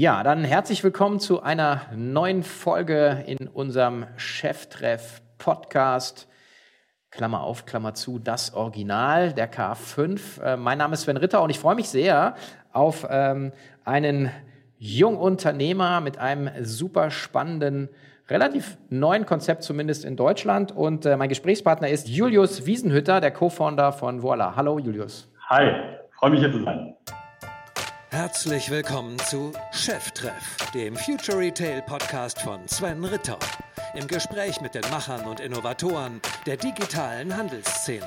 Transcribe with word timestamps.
Ja, 0.00 0.22
dann 0.22 0.44
herzlich 0.44 0.84
willkommen 0.84 1.18
zu 1.18 1.42
einer 1.42 1.80
neuen 1.92 2.44
Folge 2.44 3.24
in 3.26 3.48
unserem 3.48 4.06
Cheftreff 4.16 5.20
Podcast. 5.38 6.28
Klammer 7.10 7.42
auf, 7.42 7.66
Klammer 7.66 7.94
zu, 7.94 8.20
das 8.20 8.54
Original 8.54 9.32
der 9.32 9.52
K5. 9.52 10.40
Äh, 10.40 10.56
mein 10.56 10.78
Name 10.78 10.94
ist 10.94 11.00
Sven 11.00 11.16
Ritter 11.16 11.42
und 11.42 11.50
ich 11.50 11.58
freue 11.58 11.74
mich 11.74 11.88
sehr 11.88 12.36
auf 12.72 13.08
ähm, 13.10 13.50
einen 13.84 14.30
Jungunternehmer 14.76 16.00
mit 16.00 16.16
einem 16.18 16.48
super 16.62 17.10
spannenden, 17.10 17.88
relativ 18.28 18.78
neuen 18.90 19.26
Konzept 19.26 19.64
zumindest 19.64 20.04
in 20.04 20.14
Deutschland. 20.14 20.70
Und 20.70 21.06
äh, 21.06 21.16
mein 21.16 21.28
Gesprächspartner 21.28 21.88
ist 21.88 22.08
Julius 22.08 22.66
Wiesenhütter, 22.66 23.20
der 23.20 23.32
Co-Founder 23.32 23.90
von 23.90 24.22
Voila. 24.22 24.54
Hallo 24.54 24.78
Julius. 24.78 25.28
Hi, 25.48 25.72
freue 26.12 26.30
mich 26.30 26.38
hier 26.38 26.52
zu 26.52 26.62
sein. 26.62 26.94
Herzlich 28.10 28.70
willkommen 28.70 29.18
zu 29.18 29.52
Cheftreff, 29.70 30.56
dem 30.72 30.96
Future 30.96 31.38
Retail 31.38 31.82
Podcast 31.82 32.40
von 32.40 32.66
Sven 32.66 33.04
Ritter. 33.04 33.38
Im 33.94 34.06
Gespräch 34.06 34.62
mit 34.62 34.74
den 34.74 34.82
Machern 34.90 35.26
und 35.26 35.40
Innovatoren 35.40 36.22
der 36.46 36.56
digitalen 36.56 37.36
Handelsszene. 37.36 38.06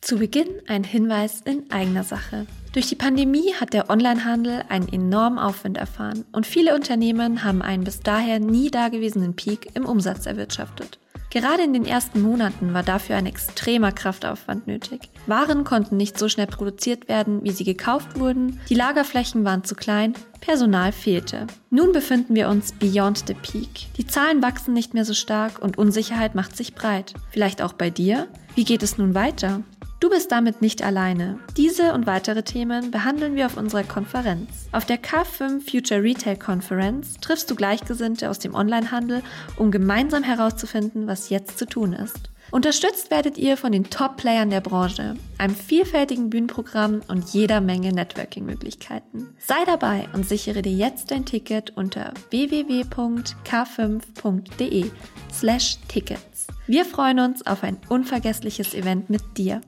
Zu 0.00 0.18
Beginn 0.18 0.48
ein 0.66 0.82
Hinweis 0.82 1.42
in 1.42 1.70
eigener 1.70 2.02
Sache. 2.02 2.46
Durch 2.72 2.88
die 2.88 2.96
Pandemie 2.96 3.52
hat 3.60 3.74
der 3.74 3.90
Onlinehandel 3.90 4.64
einen 4.70 4.88
enormen 4.88 5.38
Aufwind 5.38 5.76
erfahren 5.76 6.24
und 6.32 6.46
viele 6.46 6.74
Unternehmen 6.74 7.44
haben 7.44 7.60
einen 7.60 7.84
bis 7.84 8.00
daher 8.00 8.40
nie 8.40 8.70
dagewesenen 8.70 9.36
Peak 9.36 9.72
im 9.74 9.84
Umsatz 9.84 10.24
erwirtschaftet. 10.24 10.98
Gerade 11.30 11.62
in 11.62 11.72
den 11.72 11.84
ersten 11.84 12.22
Monaten 12.22 12.74
war 12.74 12.82
dafür 12.82 13.14
ein 13.14 13.26
extremer 13.26 13.92
Kraftaufwand 13.92 14.66
nötig. 14.66 15.08
Waren 15.28 15.62
konnten 15.62 15.96
nicht 15.96 16.18
so 16.18 16.28
schnell 16.28 16.48
produziert 16.48 17.08
werden, 17.08 17.44
wie 17.44 17.52
sie 17.52 17.62
gekauft 17.62 18.18
wurden, 18.18 18.58
die 18.68 18.74
Lagerflächen 18.74 19.44
waren 19.44 19.62
zu 19.62 19.76
klein, 19.76 20.14
Personal 20.40 20.90
fehlte. 20.90 21.46
Nun 21.70 21.92
befinden 21.92 22.34
wir 22.34 22.48
uns 22.48 22.72
beyond 22.72 23.24
the 23.28 23.34
peak. 23.34 23.94
Die 23.96 24.06
Zahlen 24.06 24.42
wachsen 24.42 24.74
nicht 24.74 24.92
mehr 24.92 25.04
so 25.04 25.14
stark 25.14 25.60
und 25.60 25.78
Unsicherheit 25.78 26.34
macht 26.34 26.56
sich 26.56 26.74
breit. 26.74 27.14
Vielleicht 27.30 27.62
auch 27.62 27.74
bei 27.74 27.90
dir? 27.90 28.26
Wie 28.56 28.64
geht 28.64 28.82
es 28.82 28.98
nun 28.98 29.14
weiter? 29.14 29.62
Du 30.10 30.16
bist 30.16 30.32
damit 30.32 30.60
nicht 30.60 30.82
alleine. 30.82 31.38
Diese 31.56 31.94
und 31.94 32.04
weitere 32.04 32.42
Themen 32.42 32.90
behandeln 32.90 33.36
wir 33.36 33.46
auf 33.46 33.56
unserer 33.56 33.84
Konferenz. 33.84 34.68
Auf 34.72 34.84
der 34.84 35.00
K5 35.00 35.70
Future 35.70 36.02
Retail 36.02 36.36
Conference 36.36 37.14
triffst 37.20 37.48
du 37.48 37.54
Gleichgesinnte 37.54 38.28
aus 38.28 38.40
dem 38.40 38.56
Onlinehandel, 38.56 39.22
um 39.56 39.70
gemeinsam 39.70 40.24
herauszufinden, 40.24 41.06
was 41.06 41.30
jetzt 41.30 41.60
zu 41.60 41.64
tun 41.64 41.92
ist. 41.92 42.28
Unterstützt 42.50 43.12
werdet 43.12 43.38
ihr 43.38 43.56
von 43.56 43.70
den 43.70 43.88
Top-Playern 43.88 44.50
der 44.50 44.60
Branche, 44.60 45.14
einem 45.38 45.54
vielfältigen 45.54 46.28
Bühnenprogramm 46.28 47.02
und 47.06 47.32
jeder 47.32 47.60
Menge 47.60 47.92
Networking-Möglichkeiten. 47.92 49.28
Sei 49.38 49.64
dabei 49.64 50.08
und 50.12 50.28
sichere 50.28 50.62
dir 50.62 50.72
jetzt 50.72 51.12
dein 51.12 51.24
Ticket 51.24 51.76
unter 51.76 52.14
www.k5.de 52.30 54.90
slash 55.32 55.78
Tickets. 55.86 56.48
Wir 56.66 56.84
freuen 56.84 57.20
uns 57.20 57.46
auf 57.46 57.62
ein 57.62 57.76
unvergessliches 57.88 58.74
Event 58.74 59.08
mit 59.08 59.38
dir. 59.38 59.60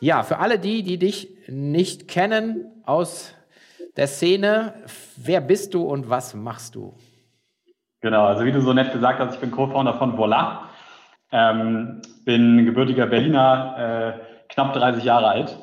Ja, 0.00 0.22
für 0.22 0.38
alle 0.38 0.58
die, 0.58 0.82
die 0.82 0.98
dich 0.98 1.28
nicht 1.48 2.08
kennen 2.08 2.66
aus 2.84 3.34
der 3.96 4.06
Szene, 4.06 4.74
wer 5.16 5.40
bist 5.40 5.74
du 5.74 5.82
und 5.82 6.10
was 6.10 6.34
machst 6.34 6.74
du? 6.74 6.94
Genau, 8.00 8.26
also 8.26 8.44
wie 8.44 8.52
du 8.52 8.60
so 8.60 8.72
nett 8.72 8.92
gesagt 8.92 9.20
hast, 9.20 9.34
ich 9.34 9.40
bin 9.40 9.50
Co-Founder 9.50 9.94
von 9.94 10.18
Voila, 10.18 10.68
ähm, 11.32 12.02
bin 12.24 12.66
gebürtiger 12.66 13.06
Berliner, 13.06 14.18
äh, 14.18 14.52
knapp 14.52 14.74
30 14.74 15.02
Jahre 15.02 15.28
alt. 15.28 15.58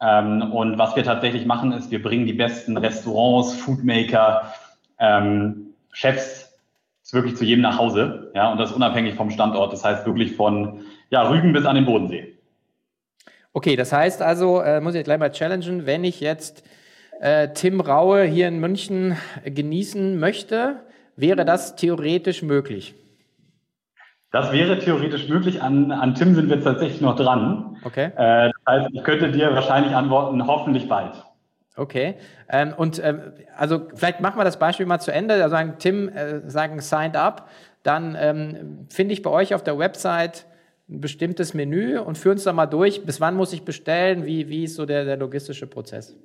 Ähm, 0.00 0.52
und 0.52 0.78
was 0.78 0.96
wir 0.96 1.04
tatsächlich 1.04 1.46
machen, 1.46 1.72
ist, 1.72 1.90
wir 1.90 2.02
bringen 2.02 2.26
die 2.26 2.32
besten 2.32 2.76
Restaurants, 2.76 3.54
Foodmaker, 3.54 4.52
ähm, 4.98 5.74
Chefs 5.92 6.46
wirklich 7.12 7.36
zu 7.36 7.44
jedem 7.44 7.62
nach 7.62 7.78
Hause. 7.78 8.30
Ja, 8.34 8.50
und 8.50 8.58
das 8.58 8.72
unabhängig 8.72 9.14
vom 9.14 9.30
Standort. 9.30 9.72
Das 9.72 9.84
heißt 9.84 10.06
wirklich 10.06 10.36
von 10.36 10.80
ja, 11.10 11.28
Rügen 11.28 11.52
bis 11.52 11.64
an 11.64 11.76
den 11.76 11.86
Bodensee. 11.86 12.35
Okay, 13.56 13.74
das 13.74 13.90
heißt 13.90 14.20
also, 14.20 14.60
äh, 14.60 14.82
muss 14.82 14.94
ich 14.94 15.02
gleich 15.02 15.18
mal 15.18 15.30
challengen, 15.30 15.86
wenn 15.86 16.04
ich 16.04 16.20
jetzt 16.20 16.62
äh, 17.22 17.48
Tim 17.54 17.80
Raue 17.80 18.24
hier 18.24 18.48
in 18.48 18.60
München 18.60 19.16
genießen 19.46 20.20
möchte, 20.20 20.82
wäre 21.16 21.46
das 21.46 21.74
theoretisch 21.74 22.42
möglich? 22.42 22.94
Das 24.30 24.52
wäre 24.52 24.78
theoretisch 24.78 25.30
möglich. 25.30 25.62
An, 25.62 25.90
an 25.90 26.14
Tim 26.14 26.34
sind 26.34 26.50
wir 26.50 26.62
tatsächlich 26.62 27.00
noch 27.00 27.16
dran. 27.16 27.78
Okay. 27.82 28.10
Äh, 28.14 28.50
das 28.50 28.52
heißt, 28.68 28.90
ich 28.92 29.02
könnte 29.04 29.32
dir 29.32 29.54
wahrscheinlich 29.54 29.96
antworten, 29.96 30.46
hoffentlich 30.46 30.86
bald. 30.86 31.14
Okay. 31.76 32.16
Ähm, 32.50 32.74
und 32.76 33.02
ähm, 33.02 33.32
also 33.56 33.88
vielleicht 33.94 34.20
machen 34.20 34.38
wir 34.38 34.44
das 34.44 34.58
Beispiel 34.58 34.84
mal 34.84 35.00
zu 35.00 35.14
Ende. 35.14 35.32
Also 35.32 35.48
sagen 35.48 35.76
Tim, 35.78 36.10
äh, 36.10 36.42
sagen 36.50 36.78
signed 36.82 37.16
up, 37.16 37.48
dann 37.82 38.18
ähm, 38.20 38.86
finde 38.90 39.14
ich 39.14 39.22
bei 39.22 39.30
euch 39.30 39.54
auf 39.54 39.64
der 39.64 39.78
Website 39.78 40.44
ein 40.88 41.00
bestimmtes 41.00 41.52
Menü 41.54 41.98
und 41.98 42.16
führen 42.16 42.34
uns 42.34 42.44
da 42.44 42.52
mal 42.52 42.66
durch. 42.66 43.04
Bis 43.04 43.20
wann 43.20 43.34
muss 43.34 43.52
ich 43.52 43.64
bestellen? 43.64 44.24
Wie, 44.24 44.48
wie 44.48 44.64
ist 44.64 44.76
so 44.76 44.86
der, 44.86 45.04
der 45.04 45.16
logistische 45.16 45.66
Prozess? 45.66 46.16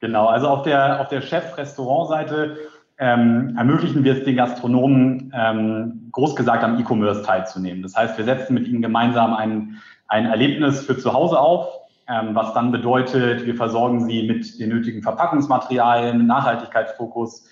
Genau, 0.00 0.26
also 0.26 0.48
auf 0.48 0.62
der, 0.62 1.00
auf 1.00 1.08
der 1.08 1.22
Chef-Restaurant-Seite 1.22 2.56
ähm, 2.98 3.54
ermöglichen 3.56 4.04
wir 4.04 4.16
es 4.16 4.24
den 4.24 4.36
Gastronomen, 4.36 5.32
ähm, 5.36 6.08
groß 6.12 6.36
gesagt 6.36 6.62
am 6.62 6.78
E-Commerce 6.78 7.22
teilzunehmen. 7.22 7.82
Das 7.82 7.96
heißt, 7.96 8.16
wir 8.16 8.24
setzen 8.24 8.54
mit 8.54 8.68
ihnen 8.68 8.82
gemeinsam 8.82 9.34
ein, 9.34 9.80
ein 10.06 10.26
Erlebnis 10.26 10.84
für 10.84 10.96
zu 10.96 11.12
Hause 11.12 11.40
auf, 11.40 11.68
ähm, 12.08 12.34
was 12.34 12.54
dann 12.54 12.70
bedeutet, 12.70 13.46
wir 13.46 13.56
versorgen 13.56 14.06
sie 14.06 14.28
mit 14.28 14.60
den 14.60 14.68
nötigen 14.68 15.02
Verpackungsmaterialien, 15.02 16.24
Nachhaltigkeitsfokus, 16.26 17.48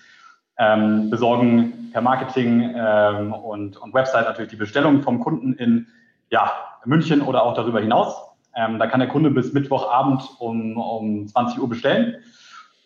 ähm, 0.57 1.09
besorgen 1.09 1.89
per 1.91 2.01
Marketing 2.01 2.73
ähm, 2.75 3.33
und, 3.33 3.75
und 3.77 3.93
Website 3.93 4.25
natürlich 4.25 4.51
die 4.51 4.57
Bestellung 4.57 5.01
vom 5.01 5.19
Kunden 5.19 5.53
in 5.53 5.87
ja, 6.33 6.51
München 6.83 7.21
oder 7.21 7.43
auch 7.43 7.53
darüber 7.53 7.79
hinaus. 7.79 8.15
Ähm, 8.55 8.79
da 8.79 8.87
kann 8.87 8.99
der 8.99 9.07
Kunde 9.07 9.29
bis 9.29 9.53
Mittwochabend 9.53 10.23
um, 10.39 10.77
um 10.77 11.27
20 11.27 11.59
Uhr 11.59 11.69
bestellen. 11.69 12.15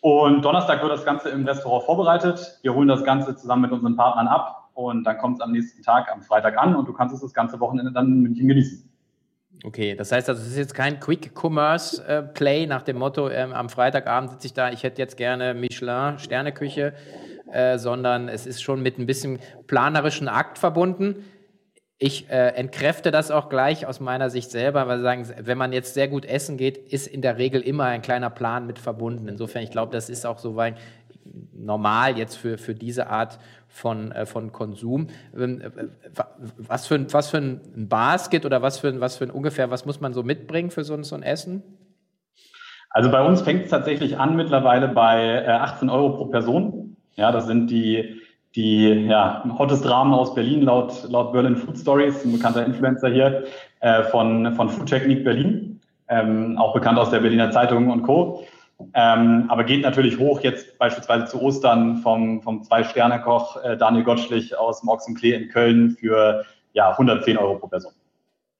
Und 0.02 0.44
Donnerstag 0.44 0.82
wird 0.82 0.92
das 0.92 1.04
Ganze 1.04 1.30
im 1.30 1.46
Restaurant 1.46 1.84
vorbereitet. 1.84 2.58
Wir 2.62 2.74
holen 2.74 2.88
das 2.88 3.04
Ganze 3.04 3.34
zusammen 3.34 3.62
mit 3.62 3.72
unseren 3.72 3.96
Partnern 3.96 4.28
ab 4.28 4.68
und 4.74 5.02
dann 5.04 5.16
kommt 5.16 5.38
es 5.38 5.40
am 5.40 5.52
nächsten 5.52 5.82
Tag, 5.82 6.12
am 6.12 6.22
Freitag 6.22 6.58
an 6.58 6.76
und 6.76 6.86
du 6.86 6.92
kannst 6.92 7.14
es 7.14 7.22
das 7.22 7.32
ganze 7.32 7.58
Wochenende 7.58 7.90
dann 7.90 8.06
in 8.06 8.20
München 8.20 8.48
genießen. 8.48 8.88
Okay, 9.64 9.96
das 9.96 10.12
heißt 10.12 10.28
also, 10.28 10.40
es 10.42 10.48
ist 10.48 10.58
jetzt 10.58 10.74
kein 10.74 11.00
Quick-Commerce-Play 11.00 12.66
nach 12.66 12.82
dem 12.82 12.98
Motto, 12.98 13.28
ähm, 13.28 13.52
am 13.52 13.70
Freitagabend 13.70 14.30
sitze 14.30 14.46
ich 14.46 14.52
da, 14.52 14.70
ich 14.70 14.84
hätte 14.84 15.02
jetzt 15.02 15.16
gerne 15.16 15.54
Michelin-Sterneküche, 15.54 16.92
äh, 17.50 17.78
sondern 17.78 18.28
es 18.28 18.46
ist 18.46 18.62
schon 18.62 18.82
mit 18.82 18.98
ein 18.98 19.06
bisschen 19.06 19.40
planerischen 19.66 20.28
Akt 20.28 20.58
verbunden. 20.58 21.24
Ich 22.00 22.30
äh, 22.30 22.50
entkräfte 22.50 23.10
das 23.10 23.32
auch 23.32 23.48
gleich 23.48 23.86
aus 23.86 23.98
meiner 23.98 24.30
Sicht 24.30 24.52
selber, 24.52 24.86
weil 24.86 25.02
sagen, 25.02 25.26
wenn 25.40 25.58
man 25.58 25.72
jetzt 25.72 25.94
sehr 25.94 26.06
gut 26.06 26.24
essen 26.24 26.56
geht, 26.56 26.78
ist 26.78 27.08
in 27.08 27.22
der 27.22 27.38
Regel 27.38 27.60
immer 27.60 27.84
ein 27.86 28.02
kleiner 28.02 28.30
Plan 28.30 28.66
mit 28.68 28.78
verbunden. 28.78 29.26
Insofern, 29.26 29.64
ich 29.64 29.72
glaube, 29.72 29.90
das 29.92 30.08
ist 30.08 30.24
auch 30.24 30.38
so 30.38 30.54
weit 30.54 30.76
normal 31.52 32.16
jetzt 32.16 32.36
für, 32.36 32.56
für 32.56 32.74
diese 32.74 33.08
Art 33.08 33.40
von, 33.66 34.12
äh, 34.12 34.26
von 34.26 34.52
Konsum. 34.52 35.08
Ähm, 35.36 35.60
äh, 35.60 35.70
was, 36.56 36.86
für, 36.86 37.12
was 37.12 37.30
für 37.30 37.38
ein 37.38 37.88
Basket 37.88 38.46
oder 38.46 38.62
was 38.62 38.78
für, 38.78 39.00
was 39.00 39.16
für 39.16 39.24
ein 39.24 39.30
ungefähr, 39.32 39.70
was 39.70 39.84
muss 39.84 40.00
man 40.00 40.14
so 40.14 40.22
mitbringen 40.22 40.70
für 40.70 40.84
so 40.84 40.94
ein, 40.94 41.02
so 41.02 41.16
ein 41.16 41.24
Essen? 41.24 41.64
Also 42.90 43.10
bei 43.10 43.24
uns 43.24 43.42
fängt 43.42 43.64
es 43.64 43.70
tatsächlich 43.70 44.18
an 44.18 44.36
mittlerweile 44.36 44.88
bei 44.88 45.48
18 45.48 45.88
äh, 45.88 45.92
Euro 45.92 46.16
pro 46.16 46.26
Person. 46.26 46.96
Ja, 47.16 47.32
das 47.32 47.46
sind 47.46 47.68
die 47.68 48.20
die 48.58 49.06
ja, 49.06 49.44
hottest 49.56 49.88
Rahmen 49.88 50.12
aus 50.12 50.34
Berlin 50.34 50.62
laut, 50.62 51.08
laut 51.08 51.32
Berlin 51.32 51.54
Food 51.54 51.78
Stories, 51.78 52.24
ein 52.24 52.32
bekannter 52.32 52.66
Influencer 52.66 53.08
hier 53.08 53.44
äh, 53.78 54.02
von, 54.02 54.52
von 54.56 54.68
Food 54.68 54.88
Technik 54.88 55.22
Berlin, 55.22 55.80
ähm, 56.08 56.58
auch 56.58 56.74
bekannt 56.74 56.98
aus 56.98 57.10
der 57.10 57.20
Berliner 57.20 57.52
Zeitung 57.52 57.88
und 57.88 58.02
Co. 58.02 58.42
Ähm, 58.94 59.44
aber 59.48 59.62
geht 59.62 59.82
natürlich 59.82 60.18
hoch 60.18 60.40
jetzt 60.40 60.76
beispielsweise 60.76 61.26
zu 61.26 61.40
Ostern 61.40 61.98
vom, 61.98 62.42
vom 62.42 62.64
Zwei-Sterne-Koch 62.64 63.62
äh, 63.62 63.76
Daniel 63.76 64.02
Gottschlich 64.02 64.58
aus 64.58 64.80
dem 64.80 64.88
Ochsenklee 64.88 65.34
in 65.34 65.48
Köln 65.50 65.90
für 65.92 66.44
ja, 66.72 66.90
110 66.90 67.38
Euro 67.38 67.60
pro 67.60 67.68
Person. 67.68 67.92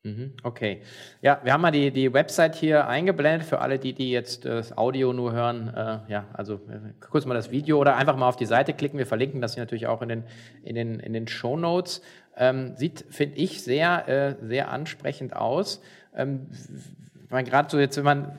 Mhm, 0.04 0.34
okay. 0.44 0.82
Ja, 1.22 1.40
wir 1.42 1.52
haben 1.52 1.60
mal 1.60 1.72
die, 1.72 1.90
die 1.90 2.12
Website 2.12 2.54
hier 2.54 2.86
eingeblendet 2.86 3.46
für 3.46 3.58
alle, 3.60 3.80
die, 3.80 3.92
die 3.92 4.10
jetzt 4.12 4.44
das 4.44 4.76
Audio 4.78 5.12
nur 5.12 5.32
hören. 5.32 5.68
Äh, 5.74 5.98
ja, 6.10 6.26
also 6.32 6.54
äh, 6.54 6.92
kurz 7.00 7.26
mal 7.26 7.34
das 7.34 7.50
Video 7.50 7.78
oder 7.78 7.96
einfach 7.96 8.16
mal 8.16 8.28
auf 8.28 8.36
die 8.36 8.46
Seite 8.46 8.72
klicken. 8.72 8.98
Wir 8.98 9.06
verlinken 9.06 9.40
das 9.40 9.54
hier 9.54 9.62
natürlich 9.62 9.88
auch 9.88 10.00
in 10.00 10.08
den, 10.08 10.24
in 10.62 10.76
den, 10.76 11.00
in 11.00 11.12
den 11.12 11.26
Show 11.26 11.56
Notes. 11.56 12.00
Ähm, 12.36 12.76
sieht, 12.76 13.06
finde 13.10 13.36
ich, 13.36 13.62
sehr, 13.62 14.08
äh, 14.08 14.46
sehr 14.46 14.70
ansprechend 14.70 15.34
aus. 15.34 15.82
Ähm, 16.14 16.46
gerade 17.28 17.68
so 17.68 17.80
jetzt, 17.80 17.96
wenn 17.96 18.04
man, 18.04 18.38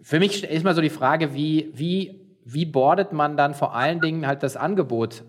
für 0.00 0.20
mich 0.20 0.44
ist 0.44 0.62
mal 0.62 0.76
so 0.76 0.80
die 0.80 0.90
Frage, 0.90 1.34
wie, 1.34 1.72
wie, 1.74 2.20
wie 2.44 2.64
bordet 2.66 3.12
man 3.12 3.36
dann 3.36 3.54
vor 3.54 3.74
allen 3.74 4.00
Dingen 4.00 4.28
halt 4.28 4.44
das 4.44 4.56
Angebot, 4.56 5.24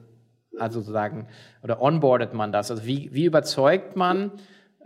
also 0.60 0.80
sozusagen, 0.80 1.28
oder 1.64 1.82
onboardet 1.82 2.36
man 2.36 2.52
das? 2.52 2.70
Also 2.70 2.86
wie, 2.86 3.10
wie 3.12 3.26
überzeugt 3.26 3.96
man, 3.96 4.32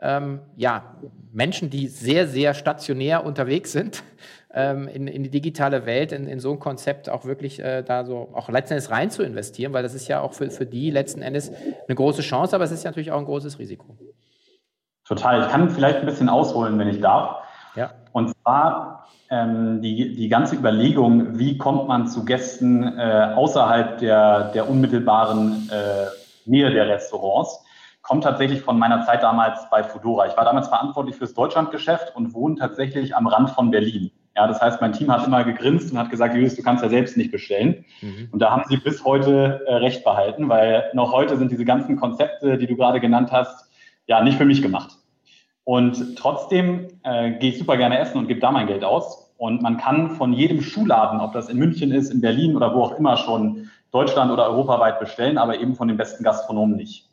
ähm, 0.03 0.41
ja, 0.57 0.83
Menschen, 1.31 1.69
die 1.69 1.87
sehr, 1.87 2.27
sehr 2.27 2.53
stationär 2.53 3.25
unterwegs 3.25 3.71
sind, 3.71 4.03
ähm, 4.53 4.87
in, 4.87 5.07
in 5.07 5.23
die 5.23 5.29
digitale 5.29 5.85
Welt, 5.85 6.11
in, 6.11 6.27
in 6.27 6.39
so 6.39 6.51
ein 6.51 6.59
Konzept 6.59 7.09
auch 7.09 7.25
wirklich 7.25 7.59
äh, 7.59 7.81
da 7.81 8.03
so 8.03 8.29
auch 8.33 8.49
letzten 8.49 8.73
Endes 8.73 8.91
rein 8.91 9.09
zu 9.09 9.23
investieren, 9.23 9.73
weil 9.73 9.81
das 9.81 9.95
ist 9.95 10.07
ja 10.07 10.19
auch 10.19 10.33
für, 10.33 10.51
für 10.51 10.65
die 10.65 10.91
letzten 10.91 11.21
Endes 11.21 11.51
eine 11.87 11.95
große 11.95 12.21
Chance, 12.21 12.53
aber 12.53 12.65
es 12.65 12.71
ist 12.71 12.83
natürlich 12.83 13.11
auch 13.11 13.17
ein 13.17 13.25
großes 13.25 13.57
Risiko. 13.57 13.97
Total. 15.05 15.41
Ich 15.41 15.49
kann 15.49 15.69
vielleicht 15.69 15.99
ein 15.99 16.05
bisschen 16.05 16.29
ausholen, 16.29 16.77
wenn 16.77 16.87
ich 16.87 17.01
darf. 17.01 17.37
Ja. 17.75 17.91
Und 18.11 18.33
zwar 18.41 19.07
ähm, 19.29 19.81
die, 19.81 20.13
die 20.13 20.29
ganze 20.29 20.55
Überlegung, 20.55 21.39
wie 21.39 21.57
kommt 21.57 21.87
man 21.87 22.07
zu 22.07 22.23
Gästen 22.23 22.97
äh, 22.97 23.33
außerhalb 23.35 23.97
der, 23.97 24.51
der 24.51 24.69
unmittelbaren 24.69 25.69
äh, 25.71 26.05
Nähe 26.45 26.71
der 26.71 26.87
Restaurants, 26.87 27.62
kommt 28.13 28.25
tatsächlich 28.25 28.61
von 28.61 28.77
meiner 28.77 29.01
Zeit 29.01 29.23
damals 29.23 29.67
bei 29.71 29.81
Fudora. 29.81 30.27
Ich 30.27 30.37
war 30.37 30.45
damals 30.45 30.67
verantwortlich 30.67 31.15
fürs 31.15 31.33
Deutschlandgeschäft 31.33 32.15
und 32.15 32.35
wohne 32.35 32.53
tatsächlich 32.53 33.15
am 33.15 33.25
Rand 33.25 33.49
von 33.49 33.71
Berlin. 33.71 34.11
Ja, 34.35 34.45
das 34.45 34.61
heißt, 34.61 34.81
mein 34.81 34.93
Team 34.93 35.11
hat 35.11 35.25
immer 35.25 35.43
gegrinst 35.43 35.91
und 35.91 35.97
hat 35.97 36.11
gesagt, 36.11 36.35
Julius, 36.35 36.55
du 36.55 36.61
kannst 36.61 36.83
ja 36.83 36.89
selbst 36.89 37.17
nicht 37.17 37.31
bestellen. 37.31 37.85
Mhm. 38.01 38.29
Und 38.31 38.39
da 38.39 38.51
haben 38.51 38.65
sie 38.69 38.77
bis 38.77 39.03
heute 39.03 39.63
äh, 39.65 39.73
recht 39.77 40.03
behalten, 40.03 40.47
weil 40.47 40.91
noch 40.93 41.11
heute 41.11 41.37
sind 41.37 41.51
diese 41.51 41.65
ganzen 41.65 41.95
Konzepte, 41.95 42.59
die 42.59 42.67
du 42.67 42.75
gerade 42.75 42.99
genannt 42.99 43.31
hast, 43.31 43.67
ja 44.05 44.23
nicht 44.23 44.37
für 44.37 44.45
mich 44.45 44.61
gemacht. 44.61 44.91
Und 45.63 46.15
trotzdem 46.15 46.89
äh, 47.01 47.31
gehe 47.31 47.49
ich 47.49 47.57
super 47.57 47.77
gerne 47.77 47.97
essen 47.97 48.19
und 48.19 48.27
gebe 48.27 48.39
da 48.39 48.51
mein 48.51 48.67
Geld 48.67 48.83
aus. 48.83 49.33
Und 49.37 49.63
man 49.63 49.77
kann 49.77 50.11
von 50.11 50.33
jedem 50.33 50.61
Schuhladen, 50.61 51.19
ob 51.19 51.33
das 51.33 51.49
in 51.49 51.57
München 51.57 51.91
ist, 51.91 52.11
in 52.11 52.21
Berlin 52.21 52.55
oder 52.55 52.75
wo 52.75 52.83
auch 52.83 52.99
immer 52.99 53.17
schon, 53.17 53.71
Deutschland 53.89 54.31
oder 54.31 54.49
europaweit 54.49 54.99
bestellen, 54.99 55.39
aber 55.39 55.59
eben 55.59 55.73
von 55.73 55.87
den 55.87 55.97
besten 55.97 56.23
Gastronomen 56.23 56.75
nicht. 56.75 57.09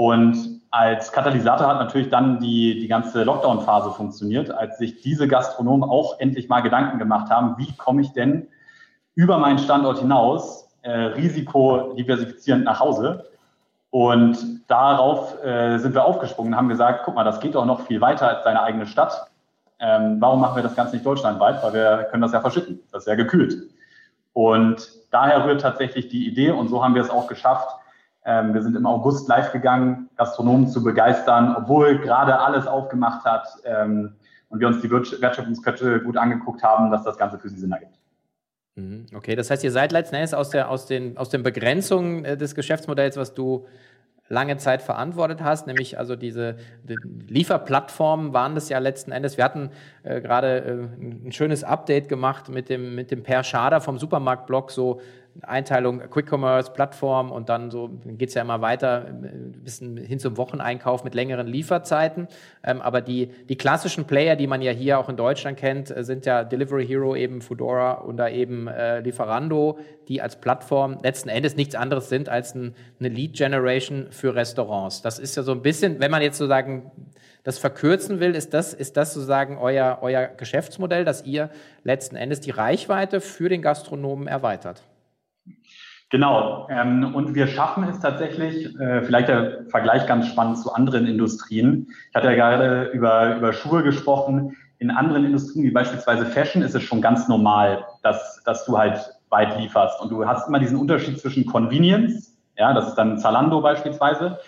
Und 0.00 0.62
als 0.70 1.12
Katalysator 1.12 1.66
hat 1.66 1.78
natürlich 1.78 2.08
dann 2.08 2.40
die, 2.40 2.80
die 2.80 2.88
ganze 2.88 3.22
Lockdown-Phase 3.22 3.90
funktioniert, 3.90 4.50
als 4.50 4.78
sich 4.78 5.02
diese 5.02 5.28
Gastronomen 5.28 5.86
auch 5.86 6.18
endlich 6.20 6.48
mal 6.48 6.62
Gedanken 6.62 6.98
gemacht 6.98 7.28
haben, 7.28 7.58
wie 7.58 7.70
komme 7.76 8.00
ich 8.00 8.10
denn 8.14 8.48
über 9.14 9.36
meinen 9.36 9.58
Standort 9.58 9.98
hinaus 9.98 10.70
äh, 10.80 10.90
risikodiversifizierend 10.90 12.64
nach 12.64 12.80
Hause 12.80 13.26
und 13.90 14.70
darauf 14.70 15.36
äh, 15.44 15.76
sind 15.76 15.92
wir 15.92 16.06
aufgesprungen 16.06 16.54
und 16.54 16.58
haben 16.58 16.70
gesagt, 16.70 17.02
guck 17.04 17.14
mal, 17.14 17.24
das 17.24 17.38
geht 17.40 17.54
doch 17.54 17.66
noch 17.66 17.82
viel 17.82 18.00
weiter 18.00 18.26
als 18.26 18.42
deine 18.42 18.62
eigene 18.62 18.86
Stadt. 18.86 19.26
Ähm, 19.80 20.16
warum 20.18 20.40
machen 20.40 20.56
wir 20.56 20.62
das 20.62 20.76
Ganze 20.76 20.94
nicht 20.94 21.04
deutschlandweit? 21.04 21.62
Weil 21.62 21.74
wir 21.74 22.08
können 22.10 22.22
das 22.22 22.32
ja 22.32 22.40
verschicken. 22.40 22.80
Das 22.90 23.02
ist 23.02 23.06
ja 23.06 23.16
gekühlt. 23.16 23.68
Und 24.32 24.88
daher 25.10 25.44
rührt 25.44 25.60
tatsächlich 25.60 26.08
die 26.08 26.26
Idee 26.26 26.52
und 26.52 26.68
so 26.68 26.82
haben 26.82 26.94
wir 26.94 27.02
es 27.02 27.10
auch 27.10 27.26
geschafft. 27.26 27.76
Ähm, 28.24 28.52
wir 28.52 28.62
sind 28.62 28.76
im 28.76 28.86
August 28.86 29.28
live 29.28 29.52
gegangen, 29.52 30.10
Gastronomen 30.16 30.68
zu 30.68 30.82
begeistern, 30.82 31.54
obwohl 31.56 31.98
gerade 31.98 32.38
alles 32.38 32.66
aufgemacht 32.66 33.24
hat 33.24 33.48
ähm, 33.64 34.14
und 34.50 34.60
wir 34.60 34.66
uns 34.66 34.82
die 34.82 34.90
Wertschöpfungskette 34.90 36.00
gut 36.00 36.16
angeguckt 36.16 36.62
haben, 36.62 36.90
dass 36.90 37.02
das 37.04 37.16
Ganze 37.16 37.38
für 37.38 37.48
sie 37.48 37.58
Sinn 37.58 37.72
ergibt. 37.72 37.98
Mhm. 38.76 39.06
Okay, 39.14 39.36
das 39.36 39.50
heißt, 39.50 39.64
ihr 39.64 39.72
seid 39.72 39.92
letzten 39.92 40.16
Endes 40.16 40.34
aus, 40.34 40.50
der, 40.50 40.68
aus, 40.68 40.86
den, 40.86 41.16
aus 41.16 41.30
den 41.30 41.42
Begrenzungen 41.42 42.24
äh, 42.24 42.36
des 42.36 42.54
Geschäftsmodells, 42.54 43.16
was 43.16 43.34
du 43.34 43.66
lange 44.30 44.56
Zeit 44.58 44.80
verantwortet 44.80 45.42
hast, 45.42 45.66
nämlich 45.66 45.98
also 45.98 46.14
diese 46.14 46.56
die 46.84 46.96
Lieferplattformen 47.26 48.32
waren 48.32 48.54
das 48.54 48.68
ja 48.68 48.78
letzten 48.78 49.10
Endes. 49.10 49.36
Wir 49.36 49.44
hatten 49.44 49.70
äh, 50.04 50.20
gerade 50.20 50.58
äh, 50.60 51.26
ein 51.26 51.32
schönes 51.32 51.64
Update 51.64 52.08
gemacht 52.08 52.48
mit 52.48 52.68
dem, 52.68 52.94
mit 52.94 53.10
dem 53.10 53.24
Per 53.24 53.42
Schader 53.42 53.80
vom 53.80 53.98
Supermarktblog, 53.98 54.70
so 54.70 55.00
Einteilung 55.42 56.00
Quick 56.10 56.30
Commerce, 56.30 56.72
Plattform 56.72 57.30
und 57.30 57.48
dann 57.48 57.70
so 57.70 57.90
geht 58.04 58.28
es 58.28 58.34
ja 58.34 58.42
immer 58.42 58.60
weiter 58.60 59.06
ein 59.06 59.52
bisschen 59.62 59.96
hin 59.96 60.18
zum 60.18 60.36
Wocheneinkauf 60.36 61.04
mit 61.04 61.14
längeren 61.14 61.46
Lieferzeiten. 61.46 62.28
Ähm, 62.62 62.80
aber 62.80 63.00
die, 63.00 63.30
die 63.48 63.56
klassischen 63.56 64.04
Player, 64.06 64.36
die 64.36 64.46
man 64.46 64.62
ja 64.62 64.72
hier 64.72 64.98
auch 64.98 65.08
in 65.08 65.16
Deutschland 65.16 65.58
kennt, 65.58 65.94
äh, 65.94 66.04
sind 66.04 66.26
ja 66.26 66.44
Delivery 66.44 66.86
Hero, 66.86 67.16
eben 67.16 67.40
Foodora 67.40 67.92
und 67.92 68.16
da 68.16 68.28
eben 68.28 68.68
äh, 68.68 69.00
Lieferando, 69.00 69.78
die 70.08 70.20
als 70.20 70.40
Plattform 70.40 70.98
letzten 71.02 71.28
Endes 71.28 71.56
nichts 71.56 71.74
anderes 71.74 72.08
sind 72.08 72.28
als 72.28 72.54
ein, 72.54 72.74
eine 72.98 73.08
Lead 73.08 73.34
Generation 73.34 74.08
für 74.10 74.34
Restaurants. 74.34 75.02
Das 75.02 75.18
ist 75.18 75.36
ja 75.36 75.42
so 75.42 75.52
ein 75.52 75.62
bisschen, 75.62 76.00
wenn 76.00 76.10
man 76.10 76.22
jetzt 76.22 76.38
sozusagen 76.38 76.90
das 77.42 77.58
verkürzen 77.58 78.20
will, 78.20 78.34
ist 78.34 78.52
das, 78.52 78.74
ist 78.74 78.96
das 78.96 79.14
sozusagen 79.14 79.56
euer, 79.58 79.98
euer 80.02 80.26
Geschäftsmodell, 80.26 81.04
dass 81.04 81.24
ihr 81.24 81.50
letzten 81.84 82.16
Endes 82.16 82.40
die 82.40 82.50
Reichweite 82.50 83.20
für 83.20 83.48
den 83.48 83.62
Gastronomen 83.62 84.26
erweitert. 84.26 84.82
Genau. 86.10 86.66
Ähm, 86.68 87.14
und 87.14 87.36
wir 87.36 87.46
schaffen 87.46 87.84
es 87.84 88.00
tatsächlich, 88.00 88.78
äh, 88.80 89.02
vielleicht 89.02 89.28
der 89.28 89.64
Vergleich 89.68 90.06
ganz 90.06 90.26
spannend 90.26 90.58
zu 90.58 90.72
anderen 90.72 91.06
Industrien. 91.06 91.86
Ich 92.10 92.16
hatte 92.16 92.26
ja 92.26 92.34
gerade 92.34 92.90
über, 92.92 93.36
über 93.36 93.52
Schuhe 93.52 93.84
gesprochen. 93.84 94.56
In 94.78 94.90
anderen 94.90 95.24
Industrien, 95.24 95.64
wie 95.64 95.70
beispielsweise 95.70 96.26
Fashion, 96.26 96.62
ist 96.62 96.74
es 96.74 96.82
schon 96.82 97.00
ganz 97.00 97.28
normal, 97.28 97.84
dass, 98.02 98.42
dass 98.44 98.64
du 98.64 98.76
halt 98.76 98.98
weit 99.28 99.56
lieferst. 99.60 100.00
Und 100.00 100.10
du 100.10 100.26
hast 100.26 100.48
immer 100.48 100.58
diesen 100.58 100.78
Unterschied 100.78 101.20
zwischen 101.20 101.46
Convenience, 101.46 102.36
ja, 102.58 102.74
das 102.74 102.88
ist 102.88 102.94
dann 102.96 103.18
Zalando 103.18 103.60
beispielsweise, 103.60 104.40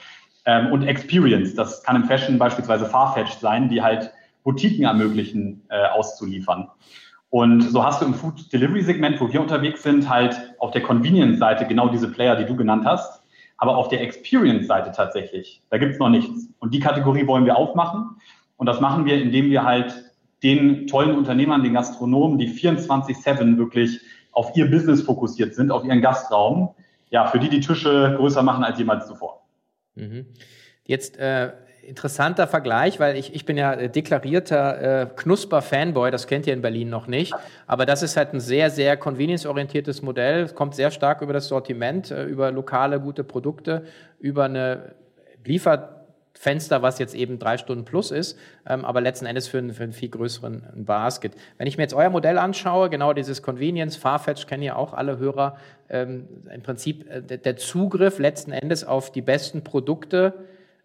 ähm, 0.47 0.73
und 0.73 0.83
Experience. 0.83 1.55
Das 1.55 1.85
kann 1.85 1.95
im 1.95 2.05
Fashion 2.05 2.39
beispielsweise 2.39 2.87
Farfetch 2.87 3.35
sein, 3.35 3.69
die 3.69 3.83
halt 3.83 4.11
Boutiquen 4.43 4.85
ermöglichen, 4.85 5.63
äh, 5.69 5.87
auszuliefern. 5.87 6.69
Und 7.33 7.63
so 7.63 7.83
hast 7.83 8.03
du 8.03 8.05
im 8.05 8.13
Food 8.13 8.53
Delivery 8.53 8.83
Segment, 8.83 9.19
wo 9.19 9.33
wir 9.33 9.41
unterwegs 9.41 9.83
sind, 9.83 10.07
halt 10.07 10.37
auf 10.59 10.71
der 10.71 10.83
Convenience-Seite 10.83 11.65
genau 11.65 11.89
diese 11.89 12.13
Player, 12.13 12.37
die 12.37 12.45
du 12.45 12.55
genannt 12.55 12.85
hast, 12.85 13.23
aber 13.57 13.79
auf 13.79 13.89
der 13.89 14.03
Experience-Seite 14.03 14.93
tatsächlich, 14.95 15.63
da 15.71 15.79
gibt's 15.79 15.99
noch 15.99 16.11
nichts. 16.11 16.51
Und 16.59 16.75
die 16.75 16.79
Kategorie 16.79 17.27
wollen 17.27 17.47
wir 17.47 17.57
aufmachen. 17.57 18.19
Und 18.59 18.67
das 18.67 18.83
machen 18.83 19.07
wir, 19.07 19.15
indem 19.15 19.49
wir 19.49 19.65
halt 19.65 20.13
den 20.43 20.87
tollen 20.87 21.17
Unternehmern, 21.17 21.63
den 21.63 21.73
Gastronomen, 21.73 22.37
die 22.37 22.51
24-7 22.51 23.57
wirklich 23.57 23.99
auf 24.33 24.55
ihr 24.55 24.71
Business 24.71 25.01
fokussiert 25.01 25.55
sind, 25.55 25.71
auf 25.71 25.87
ihren 25.87 26.03
Gastraum, 26.03 26.75
ja, 27.09 27.27
für 27.29 27.39
die 27.39 27.49
die 27.49 27.61
Tische 27.61 28.15
größer 28.19 28.43
machen 28.43 28.63
als 28.63 28.79
jemals 28.79 29.07
zuvor. 29.07 29.43
Mhm. 29.95 30.27
Jetzt 30.85 31.17
äh, 31.17 31.53
interessanter 31.83 32.47
Vergleich, 32.47 33.01
weil 33.01 33.17
ich, 33.17 33.35
ich 33.35 33.45
bin 33.45 33.57
ja 33.57 33.75
äh, 33.75 33.89
deklarierter 33.89 35.03
äh, 35.03 35.07
Knusper-Fanboy, 35.17 36.11
das 36.11 36.27
kennt 36.27 36.47
ihr 36.47 36.55
in 36.55 36.63
Berlin 36.63 36.89
noch 36.89 37.07
nicht. 37.07 37.35
Aber 37.67 37.87
das 37.87 38.03
ist 38.03 38.17
halt 38.17 38.33
ein 38.33 38.41
sehr, 38.41 38.71
sehr 38.71 38.97
convenience-orientiertes 38.97 40.03
Modell. 40.03 40.45
Es 40.45 40.55
kommt 40.55 40.75
sehr 40.75 40.91
stark 40.91 41.23
über 41.23 41.33
das 41.33 41.49
Sortiment, 41.49 42.11
äh, 42.11 42.25
über 42.25 42.51
lokale 42.51 43.01
gute 43.01 43.25
Produkte, 43.25 43.85
über 44.21 44.45
eine 44.45 44.95
Lieferfenster, 45.45 46.83
was 46.83 47.01
jetzt 47.01 47.15
eben 47.15 47.41
drei 47.41 47.59
Stunden 47.59 47.85
plus 47.85 48.13
ist, 48.13 48.39
ähm, 48.67 48.85
aber 48.85 49.01
letzten 49.01 49.27
Endes 49.27 49.49
für, 49.49 49.59
einen, 49.59 49.75
für 49.75 49.83
einen 49.83 49.93
viel 49.93 50.09
größeren 50.09 50.85
Basket. 50.87 51.33
Wenn 51.59 51.67
ich 51.67 51.77
mir 51.77 51.83
jetzt 51.83 51.95
euer 51.95 52.11
Modell 52.11 52.39
anschaue, 52.39 52.91
genau 52.91 53.13
dieses 53.13 53.43
Convenience, 53.43 53.97
Farfetch 53.97 54.47
kennen 54.47 54.63
ja 54.63 54.77
auch 54.77 54.95
alle 54.95 55.19
Hörer, 55.19 55.57
ähm, 55.91 56.29
im 56.53 56.63
Prinzip 56.63 57.11
äh, 57.11 57.39
der 57.39 57.57
Zugriff 57.57 58.21
letzten 58.21 58.53
Endes 58.53 58.85
auf 58.85 59.11
die 59.11 59.23
besten 59.23 59.65
Produkte, 59.65 60.35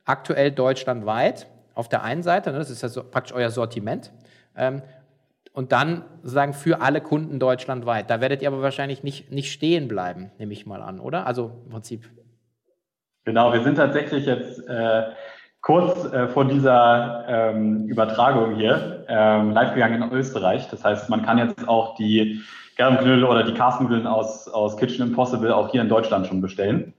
aktuell 0.08 0.52
deutschlandweit 0.52 1.48
auf 1.76 1.90
der 1.90 2.04
einen 2.04 2.24
Seite, 2.24 2.52
ne, 2.52 2.58
das 2.58 2.70
ist 2.70 2.82
ja 2.82 2.90
so 2.90 3.04
praktisch 3.04 3.36
euer 3.36 3.52
Sortiment, 3.52 4.12
ähm, 4.56 4.82
und 5.54 5.72
dann 5.72 6.04
sozusagen 6.22 6.54
für 6.54 6.82
alle 6.82 7.02
Kunden 7.02 7.40
deutschlandweit. 7.40 8.12
Da 8.12 8.22
werdet 8.22 8.44
ihr 8.44 8.48
aber 8.48 8.62
wahrscheinlich 8.62 9.02
nicht, 9.02 9.32
nicht 9.32 9.52
stehen 9.52 9.88
bleiben, 9.88 10.32
nehme 10.38 10.54
ich 10.54 10.68
mal 10.68 10.84
an, 10.84 11.00
oder? 11.00 11.26
Also 11.26 11.52
im 11.66 11.72
Prinzip. 11.72 12.08
Genau, 13.26 13.52
wir 13.52 13.64
sind 13.64 13.76
tatsächlich 13.76 14.28
jetzt 14.28 14.68
äh, 14.70 15.04
kurz 15.62 16.06
äh, 16.14 16.28
vor 16.28 16.46
dieser 16.46 17.26
ähm, 17.28 17.88
Übertragung 17.88 18.56
hier 18.56 19.04
ähm, 19.08 19.52
live 19.52 19.74
gegangen 19.74 20.02
in 20.04 20.12
Österreich. 20.12 20.70
Das 20.70 20.84
heißt, 20.84 21.10
man 21.10 21.26
kann 21.26 21.40
jetzt 21.40 21.68
auch 21.68 21.96
die 21.96 22.42
Germknödel 22.76 23.24
oder 23.24 23.44
die 23.44 23.56
Karsnudeln 23.56 24.06
aus, 24.06 24.48
aus 24.48 24.78
Kitchen 24.78 25.08
Impossible 25.08 25.52
auch 25.52 25.72
hier 25.72 25.82
in 25.82 25.90
Deutschland 25.90 26.28
schon 26.28 26.40
bestellen. 26.40 26.94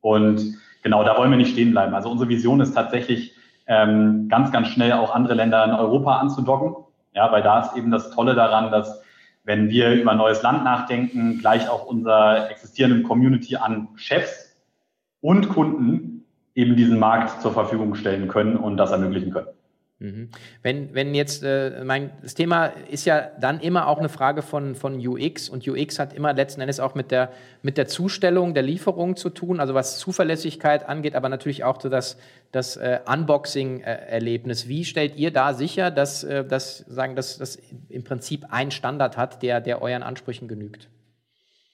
Und 0.00 0.54
genau, 0.84 1.02
da 1.02 1.18
wollen 1.18 1.32
wir 1.32 1.38
nicht 1.38 1.52
stehen 1.52 1.72
bleiben. 1.72 1.94
Also 1.94 2.08
unsere 2.08 2.28
Vision 2.28 2.60
ist 2.60 2.74
tatsächlich, 2.74 3.34
ähm, 3.66 4.28
ganz, 4.28 4.52
ganz 4.52 4.68
schnell 4.68 4.92
auch 4.92 5.14
andere 5.14 5.34
Länder 5.34 5.64
in 5.64 5.72
Europa 5.72 6.18
anzudocken. 6.18 6.76
Ja, 7.14 7.30
weil 7.32 7.42
da 7.42 7.60
ist 7.60 7.76
eben 7.76 7.90
das 7.90 8.10
Tolle 8.10 8.34
daran, 8.34 8.70
dass 8.70 9.02
wenn 9.44 9.68
wir 9.68 9.92
über 9.92 10.14
neues 10.14 10.42
Land 10.42 10.64
nachdenken, 10.64 11.38
gleich 11.38 11.68
auch 11.68 11.86
unserer 11.86 12.50
existierenden 12.50 13.02
Community 13.02 13.56
an 13.56 13.88
Chefs 13.96 14.56
und 15.20 15.48
Kunden 15.48 16.24
eben 16.54 16.76
diesen 16.76 16.98
Markt 16.98 17.40
zur 17.42 17.52
Verfügung 17.52 17.94
stellen 17.94 18.28
können 18.28 18.56
und 18.56 18.76
das 18.76 18.90
ermöglichen 18.90 19.32
können. 19.32 19.48
Mhm. 20.04 20.28
Wenn, 20.62 20.94
wenn 20.94 21.14
jetzt, 21.14 21.42
äh, 21.44 21.82
mein, 21.82 22.10
das 22.20 22.34
Thema 22.34 22.66
ist 22.90 23.06
ja 23.06 23.30
dann 23.40 23.60
immer 23.60 23.88
auch 23.88 23.98
eine 23.98 24.10
Frage 24.10 24.42
von, 24.42 24.74
von 24.74 24.94
UX 24.94 25.48
und 25.48 25.66
UX 25.66 25.98
hat 25.98 26.12
immer 26.12 26.34
letzten 26.34 26.60
Endes 26.60 26.78
auch 26.78 26.94
mit 26.94 27.10
der, 27.10 27.32
mit 27.62 27.78
der 27.78 27.86
Zustellung 27.86 28.52
der 28.52 28.64
Lieferung 28.64 29.16
zu 29.16 29.30
tun, 29.30 29.60
also 29.60 29.72
was 29.72 29.98
Zuverlässigkeit 29.98 30.86
angeht, 30.86 31.14
aber 31.14 31.30
natürlich 31.30 31.64
auch 31.64 31.80
so 31.80 31.88
das, 31.88 32.18
das 32.52 32.76
äh, 32.76 33.00
Unboxing-Erlebnis. 33.06 34.68
Wie 34.68 34.84
stellt 34.84 35.16
ihr 35.16 35.32
da 35.32 35.54
sicher, 35.54 35.90
dass, 35.90 36.22
äh, 36.22 36.44
dass, 36.44 36.78
sagen, 36.80 37.16
dass 37.16 37.38
das 37.38 37.58
im 37.88 38.04
Prinzip 38.04 38.44
ein 38.50 38.70
Standard 38.70 39.16
hat, 39.16 39.42
der, 39.42 39.62
der 39.62 39.80
euren 39.80 40.02
Ansprüchen 40.02 40.48
genügt? 40.48 40.90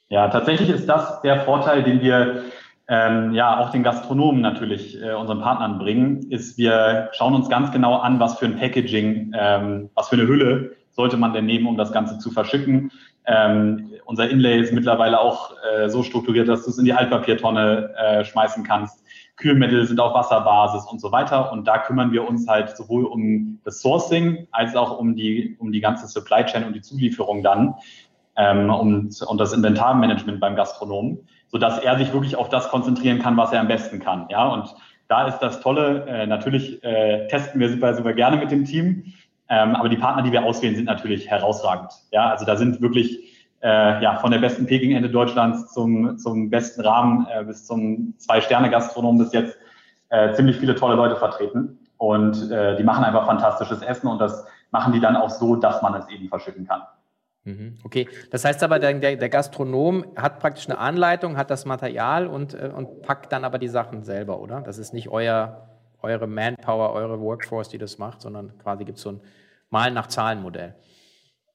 Ja, 0.09 0.29
tatsächlich 0.29 0.71
ist 0.71 0.89
das 0.89 1.21
der 1.23 1.41
Vorteil, 1.41 1.83
den 1.83 2.01
wir 2.01 2.45
ähm, 2.91 3.33
ja 3.35 3.61
auch 3.61 3.71
den 3.71 3.85
Gastronomen 3.85 4.41
natürlich 4.43 5.01
äh, 5.01 5.13
unseren 5.13 5.41
Partnern 5.41 5.79
bringen, 5.79 6.29
ist, 6.29 6.59
wir 6.59 7.09
schauen 7.13 7.35
uns 7.35 7.49
ganz 7.49 7.71
genau 7.71 7.97
an, 7.99 8.19
was 8.19 8.39
für 8.39 8.47
ein 8.47 8.57
Packaging, 8.57 9.33
ähm, 9.39 9.91
was 9.95 10.09
für 10.09 10.17
eine 10.17 10.27
Hülle 10.27 10.73
sollte 10.91 11.17
man 11.17 11.33
denn 11.33 11.47
nehmen, 11.47 11.69
um 11.69 11.77
das 11.77 11.93
Ganze 11.93 12.19
zu 12.19 12.33
verschicken. 12.33 12.91
Ähm, 13.27 13.93
unser 14.07 14.29
Inlay 14.29 14.59
ist 14.59 14.73
mittlerweile 14.73 15.21
auch 15.21 15.53
äh, 15.73 15.89
so 15.89 16.03
strukturiert, 16.03 16.49
dass 16.49 16.65
du 16.65 16.71
es 16.71 16.79
in 16.79 16.85
die 16.85 16.93
Altpapiertonne 16.93 17.95
äh, 17.97 18.25
schmeißen 18.25 18.65
kannst. 18.65 19.05
Kühlmittel 19.37 19.87
sind 19.87 20.01
auf 20.01 20.13
Wasserbasis 20.13 20.85
und 20.91 21.01
so 21.01 21.13
weiter. 21.13 21.53
Und 21.53 21.69
da 21.69 21.79
kümmern 21.79 22.11
wir 22.11 22.29
uns 22.29 22.49
halt 22.49 22.77
sowohl 22.77 23.05
um 23.05 23.61
das 23.65 23.81
Sourcing 23.81 24.49
als 24.51 24.75
auch 24.75 24.99
um 24.99 25.15
die, 25.15 25.57
um 25.61 25.71
die 25.71 25.81
ganze 25.81 26.09
Supply 26.09 26.45
Chain 26.45 26.65
und 26.65 26.75
die 26.75 26.81
Zulieferung 26.81 27.45
dann 27.45 27.75
ähm, 28.37 28.69
und, 28.69 29.23
und 29.23 29.39
das 29.39 29.53
Inventarmanagement 29.53 30.41
beim 30.41 30.57
Gastronomen, 30.57 31.21
sodass 31.51 31.79
er 31.79 31.99
sich 31.99 32.13
wirklich 32.13 32.37
auf 32.37 32.49
das 32.49 32.69
konzentrieren 32.69 33.19
kann, 33.21 33.37
was 33.37 33.53
er 33.53 33.61
am 33.61 33.69
besten 33.69 34.01
kann. 34.01 34.27
Ja, 34.31 34.49
und 34.49 34.75
da 35.09 35.27
ist 35.27 35.39
das 35.41 35.61
Tolle, 35.61 36.07
äh, 36.07 36.27
natürlich 36.27 36.83
äh, 36.85 37.27
testen 37.29 37.61
wir 37.61 37.69
super, 37.69 37.95
super 37.95 38.13
gerne 38.13 38.37
mit 38.37 38.51
dem 38.51 38.65
Team, 38.65 39.13
ähm, 39.49 39.75
aber 39.75 39.89
die 39.89 39.97
Partner, 39.97 40.23
die 40.23 40.31
wir 40.31 40.45
auswählen, 40.45 40.77
sind 40.77 40.85
natürlich 40.85 41.29
herausragend. 41.29 41.93
Ja, 42.13 42.31
also 42.31 42.45
da 42.45 42.57
sind 42.57 42.81
wirklich 42.81 43.19
äh, 43.63 44.03
ja, 44.03 44.17
von 44.17 44.31
der 44.31 44.39
besten 44.39 44.67
Peking-Ende 44.67 45.11
Deutschlands 45.11 45.73
zum, 45.73 46.17
zum 46.19 46.49
besten 46.51 46.81
Rahmen 46.83 47.27
äh, 47.33 47.45
bis 47.45 47.67
zum 47.67 48.15
Zwei-Sterne-Gastronom 48.19 49.19
bis 49.19 49.33
jetzt 49.33 49.59
äh, 50.11 50.33
ziemlich 50.35 50.57
viele 50.57 50.77
tolle 50.77 50.95
Leute 50.95 51.17
vertreten. 51.17 51.79
Und 51.99 52.51
äh, 52.51 52.77
die 52.77 52.85
machen 52.85 53.05
einfach 53.05 53.27
fantastisches 53.27 53.83
Essen 53.83 54.07
und 54.07 54.21
das 54.21 54.47
machen 54.71 54.93
die 54.93 55.01
dann 55.01 55.17
auch 55.17 55.29
so, 55.29 55.57
dass 55.57 55.83
man 55.83 55.95
es 55.95 56.09
eben 56.09 56.29
verschicken 56.29 56.67
kann. 56.67 56.83
Mhm. 57.51 57.79
Okay, 57.85 58.09
das 58.31 58.45
heißt 58.45 58.63
aber, 58.63 58.79
der, 58.79 58.95
der, 58.95 59.29
Gastronom 59.29 60.05
hat 60.17 60.39
praktisch 60.39 60.69
eine 60.69 60.79
Anleitung, 60.79 61.37
hat 61.37 61.51
das 61.51 61.67
Material 61.67 62.27
und, 62.27 62.55
äh, 62.55 62.71
und 62.75 63.03
packt 63.03 63.33
dann 63.33 63.45
aber 63.45 63.59
die 63.59 63.69
Sachen 63.69 64.03
selber, 64.05 64.41
oder? 64.41 64.61
Das 64.61 64.79
ist 64.79 64.95
nicht 64.95 65.09
euer, 65.09 65.69
eure 66.03 66.27
Manpower, 66.27 66.93
eure 66.93 67.21
Workforce, 67.21 67.69
die 67.69 67.79
das 67.79 67.99
macht, 67.99 68.23
sondern 68.23 68.57
quasi 68.59 68.85
gibt 68.85 68.99
es 68.99 69.03
so 69.03 69.13
ein 69.13 69.21
Malen 69.71 69.95
nach 69.95 70.07
Zahlen-Modell. 70.07 70.75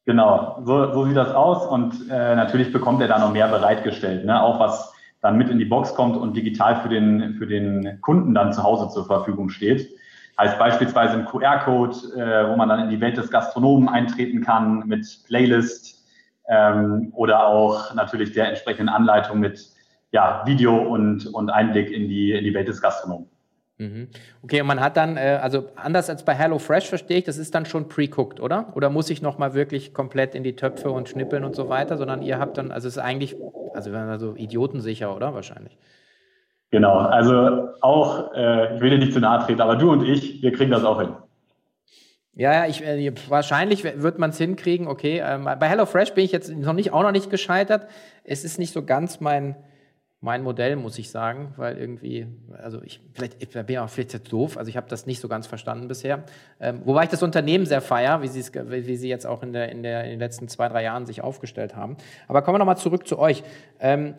Genau, 0.06 0.62
so, 0.64 0.94
so 0.94 1.06
sieht 1.06 1.18
das 1.18 1.34
aus 1.34 1.66
und 1.66 2.10
äh, 2.12 2.36
natürlich 2.36 2.72
bekommt 2.72 3.02
er 3.02 3.08
da 3.08 3.18
noch 3.18 3.32
mehr 3.32 3.48
bereitgestellt, 3.48 4.26
ne? 4.26 4.42
auch 4.42 4.60
was 4.60 4.94
dann 5.22 5.38
mit 5.38 5.50
in 5.50 5.58
die 5.58 5.66
Box 5.66 5.96
kommt 5.96 6.16
und 6.16 6.38
digital 6.38 6.76
für 6.76 6.90
den, 6.90 7.36
für 7.40 7.48
den 7.48 8.00
Kunden 8.02 8.36
dann 8.36 8.54
zu 8.54 8.62
Hause 8.62 8.90
zur 8.90 9.06
Verfügung 9.06 9.50
steht. 9.50 9.90
Heißt 10.38 10.60
beispielsweise 10.60 11.14
ein 11.14 11.26
QR-Code, 11.26 11.96
äh, 12.16 12.50
wo 12.50 12.56
man 12.56 12.68
dann 12.68 12.82
in 12.82 12.90
die 12.90 13.00
Welt 13.00 13.18
des 13.18 13.32
Gastronomen 13.32 13.88
eintreten 13.88 14.42
kann 14.42 14.84
mit 14.86 15.06
Playlist 15.28 16.04
ähm, 16.50 17.12
oder 17.16 17.48
auch 17.48 17.94
natürlich 17.96 18.34
der 18.34 18.50
entsprechenden 18.50 18.90
Anleitung 18.90 19.40
mit 19.40 19.70
ja, 20.12 20.44
Video 20.46 20.76
und, 20.76 21.28
und 21.28 21.50
Einblick 21.50 21.90
in 21.92 22.08
die, 22.08 22.32
in 22.32 22.44
die 22.44 22.54
Welt 22.54 22.68
des 22.68 22.82
Gastronomen. 22.82 23.28
Mhm. 23.78 24.08
Okay, 24.42 24.62
und 24.62 24.68
man 24.68 24.80
hat 24.80 24.96
dann, 24.96 25.18
äh, 25.18 25.40
also 25.42 25.68
anders 25.76 26.10
als 26.10 26.24
bei 26.24 26.34
HelloFresh 26.34 26.88
verstehe 26.88 27.18
ich, 27.18 27.24
das 27.26 27.38
ist 27.38 27.54
dann 27.56 27.66
schon 27.66 27.90
pre-cooked, 27.90 28.40
oder? 28.40 28.72
Oder 28.76 28.90
muss 28.90 29.10
ich 29.10 29.22
nochmal 29.22 29.54
wirklich 29.54 29.94
komplett 29.94 30.34
in 30.34 30.44
die 30.44 30.56
Töpfe 30.56 30.92
und 30.92 31.10
schnippeln 31.10 31.44
und 31.44 31.56
so 31.56 31.68
weiter, 31.68 31.98
sondern 31.98 32.22
ihr 32.22 32.40
habt 32.40 32.58
dann, 32.58 32.72
also 32.72 32.88
es 32.88 32.96
ist 32.96 33.04
eigentlich, 33.04 33.36
also 33.74 33.92
wenn 33.92 34.06
man 34.06 34.20
so 34.20 34.36
idiotensicher, 34.36 35.14
oder? 35.14 35.34
Wahrscheinlich. 35.34 35.78
Genau, 36.72 36.98
also 36.98 37.70
auch, 37.82 38.34
äh, 38.34 38.76
ich 38.76 38.82
will 38.82 38.90
dir 38.90 38.98
nicht 38.98 39.14
zu 39.14 39.20
nahe 39.20 39.46
treten, 39.46 39.62
aber 39.62 39.76
du 39.76 39.92
und 39.92 40.04
ich, 40.04 40.42
wir 40.42 40.52
kriegen 40.52 40.72
das 40.72 40.84
auch 40.84 41.00
hin. 41.00 41.10
Ja, 42.34 42.66
ich, 42.66 42.84
äh, 42.84 43.14
wahrscheinlich 43.30 43.84
wird 43.84 44.20
man 44.20 44.32
es 44.32 44.38
hinkriegen, 44.38 44.88
okay. 44.88 45.24
Ähm, 45.26 45.46
bei 45.46 45.70
HelloFresh 45.70 46.14
bin 46.14 46.26
ich 46.26 46.34
jetzt 46.34 46.52
noch 46.52 46.74
nicht, 46.74 46.92
auch 46.92 47.04
noch 47.04 47.14
nicht 47.14 47.30
gescheitert. 47.30 47.88
Es 48.26 48.44
ist 48.44 48.60
nicht 48.60 48.74
so 48.74 48.84
ganz 48.84 49.22
mein, 49.22 49.56
mein 50.20 50.44
Modell, 50.44 50.76
muss 50.76 50.98
ich 50.98 51.12
sagen, 51.12 51.54
weil 51.56 51.78
irgendwie, 51.78 52.28
also 52.62 52.82
ich, 52.82 53.00
vielleicht 53.14 53.42
ich 53.42 53.50
bin 53.50 53.78
auch 53.78 53.88
vielleicht 53.88 54.12
jetzt 54.12 54.34
doof, 54.34 54.58
also 54.58 54.68
ich 54.68 54.76
habe 54.76 54.90
das 54.90 55.06
nicht 55.06 55.22
so 55.22 55.30
ganz 55.30 55.48
verstanden 55.48 55.88
bisher. 55.88 56.24
Ähm, 56.60 56.82
wobei 56.84 57.04
ich 57.04 57.10
das 57.10 57.24
Unternehmen 57.24 57.66
sehr 57.66 57.80
feier, 57.80 58.22
wie, 58.22 58.30
wie 58.30 58.96
sie 58.98 59.08
jetzt 59.08 59.26
auch 59.26 59.42
in, 59.42 59.54
der, 59.54 59.70
in, 59.70 59.84
der, 59.84 60.04
in 60.04 60.10
den 60.10 60.20
letzten 60.20 60.50
zwei, 60.50 60.68
drei 60.68 60.84
Jahren 60.84 61.06
sich 61.06 61.22
aufgestellt 61.22 61.76
haben. 61.78 61.96
Aber 62.28 62.42
kommen 62.42 62.56
wir 62.56 62.60
nochmal 62.60 62.78
zurück 62.78 63.08
zu 63.08 63.18
euch. 63.18 63.44
Ähm, 63.80 64.16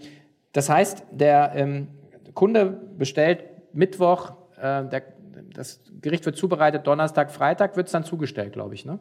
das 0.52 0.70
heißt, 0.70 1.04
der, 1.10 1.52
ähm, 1.54 1.88
Kunde 2.36 2.66
bestellt 2.96 3.44
Mittwoch, 3.72 4.30
äh, 4.60 4.84
der, 4.84 5.02
das 5.54 5.82
Gericht 6.00 6.24
wird 6.26 6.36
zubereitet, 6.36 6.86
Donnerstag, 6.86 7.32
Freitag 7.32 7.76
wird 7.76 7.86
es 7.88 7.92
dann 7.92 8.04
zugestellt, 8.04 8.52
glaube 8.52 8.74
ich, 8.74 8.84
ne? 8.84 9.00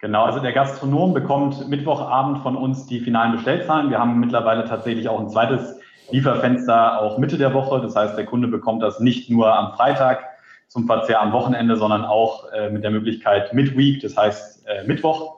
Genau, 0.00 0.24
also 0.24 0.40
der 0.40 0.52
Gastronom 0.52 1.14
bekommt 1.14 1.68
Mittwochabend 1.68 2.38
von 2.38 2.56
uns 2.56 2.86
die 2.86 3.00
finalen 3.00 3.32
Bestellzahlen. 3.32 3.90
Wir 3.90 3.98
haben 3.98 4.20
mittlerweile 4.20 4.64
tatsächlich 4.64 5.08
auch 5.08 5.18
ein 5.18 5.28
zweites 5.28 5.80
Lieferfenster 6.10 7.00
auch 7.00 7.18
Mitte 7.18 7.36
der 7.36 7.52
Woche. 7.52 7.80
Das 7.80 7.96
heißt, 7.96 8.16
der 8.16 8.24
Kunde 8.24 8.46
bekommt 8.46 8.82
das 8.82 9.00
nicht 9.00 9.28
nur 9.28 9.52
am 9.52 9.72
Freitag 9.72 10.24
zum 10.68 10.86
Verzehr 10.86 11.20
am 11.20 11.32
Wochenende, 11.32 11.76
sondern 11.76 12.04
auch 12.04 12.52
äh, 12.52 12.70
mit 12.70 12.84
der 12.84 12.92
Möglichkeit 12.92 13.52
Midweek, 13.54 14.00
das 14.00 14.16
heißt 14.16 14.66
äh, 14.66 14.86
Mittwoch. 14.86 15.37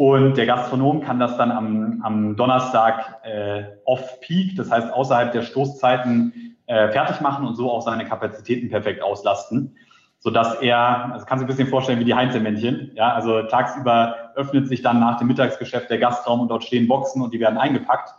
Und 0.00 0.38
der 0.38 0.46
Gastronom 0.46 1.02
kann 1.02 1.18
das 1.18 1.36
dann 1.36 1.52
am, 1.52 2.00
am 2.02 2.34
Donnerstag 2.34 3.20
äh, 3.22 3.64
off-peak, 3.84 4.56
das 4.56 4.70
heißt 4.70 4.90
außerhalb 4.94 5.30
der 5.30 5.42
Stoßzeiten, 5.42 6.56
äh, 6.64 6.88
fertig 6.88 7.20
machen 7.20 7.46
und 7.46 7.54
so 7.54 7.70
auch 7.70 7.82
seine 7.82 8.06
Kapazitäten 8.06 8.70
perfekt 8.70 9.02
auslasten, 9.02 9.76
sodass 10.18 10.54
er, 10.62 11.12
also 11.12 11.26
kannst 11.26 11.42
du 11.42 11.44
ein 11.44 11.48
bisschen 11.48 11.68
vorstellen 11.68 12.00
wie 12.00 12.06
die 12.06 12.14
Heinzelmännchen, 12.14 12.92
ja, 12.94 13.12
also 13.12 13.42
tagsüber 13.42 14.32
öffnet 14.36 14.68
sich 14.68 14.80
dann 14.80 15.00
nach 15.00 15.18
dem 15.18 15.28
Mittagsgeschäft 15.28 15.90
der 15.90 15.98
Gastraum 15.98 16.40
und 16.40 16.48
dort 16.48 16.64
stehen 16.64 16.88
Boxen 16.88 17.20
und 17.20 17.34
die 17.34 17.40
werden 17.40 17.58
eingepackt. 17.58 18.14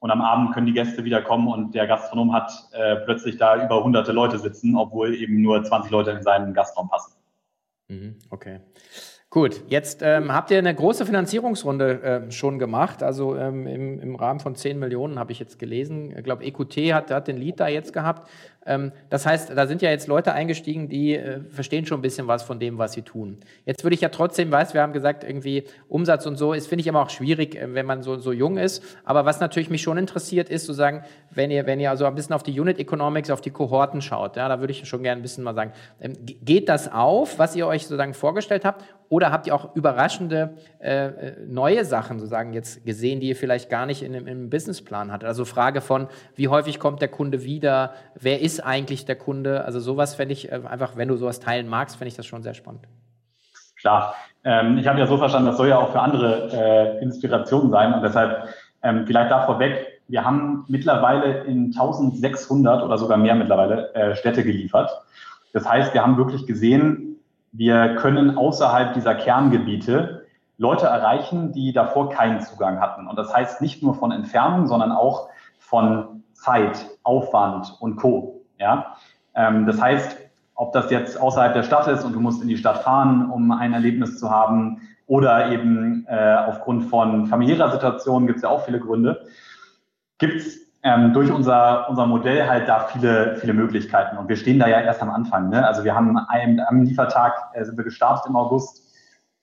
Und 0.00 0.10
am 0.10 0.20
Abend 0.20 0.52
können 0.52 0.66
die 0.66 0.74
Gäste 0.74 1.02
wieder 1.04 1.22
kommen 1.22 1.48
und 1.48 1.74
der 1.74 1.86
Gastronom 1.86 2.34
hat 2.34 2.52
äh, 2.72 2.96
plötzlich 2.96 3.38
da 3.38 3.64
über 3.64 3.82
hunderte 3.82 4.12
Leute 4.12 4.38
sitzen, 4.38 4.76
obwohl 4.76 5.14
eben 5.14 5.40
nur 5.40 5.64
20 5.64 5.90
Leute 5.90 6.10
in 6.10 6.22
seinen 6.22 6.52
Gastraum 6.52 6.90
passen. 6.90 7.14
Mhm, 7.88 8.18
okay. 8.28 8.60
Gut, 9.32 9.62
jetzt 9.68 10.02
ähm, 10.02 10.30
habt 10.30 10.50
ihr 10.50 10.58
eine 10.58 10.74
große 10.74 11.06
Finanzierungsrunde 11.06 12.02
äh, 12.02 12.30
schon 12.30 12.58
gemacht, 12.58 13.02
also 13.02 13.34
ähm, 13.34 13.66
im, 13.66 13.98
im 13.98 14.14
Rahmen 14.14 14.40
von 14.40 14.54
10 14.54 14.78
Millionen 14.78 15.18
habe 15.18 15.32
ich 15.32 15.38
jetzt 15.38 15.58
gelesen. 15.58 16.14
Ich 16.14 16.22
glaube, 16.22 16.44
EQT 16.44 16.92
hat, 16.92 17.10
hat 17.10 17.28
den 17.28 17.38
Lead 17.38 17.58
da 17.58 17.66
jetzt 17.66 17.94
gehabt. 17.94 18.28
Ähm, 18.64 18.92
das 19.10 19.26
heißt, 19.26 19.50
da 19.56 19.66
sind 19.66 19.82
ja 19.82 19.90
jetzt 19.90 20.06
Leute 20.06 20.32
eingestiegen, 20.32 20.88
die 20.88 21.16
äh, 21.16 21.40
verstehen 21.50 21.84
schon 21.86 21.98
ein 21.98 22.02
bisschen 22.02 22.28
was 22.28 22.42
von 22.42 22.60
dem, 22.60 22.78
was 22.78 22.92
sie 22.92 23.02
tun. 23.02 23.38
Jetzt 23.66 23.82
würde 23.84 23.94
ich 23.94 24.00
ja 24.00 24.08
trotzdem, 24.08 24.50
weiß, 24.52 24.74
wir 24.74 24.82
haben 24.82 24.92
gesagt, 24.92 25.24
irgendwie 25.24 25.64
Umsatz 25.88 26.26
und 26.26 26.36
so 26.36 26.52
ist, 26.52 26.68
finde 26.68 26.82
ich 26.82 26.86
immer 26.86 27.02
auch 27.02 27.10
schwierig, 27.10 27.56
äh, 27.56 27.74
wenn 27.74 27.86
man 27.86 28.02
so, 28.02 28.18
so 28.18 28.32
jung 28.32 28.58
ist. 28.58 28.82
Aber 29.04 29.24
was 29.24 29.40
natürlich 29.40 29.70
mich 29.70 29.82
schon 29.82 29.98
interessiert, 29.98 30.48
ist 30.48 30.66
sozusagen, 30.66 31.02
wenn 31.30 31.50
ihr, 31.50 31.66
wenn 31.66 31.80
ihr 31.80 31.90
also 31.90 32.04
ein 32.04 32.14
bisschen 32.14 32.34
auf 32.34 32.42
die 32.42 32.58
Unit 32.58 32.78
Economics, 32.78 33.30
auf 33.30 33.40
die 33.40 33.50
Kohorten 33.50 34.00
schaut, 34.00 34.36
ja, 34.36 34.48
da 34.48 34.60
würde 34.60 34.72
ich 34.72 34.86
schon 34.88 35.02
gerne 35.02 35.20
ein 35.20 35.22
bisschen 35.22 35.44
mal 35.44 35.54
sagen, 35.54 35.72
ähm, 36.00 36.14
geht 36.22 36.68
das 36.68 36.90
auf, 36.92 37.38
was 37.38 37.56
ihr 37.56 37.66
euch 37.66 37.82
sozusagen 37.82 38.14
vorgestellt 38.14 38.64
habt? 38.64 38.84
Oder 39.08 39.30
habt 39.30 39.46
ihr 39.46 39.54
auch 39.54 39.76
überraschende 39.76 40.56
äh, 40.78 41.06
äh 41.06 41.32
neue 41.46 41.84
Sachen 41.84 42.18
sozusagen 42.18 42.54
jetzt 42.54 42.86
gesehen, 42.86 43.20
die 43.20 43.28
ihr 43.28 43.36
vielleicht 43.36 43.68
gar 43.68 43.84
nicht 43.84 44.02
in, 44.02 44.14
im 44.14 44.48
Businessplan 44.48 45.12
hattet? 45.12 45.28
Also 45.28 45.44
Frage 45.44 45.82
von, 45.82 46.08
wie 46.34 46.48
häufig 46.48 46.78
kommt 46.78 47.02
der 47.02 47.08
Kunde 47.08 47.42
wieder? 47.42 47.92
Wer 48.18 48.40
ist 48.40 48.51
ist 48.52 48.60
eigentlich 48.60 49.04
der 49.04 49.16
Kunde? 49.16 49.64
Also 49.64 49.80
sowas 49.80 50.14
fände 50.14 50.32
ich 50.32 50.50
äh, 50.50 50.60
einfach, 50.68 50.96
wenn 50.96 51.08
du 51.08 51.16
sowas 51.16 51.40
teilen 51.40 51.68
magst, 51.68 51.96
fände 51.96 52.08
ich 52.08 52.16
das 52.16 52.26
schon 52.26 52.42
sehr 52.42 52.54
spannend. 52.54 52.86
Klar. 53.80 54.14
Ähm, 54.44 54.78
ich 54.78 54.86
habe 54.86 54.98
ja 54.98 55.06
so 55.06 55.16
verstanden, 55.16 55.46
das 55.46 55.56
soll 55.56 55.68
ja 55.68 55.78
auch 55.78 55.92
für 55.92 56.00
andere 56.00 56.50
äh, 56.52 57.02
Inspirationen 57.02 57.70
sein 57.70 57.94
und 57.94 58.02
deshalb 58.02 58.48
ähm, 58.82 59.06
vielleicht 59.06 59.30
da 59.30 59.46
vorweg, 59.46 60.00
wir 60.08 60.24
haben 60.24 60.64
mittlerweile 60.68 61.44
in 61.44 61.66
1600 61.66 62.82
oder 62.82 62.98
sogar 62.98 63.16
mehr 63.16 63.34
mittlerweile 63.34 63.94
äh, 63.94 64.14
Städte 64.16 64.42
geliefert. 64.42 64.90
Das 65.52 65.68
heißt, 65.68 65.94
wir 65.94 66.02
haben 66.02 66.16
wirklich 66.16 66.46
gesehen, 66.46 67.16
wir 67.52 67.96
können 67.96 68.36
außerhalb 68.36 68.94
dieser 68.94 69.14
Kerngebiete 69.14 70.26
Leute 70.58 70.86
erreichen, 70.86 71.52
die 71.52 71.72
davor 71.72 72.10
keinen 72.10 72.40
Zugang 72.40 72.80
hatten. 72.80 73.06
Und 73.06 73.16
das 73.16 73.34
heißt 73.34 73.60
nicht 73.60 73.82
nur 73.82 73.94
von 73.94 74.12
Entfernung, 74.12 74.66
sondern 74.66 74.92
auch 74.92 75.28
von 75.58 76.22
Zeit, 76.32 76.86
Aufwand 77.02 77.76
und 77.80 77.96
Co. 77.96 78.41
Ja? 78.62 78.96
Ähm, 79.34 79.66
das 79.66 79.80
heißt, 79.80 80.18
ob 80.54 80.72
das 80.72 80.90
jetzt 80.90 81.20
außerhalb 81.20 81.52
der 81.52 81.62
Stadt 81.64 81.88
ist 81.88 82.04
und 82.04 82.14
du 82.14 82.20
musst 82.20 82.40
in 82.40 82.48
die 82.48 82.56
Stadt 82.56 82.78
fahren, 82.78 83.30
um 83.30 83.50
ein 83.50 83.72
Erlebnis 83.74 84.18
zu 84.18 84.30
haben, 84.30 84.80
oder 85.06 85.50
eben 85.50 86.06
äh, 86.08 86.36
aufgrund 86.46 86.84
von 86.84 87.26
familiärer 87.26 87.70
Situation 87.70 88.26
gibt 88.26 88.38
es 88.38 88.44
ja 88.44 88.48
auch 88.48 88.64
viele 88.64 88.80
Gründe, 88.80 89.26
gibt 90.18 90.36
es 90.36 90.58
ähm, 90.82 91.12
durch 91.12 91.30
unser, 91.30 91.88
unser 91.90 92.06
Modell 92.06 92.48
halt 92.48 92.68
da 92.68 92.80
viele, 92.86 93.36
viele 93.36 93.52
Möglichkeiten. 93.52 94.16
Und 94.16 94.28
wir 94.28 94.36
stehen 94.36 94.58
da 94.58 94.68
ja 94.68 94.80
erst 94.80 95.02
am 95.02 95.10
Anfang. 95.10 95.50
Ne? 95.50 95.66
Also 95.66 95.84
wir 95.84 95.94
haben 95.94 96.16
einen, 96.16 96.60
am 96.60 96.82
Liefertag 96.82 97.50
äh, 97.52 97.64
sind 97.64 97.76
wir 97.76 97.84
gestartet 97.84 98.26
im 98.26 98.36
August 98.36 98.90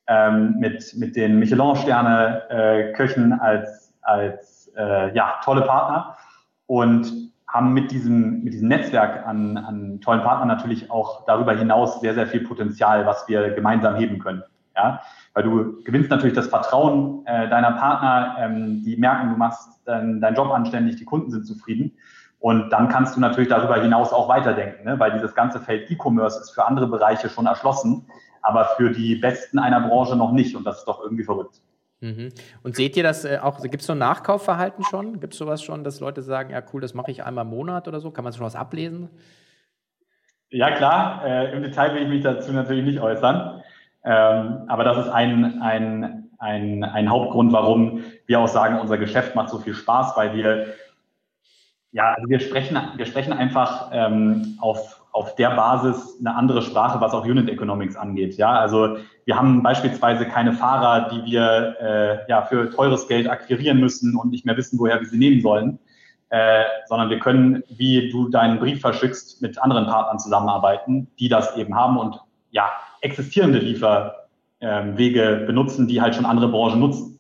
ähm, 0.08 0.56
mit, 0.58 0.96
mit 0.98 1.16
den 1.16 1.40
Michelin-Sterne-Köchen 1.40 3.32
äh, 3.32 3.36
als, 3.40 3.94
als 4.02 4.72
äh, 4.76 5.14
ja, 5.14 5.40
tolle 5.44 5.62
Partner 5.62 6.18
und 6.66 7.29
haben 7.50 7.74
mit 7.74 7.92
diesem, 7.92 8.44
mit 8.44 8.54
diesem 8.54 8.68
Netzwerk 8.68 9.26
an, 9.26 9.58
an 9.58 10.02
tollen 10.02 10.22
Partnern 10.22 10.48
natürlich 10.48 10.92
auch 10.92 11.26
darüber 11.26 11.54
hinaus 11.54 12.00
sehr, 12.00 12.14
sehr 12.14 12.28
viel 12.28 12.42
Potenzial, 12.42 13.06
was 13.08 13.28
wir 13.28 13.50
gemeinsam 13.52 13.96
heben 13.96 14.20
können. 14.20 14.44
Ja? 14.76 15.02
Weil 15.34 15.44
du 15.44 15.84
gewinnst 15.84 16.12
natürlich 16.12 16.36
das 16.36 16.48
Vertrauen 16.48 17.26
äh, 17.26 17.50
deiner 17.50 17.72
Partner, 17.72 18.36
ähm, 18.40 18.84
die 18.86 18.98
merken, 18.98 19.32
du 19.32 19.36
machst 19.38 19.68
deinen 19.86 20.22
dein 20.22 20.36
Job 20.36 20.52
anständig, 20.52 20.98
die 20.98 21.06
Kunden 21.06 21.32
sind 21.32 21.46
zufrieden. 21.46 21.98
Und 22.40 22.70
dann 22.70 22.88
kannst 22.88 23.16
du 23.16 23.20
natürlich 23.20 23.50
darüber 23.50 23.82
hinaus 23.82 24.14
auch 24.14 24.30
weiterdenken, 24.30 24.86
ne? 24.86 25.00
weil 25.00 25.12
dieses 25.12 25.34
ganze 25.34 25.60
Feld 25.60 25.90
E-Commerce 25.92 26.40
ist 26.40 26.52
für 26.52 26.66
andere 26.66 26.88
Bereiche 26.88 27.30
schon 27.30 27.48
erschlossen. 27.48 28.06
aber 28.42 28.66
für 28.78 28.92
die 28.92 29.16
Besten 29.16 29.60
einer 29.60 29.82
Branche 29.82 30.16
noch 30.16 30.32
nicht. 30.32 30.56
Und 30.56 30.64
das 30.66 30.80
ist 30.80 30.86
doch 30.86 31.04
irgendwie 31.04 31.24
verrückt. 31.24 31.62
Mhm. 32.02 32.30
Und 32.64 32.76
seht 32.76 32.96
ihr 32.96 33.04
das 33.04 33.26
äh, 33.26 33.40
auch, 33.42 33.62
gibt 33.62 33.82
es 33.82 33.88
so 33.88 33.94
ein 33.94 34.00
Nachkaufverhalten 34.00 34.84
schon? 34.84 35.20
Gibt 35.20 35.34
es 35.34 35.40
sowas 35.40 35.62
schon, 35.62 35.84
dass 35.84 36.00
Leute 36.00 36.22
sagen, 36.22 36.52
ja 36.52 36.64
cool, 36.74 36.82
das 36.82 36.94
mache 36.94 37.12
ich 37.12 37.24
einmal 37.24 37.44
im 37.44 37.52
Monat 37.52 37.88
oder 37.88 38.00
so? 38.00 38.12
Kann 38.12 38.24
man 38.24 38.34
schon 38.34 38.46
was 38.46 38.56
ablesen? 38.56 39.10
Ja 40.50 40.72
klar, 40.72 41.26
äh, 41.26 41.52
im 41.54 41.62
Detail 41.62 41.94
will 41.94 42.04
ich 42.04 42.10
mich 42.10 42.24
dazu 42.24 42.52
natürlich 42.54 42.86
nicht 42.86 43.00
äußern. 43.00 43.62
Ähm, 44.04 44.64
aber 44.68 44.84
das 44.84 44.98
ist 45.06 45.10
ein, 45.10 45.62
ein, 45.62 46.30
ein, 46.40 46.84
ein 46.84 47.10
Hauptgrund, 47.10 47.52
warum 47.52 48.04
wir 48.26 48.40
auch 48.40 48.48
sagen, 48.48 48.80
unser 48.80 48.98
Geschäft 48.98 49.36
macht 49.36 49.50
so 49.50 49.60
viel 49.60 49.74
Spaß, 49.74 50.16
weil 50.16 50.34
wir, 50.34 50.68
ja, 51.92 52.14
also 52.14 52.30
wir 52.30 52.40
sprechen, 52.40 52.78
wir 52.96 53.06
sprechen 53.06 53.34
einfach 53.34 53.90
ähm, 53.92 54.58
auf, 54.62 54.99
auf 55.12 55.36
der 55.36 55.52
Basis 55.52 56.18
eine 56.20 56.36
andere 56.36 56.62
Sprache, 56.62 57.02
was 57.02 57.14
auch 57.14 57.26
Unit 57.26 57.50
Economics 57.50 57.96
angeht. 57.96 58.38
Ja, 58.38 58.52
also 58.60 58.98
wir 59.26 59.36
haben 59.36 59.64
beispielsweise 59.64 60.26
keine 60.26 60.54
Fahrer, 60.54 61.10
die 61.10 61.32
wir 61.32 61.76
äh, 61.80 62.30
ja, 62.30 62.44
für 62.44 62.70
teures 62.70 63.08
Geld 63.08 63.28
akquirieren 63.28 63.80
müssen 63.80 64.16
und 64.16 64.32
nicht 64.32 64.46
mehr 64.46 64.58
wissen, 64.58 64.80
woher 64.80 65.00
wir 65.00 65.08
sie 65.08 65.18
nehmen 65.18 65.42
sollen. 65.42 65.80
Äh, 66.30 66.64
sondern 66.86 67.10
wir 67.10 67.18
können, 67.18 67.64
wie 67.70 68.10
du 68.12 68.30
deinen 68.30 68.60
Brief 68.60 68.82
verschickst, 68.82 69.42
mit 69.42 69.58
anderen 69.58 69.88
Partnern 69.88 70.20
zusammenarbeiten, 70.20 71.08
die 71.20 71.28
das 71.28 71.58
eben 71.58 71.74
haben 71.74 71.98
und 71.98 72.20
ja, 72.52 72.70
existierende 73.02 73.58
Lieferwege 73.58 75.44
benutzen, 75.48 75.88
die 75.88 76.02
halt 76.02 76.14
schon 76.14 76.26
andere 76.26 76.50
Branchen 76.50 76.80
nutzen. 76.80 77.20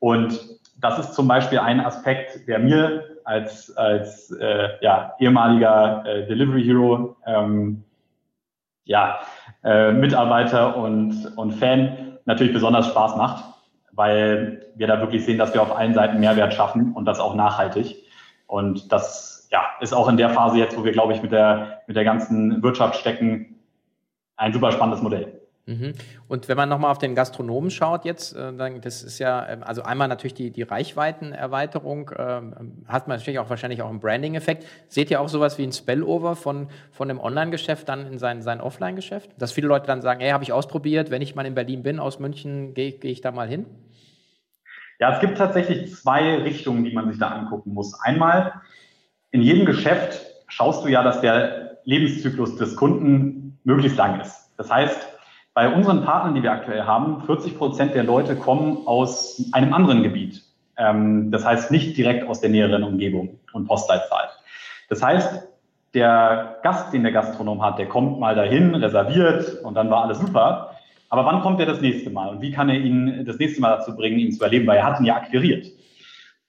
Und 0.00 0.38
das 0.78 0.98
ist 0.98 1.14
zum 1.14 1.26
Beispiel 1.26 1.60
ein 1.60 1.80
Aspekt, 1.80 2.46
der 2.46 2.58
mir 2.58 3.15
als, 3.26 3.76
als 3.76 4.30
äh, 4.30 4.68
ja, 4.80 5.14
ehemaliger 5.18 6.04
äh, 6.06 6.26
Delivery 6.26 6.62
Hero 6.62 7.16
ähm, 7.26 7.82
ja, 8.84 9.18
äh, 9.64 9.90
Mitarbeiter 9.92 10.76
und, 10.76 11.36
und 11.36 11.52
Fan 11.52 12.18
natürlich 12.24 12.52
besonders 12.52 12.86
Spaß 12.86 13.16
macht, 13.16 13.44
weil 13.92 14.66
wir 14.76 14.86
da 14.86 15.00
wirklich 15.00 15.24
sehen, 15.24 15.38
dass 15.38 15.52
wir 15.52 15.62
auf 15.62 15.76
allen 15.76 15.92
Seiten 15.92 16.20
Mehrwert 16.20 16.54
schaffen 16.54 16.92
und 16.92 17.04
das 17.04 17.18
auch 17.18 17.34
nachhaltig. 17.34 17.96
Und 18.46 18.92
das 18.92 19.48
ja, 19.50 19.64
ist 19.80 19.92
auch 19.92 20.08
in 20.08 20.16
der 20.16 20.30
Phase 20.30 20.58
jetzt, 20.58 20.76
wo 20.78 20.84
wir, 20.84 20.92
glaube 20.92 21.12
ich, 21.12 21.20
mit 21.20 21.32
der, 21.32 21.82
mit 21.88 21.96
der 21.96 22.04
ganzen 22.04 22.62
Wirtschaft 22.62 22.94
stecken, 22.96 23.56
ein 24.36 24.52
super 24.52 24.70
spannendes 24.70 25.02
Modell. 25.02 25.35
Mhm. 25.68 25.94
Und 26.28 26.48
wenn 26.48 26.56
man 26.56 26.68
nochmal 26.68 26.92
auf 26.92 26.98
den 26.98 27.16
Gastronomen 27.16 27.70
schaut 27.70 28.04
jetzt, 28.04 28.36
äh, 28.36 28.52
das 28.80 29.02
ist 29.02 29.18
ja, 29.18 29.48
ähm, 29.48 29.64
also 29.64 29.82
einmal 29.82 30.06
natürlich 30.06 30.34
die, 30.34 30.52
die 30.52 30.62
Reichweitenerweiterung, 30.62 32.12
ähm, 32.16 32.84
hat 32.86 33.08
man 33.08 33.18
natürlich 33.18 33.40
auch 33.40 33.50
wahrscheinlich 33.50 33.82
auch 33.82 33.90
einen 33.90 33.98
Branding-Effekt. 33.98 34.64
Seht 34.88 35.10
ihr 35.10 35.20
auch 35.20 35.28
sowas 35.28 35.58
wie 35.58 35.64
ein 35.64 35.72
Spillover 35.72 36.36
von, 36.36 36.68
von 36.92 37.08
dem 37.08 37.18
Online-Geschäft 37.18 37.88
dann 37.88 38.06
in 38.06 38.18
sein, 38.20 38.42
sein 38.42 38.60
Offline-Geschäft? 38.60 39.30
Dass 39.38 39.50
viele 39.50 39.66
Leute 39.66 39.88
dann 39.88 40.02
sagen, 40.02 40.20
hey, 40.20 40.30
habe 40.30 40.44
ich 40.44 40.52
ausprobiert, 40.52 41.10
wenn 41.10 41.20
ich 41.20 41.34
mal 41.34 41.44
in 41.44 41.56
Berlin 41.56 41.82
bin, 41.82 41.98
aus 41.98 42.20
München, 42.20 42.72
gehe 42.74 42.92
geh 42.92 43.08
ich 43.08 43.20
da 43.20 43.32
mal 43.32 43.48
hin? 43.48 43.66
Ja, 45.00 45.14
es 45.14 45.20
gibt 45.20 45.36
tatsächlich 45.36 45.92
zwei 45.96 46.36
Richtungen, 46.42 46.84
die 46.84 46.92
man 46.92 47.10
sich 47.10 47.18
da 47.18 47.30
angucken 47.30 47.74
muss. 47.74 48.00
Einmal, 48.02 48.52
in 49.32 49.42
jedem 49.42 49.66
Geschäft 49.66 50.24
schaust 50.46 50.84
du 50.84 50.88
ja, 50.88 51.02
dass 51.02 51.20
der 51.20 51.78
Lebenszyklus 51.84 52.56
des 52.56 52.76
Kunden 52.76 53.58
möglichst 53.64 53.98
lang 53.98 54.20
ist. 54.20 54.52
Das 54.56 54.70
heißt, 54.70 55.15
bei 55.56 55.74
unseren 55.74 56.04
Partnern, 56.04 56.34
die 56.34 56.42
wir 56.42 56.52
aktuell 56.52 56.82
haben, 56.82 57.22
40 57.22 57.56
Prozent 57.56 57.94
der 57.94 58.04
Leute 58.04 58.36
kommen 58.36 58.86
aus 58.86 59.42
einem 59.52 59.72
anderen 59.72 60.02
Gebiet. 60.02 60.42
Ähm, 60.76 61.30
das 61.30 61.46
heißt 61.46 61.70
nicht 61.70 61.96
direkt 61.96 62.28
aus 62.28 62.42
der 62.42 62.50
näheren 62.50 62.82
Umgebung 62.82 63.40
und 63.54 63.66
Postleitzahl. 63.66 64.28
Das 64.90 65.02
heißt, 65.02 65.48
der 65.94 66.58
Gast, 66.62 66.92
den 66.92 67.04
der 67.04 67.12
Gastronom 67.12 67.62
hat, 67.64 67.78
der 67.78 67.86
kommt 67.86 68.20
mal 68.20 68.34
dahin, 68.34 68.74
reserviert 68.74 69.64
und 69.64 69.72
dann 69.76 69.88
war 69.88 70.04
alles 70.04 70.18
super. 70.18 70.72
Aber 71.08 71.24
wann 71.24 71.40
kommt 71.40 71.58
er 71.58 71.64
das 71.64 71.80
nächste 71.80 72.10
Mal? 72.10 72.28
Und 72.28 72.42
wie 72.42 72.52
kann 72.52 72.68
er 72.68 72.76
ihn 72.76 73.24
das 73.24 73.38
nächste 73.38 73.62
Mal 73.62 73.78
dazu 73.78 73.96
bringen, 73.96 74.18
ihn 74.18 74.32
zu 74.32 74.44
erleben? 74.44 74.66
Weil 74.66 74.76
er 74.76 74.84
hat 74.84 75.00
ihn 75.00 75.06
ja 75.06 75.16
akquiriert. 75.16 75.68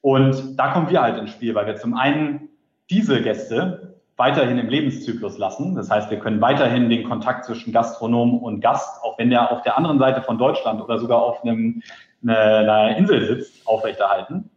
Und 0.01 0.59
da 0.59 0.73
kommen 0.73 0.89
wir 0.89 1.01
halt 1.01 1.17
ins 1.17 1.31
Spiel, 1.31 1.55
weil 1.55 1.65
wir 1.65 1.77
zum 1.77 1.93
einen 1.93 2.49
diese 2.89 3.21
Gäste 3.21 3.96
weiterhin 4.17 4.57
im 4.57 4.67
Lebenszyklus 4.67 5.37
lassen. 5.37 5.75
Das 5.75 5.89
heißt, 5.89 6.09
wir 6.09 6.19
können 6.19 6.41
weiterhin 6.41 6.89
den 6.89 7.03
Kontakt 7.03 7.45
zwischen 7.45 7.71
Gastronom 7.71 8.39
und 8.39 8.59
Gast, 8.61 9.03
auch 9.03 9.17
wenn 9.19 9.29
der 9.29 9.51
auf 9.51 9.61
der 9.61 9.77
anderen 9.77 9.99
Seite 9.99 10.23
von 10.23 10.37
Deutschland 10.39 10.81
oder 10.81 10.97
sogar 10.97 11.21
auf 11.21 11.43
einem, 11.43 11.83
eine, 12.23 12.37
einer 12.37 12.97
Insel 12.97 13.25
sitzt, 13.27 13.67
aufrechterhalten. 13.67 14.49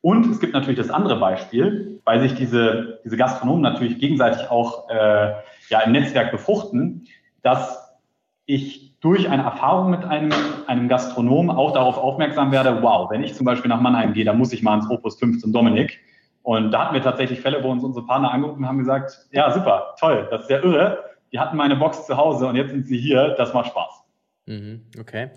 Und 0.00 0.26
es 0.30 0.40
gibt 0.40 0.52
natürlich 0.52 0.78
das 0.78 0.90
andere 0.90 1.18
Beispiel, 1.18 2.00
weil 2.04 2.20
sich 2.20 2.34
diese, 2.34 3.00
diese 3.04 3.16
Gastronomen 3.16 3.62
natürlich 3.62 3.98
gegenseitig 3.98 4.50
auch 4.50 4.88
äh, 4.88 5.32
ja, 5.68 5.80
im 5.84 5.92
Netzwerk 5.92 6.32
befruchten, 6.32 7.06
dass 7.42 7.96
ich 8.44 8.98
durch 9.00 9.28
eine 9.28 9.44
Erfahrung 9.44 9.90
mit 9.90 10.04
einem, 10.04 10.32
einem 10.66 10.88
Gastronom 10.88 11.50
auch 11.50 11.72
darauf 11.72 11.96
aufmerksam 11.96 12.50
werde, 12.50 12.82
wow, 12.82 13.10
wenn 13.10 13.22
ich 13.22 13.34
zum 13.34 13.46
Beispiel 13.46 13.68
nach 13.68 13.80
Mannheim 13.80 14.12
gehe, 14.12 14.24
dann 14.24 14.38
muss 14.38 14.52
ich 14.52 14.62
mal 14.62 14.76
ins 14.76 14.90
Opus 14.90 15.18
5 15.18 15.40
zum 15.40 15.52
Dominik 15.52 16.00
und 16.46 16.70
da 16.70 16.84
hatten 16.84 16.94
wir 16.94 17.02
tatsächlich 17.02 17.40
Fälle, 17.40 17.60
wo 17.64 17.72
uns 17.72 17.82
unsere 17.82 18.06
Partner 18.06 18.30
angerufen 18.30 18.60
und 18.60 18.68
haben 18.68 18.78
gesagt, 18.78 19.26
ja, 19.32 19.50
super, 19.50 19.96
toll, 19.98 20.28
das 20.30 20.42
ist 20.42 20.50
ja 20.50 20.62
irre. 20.62 21.02
Die 21.32 21.40
hatten 21.40 21.56
meine 21.56 21.74
Box 21.74 22.06
zu 22.06 22.16
Hause 22.16 22.46
und 22.46 22.54
jetzt 22.54 22.70
sind 22.70 22.86
sie 22.86 22.98
hier, 22.98 23.30
das 23.30 23.52
macht 23.52 23.70
Spaß. 23.70 24.04
Mhm, 24.46 24.82
okay. 25.00 25.30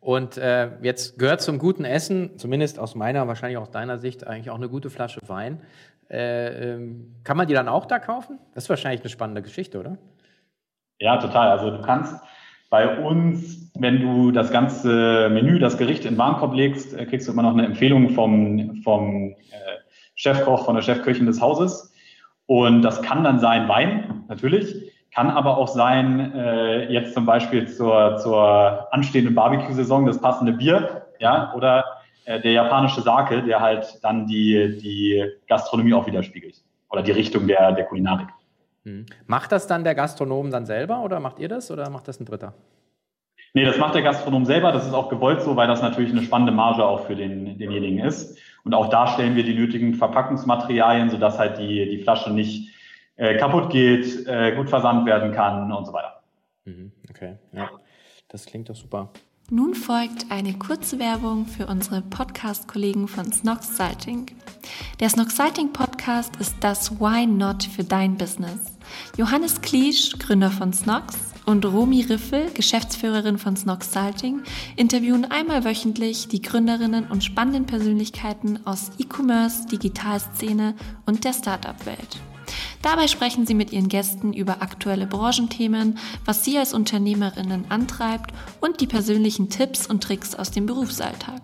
Und 0.00 0.38
äh, 0.38 0.70
jetzt 0.80 1.18
gehört 1.18 1.42
zum 1.42 1.58
guten 1.58 1.84
Essen, 1.84 2.38
zumindest 2.38 2.78
aus 2.78 2.94
meiner, 2.94 3.28
wahrscheinlich 3.28 3.58
auch 3.58 3.68
deiner 3.68 3.98
Sicht, 3.98 4.26
eigentlich 4.26 4.48
auch 4.48 4.56
eine 4.56 4.70
gute 4.70 4.88
Flasche 4.88 5.20
Wein. 5.26 5.60
Äh, 6.08 6.72
ähm, 6.72 7.14
kann 7.24 7.36
man 7.36 7.46
die 7.46 7.52
dann 7.52 7.68
auch 7.68 7.84
da 7.84 7.98
kaufen? 7.98 8.38
Das 8.54 8.64
ist 8.64 8.70
wahrscheinlich 8.70 9.02
eine 9.02 9.10
spannende 9.10 9.42
Geschichte, 9.42 9.78
oder? 9.78 9.98
Ja, 10.98 11.18
total. 11.18 11.50
Also 11.50 11.72
du 11.72 11.82
kannst 11.82 12.22
bei 12.70 12.98
uns, 12.98 13.70
wenn 13.78 14.00
du 14.00 14.30
das 14.30 14.50
ganze 14.50 15.28
Menü, 15.30 15.58
das 15.58 15.76
Gericht 15.76 16.06
in 16.06 16.14
den 16.14 16.18
Warenkorb 16.18 16.54
legst, 16.54 16.94
äh, 16.94 17.04
kriegst 17.04 17.28
du 17.28 17.32
immer 17.32 17.42
noch 17.42 17.52
eine 17.52 17.66
Empfehlung 17.66 18.08
vom, 18.08 18.80
vom 18.82 19.28
äh, 19.28 19.63
Chefkoch, 20.24 20.64
von 20.64 20.74
der 20.74 20.82
Chefköchin 20.82 21.26
des 21.26 21.40
Hauses. 21.40 21.92
Und 22.46 22.82
das 22.82 23.02
kann 23.02 23.24
dann 23.24 23.38
sein 23.38 23.68
Wein, 23.68 24.24
natürlich, 24.28 24.92
kann 25.14 25.30
aber 25.30 25.56
auch 25.58 25.68
sein, 25.68 26.32
äh, 26.34 26.92
jetzt 26.92 27.14
zum 27.14 27.24
Beispiel 27.24 27.68
zur, 27.68 28.16
zur 28.16 28.92
anstehenden 28.92 29.34
Barbecue-Saison 29.34 30.06
das 30.06 30.20
passende 30.20 30.52
Bier, 30.52 31.06
ja, 31.20 31.52
oder 31.54 31.84
äh, 32.24 32.40
der 32.40 32.52
japanische 32.52 33.00
Sake, 33.00 33.42
der 33.42 33.60
halt 33.60 33.98
dann 34.02 34.26
die, 34.26 34.78
die 34.78 35.24
Gastronomie 35.46 35.94
auch 35.94 36.06
widerspiegelt 36.06 36.56
oder 36.90 37.02
die 37.02 37.12
Richtung 37.12 37.46
der, 37.46 37.72
der 37.72 37.84
Kulinarik. 37.84 38.28
Hm. 38.84 39.06
Macht 39.26 39.52
das 39.52 39.66
dann 39.66 39.84
der 39.84 39.94
Gastronom 39.94 40.50
dann 40.50 40.66
selber 40.66 41.02
oder 41.02 41.20
macht 41.20 41.38
ihr 41.38 41.48
das 41.48 41.70
oder 41.70 41.88
macht 41.90 42.08
das 42.08 42.20
ein 42.20 42.26
Dritter? 42.26 42.52
Nee, 43.54 43.64
das 43.64 43.78
macht 43.78 43.94
der 43.94 44.02
Gastronom 44.02 44.44
selber. 44.44 44.72
Das 44.72 44.84
ist 44.84 44.92
auch 44.92 45.08
gewollt 45.08 45.40
so, 45.40 45.54
weil 45.54 45.68
das 45.68 45.80
natürlich 45.80 46.10
eine 46.10 46.22
spannende 46.22 46.52
Marge 46.52 46.84
auch 46.84 47.06
für 47.06 47.14
den, 47.14 47.56
denjenigen 47.56 48.04
ist. 48.04 48.36
Und 48.64 48.74
auch 48.74 48.88
da 48.88 49.06
stellen 49.06 49.36
wir 49.36 49.44
die 49.44 49.54
nötigen 49.54 49.94
Verpackungsmaterialien, 49.94 51.10
sodass 51.10 51.38
halt 51.38 51.58
die, 51.58 51.88
die 51.88 52.02
Flasche 52.02 52.32
nicht 52.32 52.72
äh, 53.16 53.36
kaputt 53.36 53.70
geht, 53.70 54.26
äh, 54.26 54.54
gut 54.56 54.70
versandt 54.70 55.06
werden 55.06 55.32
kann 55.32 55.70
und 55.70 55.84
so 55.84 55.92
weiter. 55.92 56.22
Mhm, 56.64 56.92
okay, 57.10 57.36
ja, 57.52 57.70
das 58.28 58.46
klingt 58.46 58.70
doch 58.70 58.74
super. 58.74 59.10
Nun 59.50 59.74
folgt 59.74 60.30
eine 60.30 60.54
kurze 60.54 60.98
Werbung 60.98 61.46
für 61.46 61.66
unsere 61.66 62.00
Podcast-Kollegen 62.00 63.06
von 63.08 63.30
Snox 63.30 63.76
Salting. 63.76 64.26
Der 65.00 65.10
Snox 65.10 65.36
Salting 65.36 65.70
Podcast 65.70 66.34
ist 66.36 66.56
das 66.60 66.98
Why 66.98 67.26
Not 67.26 67.64
für 67.64 67.84
dein 67.84 68.16
Business. 68.16 68.60
Johannes 69.18 69.60
Kliesch, 69.60 70.18
Gründer 70.18 70.50
von 70.50 70.72
Snox, 70.72 71.16
und 71.44 71.66
Romy 71.66 72.00
Riffel, 72.00 72.50
Geschäftsführerin 72.54 73.36
von 73.36 73.54
Snox 73.54 73.92
Salting, 73.92 74.42
interviewen 74.76 75.26
einmal 75.26 75.64
wöchentlich 75.66 76.28
die 76.28 76.40
Gründerinnen 76.40 77.06
und 77.08 77.22
spannenden 77.22 77.66
Persönlichkeiten 77.66 78.60
aus 78.66 78.92
E-Commerce, 78.98 79.66
Digitalszene 79.66 80.74
und 81.04 81.24
der 81.24 81.34
Startup-Welt. 81.34 82.18
Dabei 82.82 83.08
sprechen 83.08 83.46
sie 83.46 83.54
mit 83.54 83.72
ihren 83.72 83.88
Gästen 83.88 84.32
über 84.32 84.62
aktuelle 84.62 85.06
Branchenthemen, 85.06 85.98
was 86.24 86.44
sie 86.44 86.58
als 86.58 86.74
Unternehmerinnen 86.74 87.66
antreibt 87.70 88.32
und 88.60 88.80
die 88.80 88.86
persönlichen 88.86 89.48
Tipps 89.48 89.86
und 89.86 90.02
Tricks 90.02 90.34
aus 90.34 90.50
dem 90.50 90.66
Berufsalltag. 90.66 91.40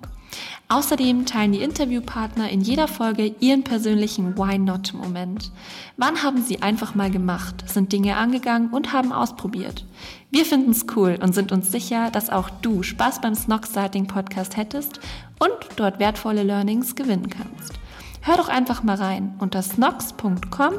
Außerdem 0.68 1.26
teilen 1.26 1.50
die 1.50 1.62
Interviewpartner 1.62 2.48
in 2.48 2.60
jeder 2.60 2.86
Folge 2.86 3.34
ihren 3.40 3.64
persönlichen 3.64 4.38
Why 4.38 4.56
Not 4.56 4.94
Moment. 4.94 5.50
Wann 5.96 6.22
haben 6.22 6.42
sie 6.44 6.62
einfach 6.62 6.94
mal 6.94 7.10
gemacht, 7.10 7.68
sind 7.68 7.92
Dinge 7.92 8.16
angegangen 8.16 8.70
und 8.70 8.92
haben 8.92 9.12
ausprobiert? 9.12 9.84
Wir 10.30 10.44
finden 10.44 10.70
es 10.70 10.86
cool 10.94 11.18
und 11.20 11.34
sind 11.34 11.50
uns 11.50 11.72
sicher, 11.72 12.12
dass 12.12 12.30
auch 12.30 12.50
du 12.50 12.84
Spaß 12.84 13.20
beim 13.20 13.34
Snock 13.34 13.66
Starting 13.66 14.06
Podcast 14.06 14.56
hättest 14.56 15.00
und 15.40 15.52
dort 15.74 15.98
wertvolle 15.98 16.44
Learnings 16.44 16.94
gewinnen 16.94 17.30
kannst. 17.30 17.79
Hör 18.22 18.37
doch 18.37 18.50
einfach 18.50 18.83
mal 18.83 18.96
rein 18.96 19.35
unter 19.38 19.62
snox.com 19.62 20.74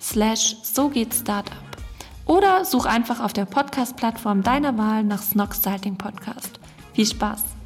slash 0.00 0.56
so 0.62 0.88
geht 0.88 1.12
Startup. 1.12 1.52
Oder 2.24 2.64
such 2.64 2.86
einfach 2.86 3.22
auf 3.22 3.32
der 3.32 3.46
Podcast-Plattform 3.46 4.44
deiner 4.44 4.78
Wahl 4.78 5.02
nach 5.02 5.20
Snox 5.20 5.58
Starting 5.58 5.98
Podcast. 5.98 6.60
Viel 6.92 7.06
Spaß! 7.06 7.56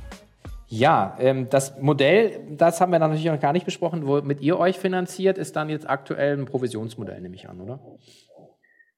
Ja, 0.69 1.15
ähm, 1.19 1.49
das 1.51 1.79
Modell, 1.79 2.41
das 2.57 2.81
haben 2.81 2.91
wir 2.91 2.99
natürlich 2.99 3.27
noch 3.27 3.39
gar 3.39 3.53
nicht 3.53 3.67
besprochen, 3.67 4.07
womit 4.07 4.41
ihr 4.41 4.59
euch 4.59 4.79
finanziert, 4.79 5.37
ist 5.37 5.57
dann 5.57 5.69
jetzt 5.69 5.89
aktuell 5.89 6.37
ein 6.37 6.47
Provisionsmodell, 6.47 7.21
nehme 7.21 7.35
ich 7.35 7.49
an, 7.51 7.61
oder? 7.61 7.81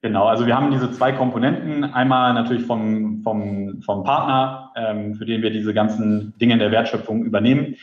Genau, 0.01 0.27
also 0.27 0.47
wir 0.47 0.55
haben 0.55 0.71
diese 0.71 0.91
zwei 0.93 1.11
Komponenten. 1.11 1.83
Einmal 1.83 2.33
natürlich 2.33 2.65
vom, 2.65 3.21
vom, 3.21 3.81
vom 3.81 4.03
Partner, 4.05 4.71
ähm, 4.77 5.13
für 5.15 5.25
den 5.25 5.41
wir 5.41 5.51
diese 5.51 5.73
ganzen 5.73 6.33
Dinge 6.39 6.53
in 6.53 6.59
der 6.59 6.71
Wertschöpfung 6.71 7.23
übernehmen. 7.25 7.75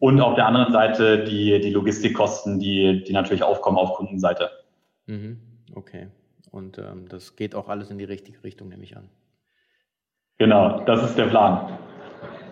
Und 0.00 0.20
auf 0.20 0.34
der 0.34 0.46
anderen 0.46 0.72
Seite 0.72 1.24
die, 1.24 1.60
die 1.60 1.70
Logistikkosten, 1.70 2.58
die, 2.58 3.04
die 3.04 3.12
natürlich 3.12 3.42
aufkommen 3.42 3.78
auf 3.78 3.94
Kundenseite. 3.94 4.50
Mhm. 5.06 5.38
Okay. 5.74 6.08
Und 6.50 6.78
ähm, 6.78 7.06
das 7.08 7.36
geht 7.36 7.54
auch 7.54 7.68
alles 7.68 7.90
in 7.90 7.98
die 7.98 8.04
richtige 8.04 8.42
Richtung, 8.42 8.68
nehme 8.70 8.82
ich 8.82 8.96
an. 8.96 9.08
Genau, 10.38 10.80
das 10.80 11.04
ist 11.04 11.18
der 11.18 11.26
Plan. 11.26 11.68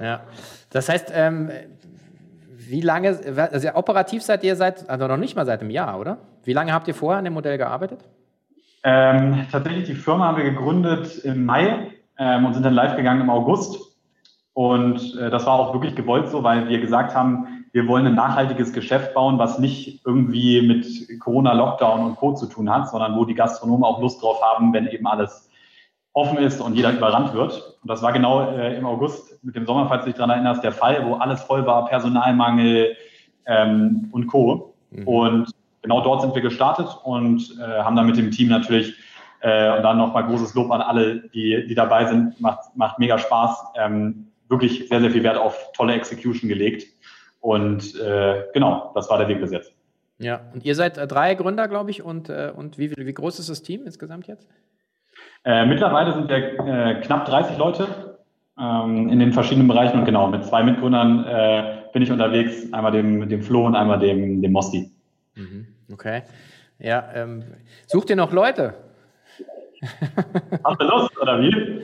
Ja, 0.00 0.20
das 0.70 0.90
heißt, 0.90 1.11
ähm, 1.14 1.50
wie 2.50 2.82
lange, 2.82 3.18
also 3.50 3.74
operativ 3.74 4.22
seid 4.22 4.44
ihr 4.44 4.54
seit, 4.54 4.88
also 4.88 5.06
noch 5.06 5.16
nicht 5.16 5.34
mal 5.34 5.46
seit 5.46 5.62
einem 5.62 5.70
Jahr, 5.70 5.98
oder? 5.98 6.18
Wie 6.44 6.52
lange 6.52 6.72
habt 6.74 6.87
ihr 6.87 6.94
vorher 6.94 7.18
an 7.18 7.24
dem 7.24 7.32
Modell 7.32 7.56
gearbeitet? 7.56 8.04
Ähm, 8.84 9.46
tatsächlich, 9.50 9.84
die 9.84 9.94
Firma 9.94 10.26
haben 10.28 10.37
wir 10.37 10.44
gegründet 10.44 11.24
im 11.24 11.46
Mai 11.46 11.92
ähm, 12.18 12.44
und 12.44 12.52
sind 12.52 12.62
dann 12.62 12.74
live 12.74 12.94
gegangen 12.96 13.22
im 13.22 13.30
August. 13.30 13.88
Und 14.58 15.16
äh, 15.16 15.30
das 15.30 15.46
war 15.46 15.52
auch 15.52 15.72
wirklich 15.72 15.94
gewollt 15.94 16.30
so, 16.30 16.42
weil 16.42 16.68
wir 16.68 16.80
gesagt 16.80 17.14
haben, 17.14 17.64
wir 17.70 17.86
wollen 17.86 18.08
ein 18.08 18.16
nachhaltiges 18.16 18.72
Geschäft 18.72 19.14
bauen, 19.14 19.38
was 19.38 19.60
nicht 19.60 20.04
irgendwie 20.04 20.62
mit 20.62 20.84
Corona-Lockdown 21.20 22.04
und 22.04 22.16
Co. 22.16 22.34
zu 22.34 22.46
tun 22.46 22.68
hat, 22.68 22.90
sondern 22.90 23.14
wo 23.14 23.24
die 23.24 23.36
Gastronomen 23.36 23.84
auch 23.84 24.00
Lust 24.00 24.20
drauf 24.20 24.42
haben, 24.42 24.72
wenn 24.72 24.88
eben 24.88 25.06
alles 25.06 25.48
offen 26.12 26.38
ist 26.38 26.60
und 26.60 26.74
jeder 26.74 26.90
überrannt 26.90 27.34
wird. 27.34 27.78
Und 27.80 27.88
das 27.88 28.02
war 28.02 28.12
genau 28.12 28.50
äh, 28.50 28.76
im 28.76 28.84
August 28.84 29.38
mit 29.44 29.54
dem 29.54 29.64
Sommer, 29.64 29.86
falls 29.86 30.02
du 30.02 30.06
dich 30.06 30.16
daran 30.16 30.30
erinnerst, 30.30 30.64
der 30.64 30.72
Fall, 30.72 31.06
wo 31.06 31.14
alles 31.14 31.40
voll 31.42 31.64
war, 31.64 31.86
Personalmangel 31.86 32.96
ähm, 33.46 34.08
und 34.10 34.26
Co. 34.26 34.74
Mhm. 34.90 35.06
Und 35.06 35.50
genau 35.82 36.00
dort 36.00 36.22
sind 36.22 36.34
wir 36.34 36.42
gestartet 36.42 36.88
und 37.04 37.56
äh, 37.60 37.82
haben 37.84 37.94
dann 37.94 38.06
mit 38.06 38.16
dem 38.16 38.32
Team 38.32 38.48
natürlich 38.48 38.96
äh, 39.38 39.76
und 39.76 39.84
dann 39.84 39.98
nochmal 39.98 40.26
großes 40.26 40.52
Lob 40.56 40.72
an 40.72 40.80
alle, 40.80 41.28
die, 41.28 41.64
die 41.68 41.76
dabei 41.76 42.06
sind. 42.06 42.40
Macht, 42.40 42.74
macht 42.74 42.98
mega 42.98 43.18
Spaß. 43.18 43.66
Ähm, 43.76 44.24
wirklich 44.48 44.88
sehr, 44.88 45.00
sehr 45.00 45.11
viel 45.11 45.22
Wert 45.22 45.37
auf 45.37 45.72
tolle 45.72 45.94
Execution 45.94 46.48
gelegt. 46.48 46.87
Und 47.40 47.98
äh, 48.00 48.44
genau, 48.52 48.92
das 48.94 49.08
war 49.11 49.18
der 49.18 49.28
Weg 49.28 49.40
bis 49.40 49.52
jetzt. 49.52 49.72
Ja, 50.18 50.40
und 50.52 50.64
ihr 50.64 50.74
seid 50.74 50.98
äh, 50.98 51.06
drei 51.06 51.34
Gründer, 51.34 51.68
glaube 51.68 51.90
ich. 51.90 52.02
Und, 52.02 52.28
äh, 52.28 52.52
und 52.54 52.78
wie, 52.78 52.90
wie 52.96 53.14
groß 53.14 53.38
ist 53.38 53.48
das 53.48 53.62
Team 53.62 53.84
insgesamt 53.84 54.26
jetzt? 54.26 54.48
Äh, 55.44 55.66
mittlerweile 55.66 56.12
sind 56.12 56.28
wir 56.28 56.37
äh, 56.37 57.00
knapp 57.02 57.26
30 57.26 57.56
Leute 57.56 58.18
ähm, 58.58 59.08
in 59.08 59.20
den 59.20 59.32
verschiedenen 59.32 59.68
Bereichen. 59.68 60.00
Und 60.00 60.04
genau, 60.04 60.26
mit 60.26 60.44
zwei 60.44 60.62
Mitgründern 60.62 61.24
äh, 61.24 61.82
bin 61.92 62.02
ich 62.02 62.11
unterwegs. 62.11 62.72
Einmal 62.72 62.92
dem, 62.92 63.28
dem 63.28 63.42
Flo 63.42 63.66
und 63.66 63.76
einmal 63.76 63.98
dem, 64.00 64.42
dem 64.42 64.52
Mosti. 64.52 64.90
Mhm, 65.37 65.68
okay. 65.92 66.22
Ja, 66.80 67.08
ähm, 67.14 67.44
sucht 67.87 68.11
ihr 68.11 68.16
noch 68.16 68.32
Leute? 68.32 68.74
Habt 70.64 70.82
ihr 70.82 70.88
Lust, 70.88 71.18
oder 71.20 71.40
wie? 71.40 71.82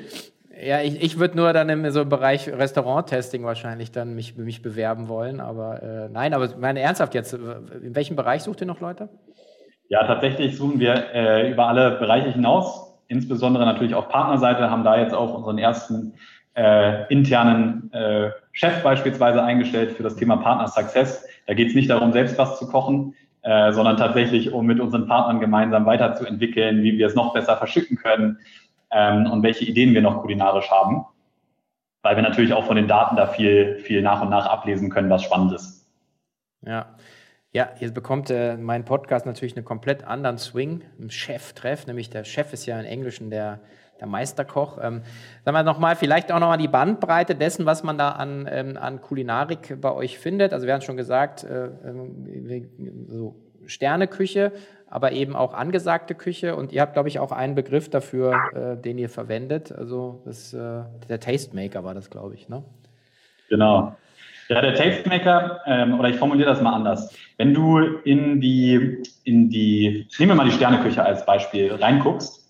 Ja, 0.64 0.80
ich, 0.80 1.02
ich 1.02 1.18
würde 1.18 1.36
nur 1.36 1.52
dann 1.52 1.68
im 1.68 1.90
so 1.90 2.06
Bereich 2.06 2.48
Restaurant-Testing 2.48 3.44
wahrscheinlich 3.44 3.92
dann 3.92 4.14
mich, 4.14 4.38
mich 4.38 4.62
bewerben 4.62 5.08
wollen. 5.08 5.40
Aber 5.40 5.82
äh, 5.82 6.08
nein, 6.08 6.32
aber 6.32 6.48
meine 6.58 6.80
ernsthaft 6.80 7.14
jetzt, 7.14 7.34
in 7.34 7.94
welchem 7.94 8.16
Bereich 8.16 8.42
sucht 8.42 8.62
ihr 8.62 8.66
noch 8.66 8.80
Leute? 8.80 9.10
Ja, 9.88 10.06
tatsächlich 10.06 10.56
suchen 10.56 10.80
wir 10.80 11.12
äh, 11.12 11.50
über 11.50 11.68
alle 11.68 11.92
Bereiche 11.98 12.30
hinaus, 12.32 12.96
insbesondere 13.08 13.66
natürlich 13.66 13.94
auf 13.94 14.08
Partnerseite, 14.08 14.70
haben 14.70 14.84
da 14.84 14.98
jetzt 14.98 15.12
auch 15.12 15.34
unseren 15.34 15.58
ersten 15.58 16.14
äh, 16.56 17.12
internen 17.12 17.92
äh, 17.92 18.30
Chef 18.52 18.82
beispielsweise 18.82 19.42
eingestellt 19.42 19.92
für 19.92 20.02
das 20.02 20.16
Thema 20.16 20.38
Partner 20.38 20.68
Success. 20.68 21.26
Da 21.46 21.52
geht 21.52 21.68
es 21.68 21.74
nicht 21.74 21.90
darum, 21.90 22.12
selbst 22.12 22.38
was 22.38 22.58
zu 22.58 22.68
kochen, 22.68 23.14
äh, 23.42 23.70
sondern 23.72 23.98
tatsächlich, 23.98 24.50
um 24.50 24.64
mit 24.64 24.80
unseren 24.80 25.06
Partnern 25.06 25.40
gemeinsam 25.40 25.84
weiterzuentwickeln, 25.84 26.82
wie 26.82 26.96
wir 26.96 27.06
es 27.06 27.14
noch 27.14 27.34
besser 27.34 27.58
verschicken 27.58 27.98
können 27.98 28.38
ähm, 28.94 29.30
und 29.30 29.42
welche 29.42 29.64
Ideen 29.64 29.92
wir 29.92 30.00
noch 30.00 30.22
kulinarisch 30.22 30.70
haben, 30.70 31.04
weil 32.02 32.16
wir 32.16 32.22
natürlich 32.22 32.52
auch 32.52 32.64
von 32.64 32.76
den 32.76 32.88
Daten 32.88 33.16
da 33.16 33.26
viel, 33.26 33.78
viel 33.78 34.00
nach 34.00 34.22
und 34.22 34.30
nach 34.30 34.46
ablesen 34.46 34.88
können, 34.88 35.10
was 35.10 35.24
spannend 35.24 35.52
ist. 35.52 35.86
Ja. 36.62 36.94
Ja, 37.52 37.68
jetzt 37.78 37.94
bekommt 37.94 38.30
äh, 38.30 38.56
mein 38.56 38.84
Podcast 38.84 39.26
natürlich 39.26 39.56
einen 39.56 39.64
komplett 39.64 40.02
anderen 40.02 40.38
Swing, 40.38 40.82
im 40.98 41.08
Cheftreff, 41.08 41.86
nämlich 41.86 42.10
der 42.10 42.24
Chef 42.24 42.52
ist 42.52 42.66
ja 42.66 42.80
im 42.80 42.84
Englischen 42.84 43.30
der, 43.30 43.60
der 44.00 44.08
Meisterkoch. 44.08 44.78
Ähm, 44.82 45.02
sagen 45.44 45.56
wir 45.56 45.62
nochmal, 45.62 45.94
vielleicht 45.94 46.32
auch 46.32 46.40
nochmal 46.40 46.58
die 46.58 46.66
Bandbreite 46.66 47.36
dessen, 47.36 47.64
was 47.64 47.84
man 47.84 47.96
da 47.96 48.10
an, 48.10 48.48
ähm, 48.50 48.76
an 48.76 49.00
Kulinarik 49.00 49.80
bei 49.80 49.92
euch 49.92 50.18
findet. 50.18 50.52
Also 50.52 50.66
wir 50.66 50.74
haben 50.74 50.80
schon 50.80 50.96
gesagt, 50.96 51.44
äh, 51.44 51.66
ähm, 51.84 53.06
so 53.06 53.36
Sterneküche, 53.66 54.50
aber 54.94 55.10
eben 55.10 55.34
auch 55.34 55.54
angesagte 55.54 56.14
Küche. 56.14 56.54
Und 56.54 56.72
ihr 56.72 56.80
habt, 56.80 56.92
glaube 56.92 57.08
ich, 57.08 57.18
auch 57.18 57.32
einen 57.32 57.56
Begriff 57.56 57.90
dafür, 57.90 58.36
äh, 58.54 58.80
den 58.80 58.96
ihr 58.96 59.08
verwendet. 59.08 59.72
Also 59.72 60.22
das, 60.24 60.54
äh, 60.54 60.82
der 61.08 61.18
Tastemaker 61.18 61.82
war 61.82 61.94
das, 61.94 62.10
glaube 62.10 62.36
ich, 62.36 62.48
ne? 62.48 62.62
Genau. 63.48 63.96
Ja, 64.48 64.60
der 64.60 64.74
Tastemaker, 64.76 65.62
ähm, 65.66 65.98
oder 65.98 66.10
ich 66.10 66.16
formuliere 66.16 66.48
das 66.48 66.62
mal 66.62 66.74
anders. 66.74 67.12
Wenn 67.38 67.52
du 67.52 67.78
in 68.04 68.40
die, 68.40 69.02
in 69.24 69.50
die, 69.50 70.06
nehmen 70.16 70.30
wir 70.30 70.36
mal 70.36 70.46
die 70.46 70.52
Sterneküche 70.52 71.02
als 71.02 71.26
Beispiel, 71.26 71.74
reinguckst, 71.74 72.42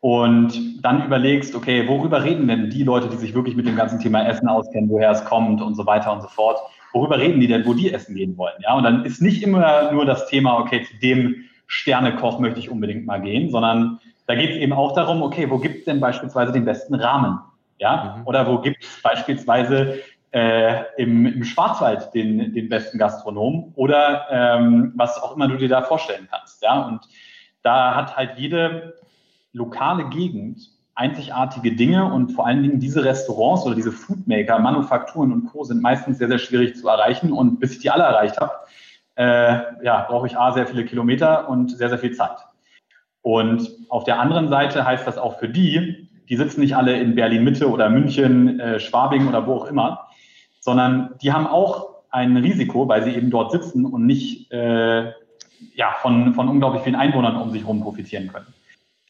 und 0.00 0.84
dann 0.84 1.06
überlegst, 1.06 1.54
okay, 1.54 1.86
worüber 1.86 2.24
reden 2.24 2.48
denn 2.48 2.70
die 2.70 2.84
Leute, 2.84 3.08
die 3.08 3.16
sich 3.16 3.34
wirklich 3.34 3.56
mit 3.56 3.66
dem 3.66 3.76
ganzen 3.76 4.00
Thema 4.00 4.26
Essen 4.26 4.48
auskennen, 4.48 4.90
woher 4.90 5.10
es 5.10 5.24
kommt 5.24 5.60
und 5.60 5.74
so 5.74 5.86
weiter 5.86 6.12
und 6.12 6.22
so 6.22 6.28
fort, 6.28 6.58
worüber 6.92 7.18
reden 7.18 7.40
die 7.40 7.48
denn, 7.48 7.66
wo 7.66 7.74
die 7.74 7.92
essen 7.92 8.14
gehen 8.14 8.36
wollen? 8.36 8.54
Ja, 8.60 8.74
und 8.74 8.84
dann 8.84 9.04
ist 9.04 9.20
nicht 9.20 9.42
immer 9.42 9.90
nur 9.92 10.06
das 10.06 10.28
Thema, 10.28 10.58
okay, 10.58 10.84
zu 10.84 10.96
dem 10.98 11.47
Sternekoch 11.68 12.40
möchte 12.40 12.58
ich 12.58 12.70
unbedingt 12.70 13.06
mal 13.06 13.20
gehen, 13.20 13.50
sondern 13.50 14.00
da 14.26 14.34
geht 14.34 14.50
es 14.50 14.56
eben 14.56 14.72
auch 14.72 14.94
darum, 14.94 15.22
okay, 15.22 15.48
wo 15.48 15.58
gibt 15.58 15.80
es 15.80 15.84
denn 15.84 16.00
beispielsweise 16.00 16.52
den 16.52 16.64
besten 16.64 16.94
Rahmen? 16.94 17.38
Ja, 17.78 18.16
mhm. 18.18 18.26
oder 18.26 18.46
wo 18.48 18.58
gibt 18.58 18.82
es 18.82 19.00
beispielsweise 19.02 20.00
äh, 20.32 20.82
im, 20.96 21.26
im, 21.26 21.44
Schwarzwald 21.44 22.12
den, 22.12 22.52
den 22.52 22.68
besten 22.68 22.98
Gastronom 22.98 23.72
oder 23.76 24.26
ähm, 24.30 24.92
was 24.96 25.22
auch 25.22 25.36
immer 25.36 25.46
du 25.46 25.56
dir 25.56 25.68
da 25.68 25.82
vorstellen 25.82 26.26
kannst. 26.30 26.62
Ja, 26.62 26.86
und 26.86 27.00
da 27.62 27.94
hat 27.94 28.16
halt 28.16 28.38
jede 28.38 28.94
lokale 29.52 30.08
Gegend 30.08 30.70
einzigartige 30.94 31.76
Dinge 31.76 32.12
und 32.12 32.32
vor 32.32 32.46
allen 32.46 32.62
Dingen 32.62 32.80
diese 32.80 33.04
Restaurants 33.04 33.64
oder 33.64 33.76
diese 33.76 33.92
Foodmaker, 33.92 34.58
Manufakturen 34.58 35.32
und 35.32 35.46
Co. 35.46 35.62
sind 35.62 35.80
meistens 35.80 36.18
sehr, 36.18 36.28
sehr 36.28 36.38
schwierig 36.38 36.74
zu 36.76 36.88
erreichen 36.88 37.32
und 37.32 37.60
bis 37.60 37.72
ich 37.72 37.78
die 37.78 37.90
alle 37.90 38.02
erreicht 38.02 38.40
habe, 38.40 38.52
äh, 39.18 39.84
ja, 39.84 40.06
brauche 40.08 40.28
ich 40.28 40.38
A, 40.38 40.52
sehr 40.52 40.66
viele 40.66 40.84
Kilometer 40.84 41.48
und 41.48 41.76
sehr, 41.76 41.88
sehr 41.88 41.98
viel 41.98 42.14
Zeit. 42.14 42.38
Und 43.22 43.68
auf 43.88 44.04
der 44.04 44.20
anderen 44.20 44.48
Seite 44.48 44.84
heißt 44.84 45.06
das 45.06 45.18
auch 45.18 45.38
für 45.38 45.48
die, 45.48 46.08
die 46.28 46.36
sitzen 46.36 46.60
nicht 46.60 46.76
alle 46.76 46.98
in 46.98 47.16
Berlin 47.16 47.42
Mitte 47.42 47.68
oder 47.68 47.90
München, 47.90 48.60
äh, 48.60 48.78
Schwabing 48.78 49.26
oder 49.26 49.46
wo 49.46 49.56
auch 49.56 49.66
immer, 49.66 50.06
sondern 50.60 51.14
die 51.20 51.32
haben 51.32 51.48
auch 51.48 51.88
ein 52.10 52.36
Risiko, 52.36 52.88
weil 52.88 53.02
sie 53.02 53.10
eben 53.10 53.30
dort 53.30 53.50
sitzen 53.50 53.84
und 53.84 54.06
nicht 54.06 54.52
äh, 54.52 55.12
ja, 55.74 55.96
von, 56.00 56.34
von 56.34 56.48
unglaublich 56.48 56.82
vielen 56.82 56.94
Einwohnern 56.94 57.36
um 57.36 57.50
sich 57.50 57.62
herum 57.62 57.80
profitieren 57.80 58.28
können. 58.28 58.46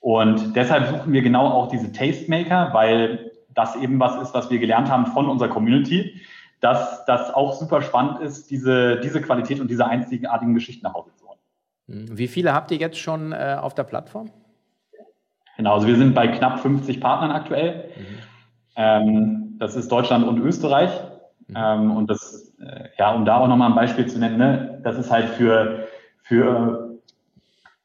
Und 0.01 0.57
deshalb 0.57 0.87
suchen 0.89 1.13
wir 1.13 1.21
genau 1.21 1.49
auch 1.49 1.69
diese 1.69 1.93
Tastemaker, 1.93 2.71
weil 2.73 3.33
das 3.55 3.77
eben 3.77 4.01
was 4.01 4.17
ist, 4.23 4.33
was 4.33 4.51
wir 4.51 4.59
gelernt 4.59 4.91
haben 4.91 5.07
von 5.07 5.29
unserer 5.29 5.49
Community, 5.49 6.19
dass 6.61 7.05
das 7.05 7.33
auch 7.33 7.53
super 7.55 7.83
spannend 7.83 8.21
ist, 8.21 8.51
diese, 8.51 9.01
diese 9.01 9.21
Qualität 9.21 9.61
und 9.61 9.71
diese 9.71 9.87
einzigartigen 9.87 10.55
Geschichten 10.55 10.85
nach 10.85 10.95
Hause 10.95 11.11
zu 11.15 11.29
holen. 11.29 11.39
Hm, 11.89 12.19
wie 12.19 12.29
viele 12.29 12.53
habt 12.53 12.71
ihr 12.71 12.79
jetzt 12.79 12.99
schon 12.99 13.33
äh, 13.33 13.57
auf 13.61 13.75
der 13.75 13.85
Plattform? 13.85 14.31
Genau, 15.57 15.75
also 15.75 15.87
wir 15.87 15.97
sind 15.97 16.15
bei 16.15 16.29
knapp 16.29 16.61
50 16.61 17.01
Partnern 17.01 17.33
aktuell. 17.33 17.91
Mhm. 17.97 18.19
Ähm, 18.77 19.57
das 19.59 19.75
ist 19.75 19.91
Deutschland 19.91 20.27
und 20.27 20.39
Österreich. 20.39 20.91
Mhm. 21.49 21.55
Ähm, 21.57 21.97
und 21.97 22.11
das, 22.11 22.55
äh, 22.61 22.89
ja, 22.99 23.13
um 23.13 23.25
da 23.25 23.39
auch 23.39 23.49
nochmal 23.49 23.71
ein 23.71 23.75
Beispiel 23.75 24.07
zu 24.07 24.19
nennen, 24.19 24.39
ne, 24.39 24.81
das 24.85 24.99
ist 24.99 25.11
halt 25.11 25.29
für, 25.31 25.89
für 26.23 26.99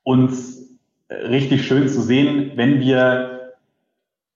uns 0.04 0.78
richtig 1.10 1.66
schön 1.66 1.88
zu 1.88 2.02
sehen, 2.02 2.52
wenn 2.56 2.80
wir 2.80 3.54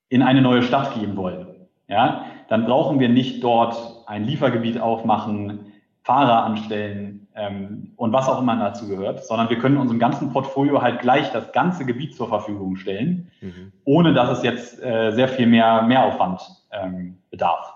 in 0.10 0.22
eine 0.22 0.42
neue 0.42 0.64
Stadt 0.64 0.94
gehen 0.94 1.16
wollen. 1.16 1.48
Ja, 1.88 2.26
dann 2.50 2.66
brauchen 2.66 3.00
wir 3.00 3.10
nicht 3.10 3.44
dort 3.44 4.04
ein 4.06 4.24
Liefergebiet 4.24 4.80
aufmachen, 4.80 5.72
Fahrer 6.04 6.46
anstellen 6.46 7.28
ähm, 7.36 7.92
und 7.98 8.14
was 8.14 8.30
auch 8.30 8.42
immer 8.42 8.56
dazu 8.56 8.88
gehört, 8.88 9.26
sondern 9.26 9.50
wir 9.50 9.60
können 9.60 9.76
unserem 9.76 10.00
ganzen 10.00 10.32
Portfolio 10.32 10.82
halt 10.82 11.02
gleich 11.02 11.32
das 11.34 11.52
ganze 11.52 11.86
Gebiet 11.86 12.16
zur 12.16 12.30
Verfügung 12.30 12.78
stellen, 12.78 13.30
mhm. 13.42 13.74
ohne 13.84 14.14
dass 14.14 14.30
es 14.30 14.44
jetzt 14.44 14.82
äh, 14.82 15.12
sehr 15.12 15.28
viel 15.28 15.48
mehr 15.48 15.82
Mehraufwand 15.82 16.42
ähm, 16.72 17.18
bedarf. 17.30 17.74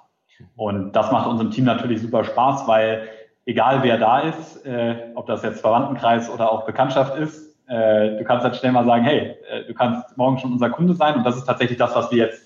Und 0.56 0.94
das 0.94 1.12
macht 1.12 1.28
unserem 1.28 1.52
Team 1.52 1.66
natürlich 1.66 2.02
super 2.02 2.24
Spaß, 2.24 2.68
weil 2.68 3.10
egal 3.46 3.84
wer 3.84 3.98
da 3.98 4.22
ist, 4.22 4.66
äh, 4.66 5.12
ob 5.16 5.28
das 5.28 5.44
jetzt 5.44 5.62
Verwandtenkreis 5.62 6.30
oder 6.30 6.52
auch 6.52 6.66
Bekanntschaft 6.66 7.18
ist, 7.18 7.52
äh, 7.68 8.18
du 8.18 8.24
kannst 8.24 8.44
halt 8.44 8.56
schnell 8.56 8.72
mal 8.72 8.86
sagen, 8.86 9.04
hey, 9.04 9.36
äh, 9.50 9.64
du 9.66 9.74
kannst 9.74 10.18
morgen 10.18 10.38
schon 10.38 10.52
unser 10.52 10.70
Kunde 10.70 10.94
sein. 10.94 11.16
Und 11.16 11.24
das 11.24 11.38
ist 11.38 11.46
tatsächlich 11.46 11.78
das, 11.78 11.96
was 11.96 12.12
wir 12.12 12.18
jetzt 12.18 12.46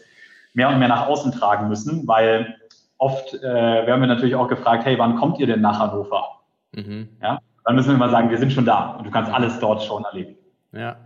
mehr 0.55 0.69
und 0.69 0.79
mehr 0.79 0.87
nach 0.87 1.07
außen 1.07 1.31
tragen 1.31 1.67
müssen, 1.67 2.07
weil 2.07 2.55
oft 2.97 3.33
äh, 3.35 3.43
werden 3.43 4.01
wir 4.01 4.07
natürlich 4.07 4.35
auch 4.35 4.47
gefragt, 4.47 4.85
hey, 4.85 4.97
wann 4.97 5.17
kommt 5.17 5.37
ihr 5.39 5.47
denn 5.47 5.61
nach 5.61 5.79
Hannover? 5.79 6.39
Mhm. 6.71 7.09
Ja, 7.21 7.39
dann 7.65 7.75
müssen 7.75 7.89
wir 7.89 7.97
mal 7.97 8.09
sagen, 8.09 8.29
wir 8.29 8.37
sind 8.37 8.51
schon 8.51 8.65
da 8.65 8.95
und 8.97 9.05
du 9.05 9.11
kannst 9.11 9.31
alles 9.31 9.59
dort 9.59 9.83
schon 9.83 10.03
erleben. 10.05 10.35
Ja. 10.71 10.97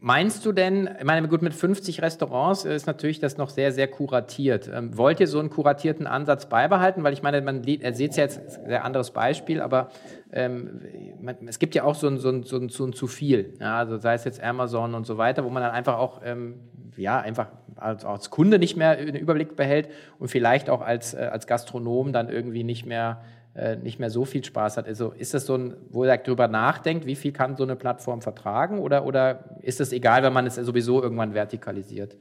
Meinst 0.00 0.44
du 0.44 0.50
denn, 0.50 0.90
ich 0.98 1.04
meine, 1.04 1.28
gut, 1.28 1.42
mit 1.42 1.54
50 1.54 2.02
Restaurants 2.02 2.64
ist 2.64 2.88
natürlich 2.88 3.20
das 3.20 3.36
noch 3.36 3.50
sehr, 3.50 3.70
sehr 3.70 3.86
kuratiert. 3.86 4.68
Ähm, 4.72 4.98
wollt 4.98 5.20
ihr 5.20 5.28
so 5.28 5.38
einen 5.38 5.48
kuratierten 5.48 6.08
Ansatz 6.08 6.48
beibehalten? 6.48 7.04
Weil 7.04 7.12
ich 7.12 7.22
meine, 7.22 7.40
man 7.40 7.62
sieht 7.62 7.84
es 7.84 8.16
jetzt, 8.16 8.58
ein 8.58 8.66
sehr 8.66 8.84
anderes 8.84 9.12
Beispiel, 9.12 9.60
aber 9.60 9.90
ähm, 10.32 10.80
man, 11.20 11.36
es 11.46 11.60
gibt 11.60 11.76
ja 11.76 11.84
auch 11.84 11.94
so 11.94 12.08
ein, 12.08 12.18
so 12.18 12.30
ein, 12.30 12.42
so 12.42 12.56
ein, 12.56 12.68
so 12.68 12.84
ein 12.84 12.94
zu 12.94 13.06
viel. 13.06 13.54
Ja, 13.60 13.78
also 13.78 13.96
sei 13.98 14.14
es 14.14 14.24
jetzt 14.24 14.42
Amazon 14.42 14.94
und 14.94 15.06
so 15.06 15.18
weiter, 15.18 15.44
wo 15.44 15.50
man 15.50 15.62
dann 15.62 15.72
einfach 15.72 15.98
auch, 15.98 16.20
ähm, 16.24 16.56
ja, 16.96 17.20
einfach 17.20 17.46
als, 17.76 18.04
als 18.04 18.30
Kunde 18.30 18.58
nicht 18.58 18.76
mehr 18.76 18.96
den 18.96 19.14
Überblick 19.14 19.56
behält 19.56 19.88
und 20.18 20.28
vielleicht 20.28 20.70
auch 20.70 20.80
als, 20.80 21.14
äh, 21.14 21.28
als 21.30 21.46
Gastronom 21.46 22.12
dann 22.12 22.28
irgendwie 22.28 22.64
nicht 22.64 22.86
mehr 22.86 23.22
äh, 23.56 23.76
nicht 23.76 23.98
mehr 23.98 24.10
so 24.10 24.26
viel 24.26 24.44
Spaß 24.44 24.76
hat. 24.76 24.86
Also 24.86 25.12
ist 25.12 25.32
das 25.32 25.46
so 25.46 25.56
ein, 25.56 25.74
wo 25.88 26.04
er 26.04 26.18
darüber 26.18 26.46
nachdenkt, 26.46 27.06
wie 27.06 27.16
viel 27.16 27.32
kann 27.32 27.56
so 27.56 27.62
eine 27.62 27.74
Plattform 27.74 28.20
vertragen 28.20 28.80
oder, 28.80 29.06
oder 29.06 29.44
ist 29.62 29.80
es 29.80 29.92
egal, 29.92 30.22
wenn 30.22 30.34
man 30.34 30.46
es 30.46 30.56
sowieso 30.56 31.02
irgendwann 31.02 31.32
vertikalisiert? 31.32 32.16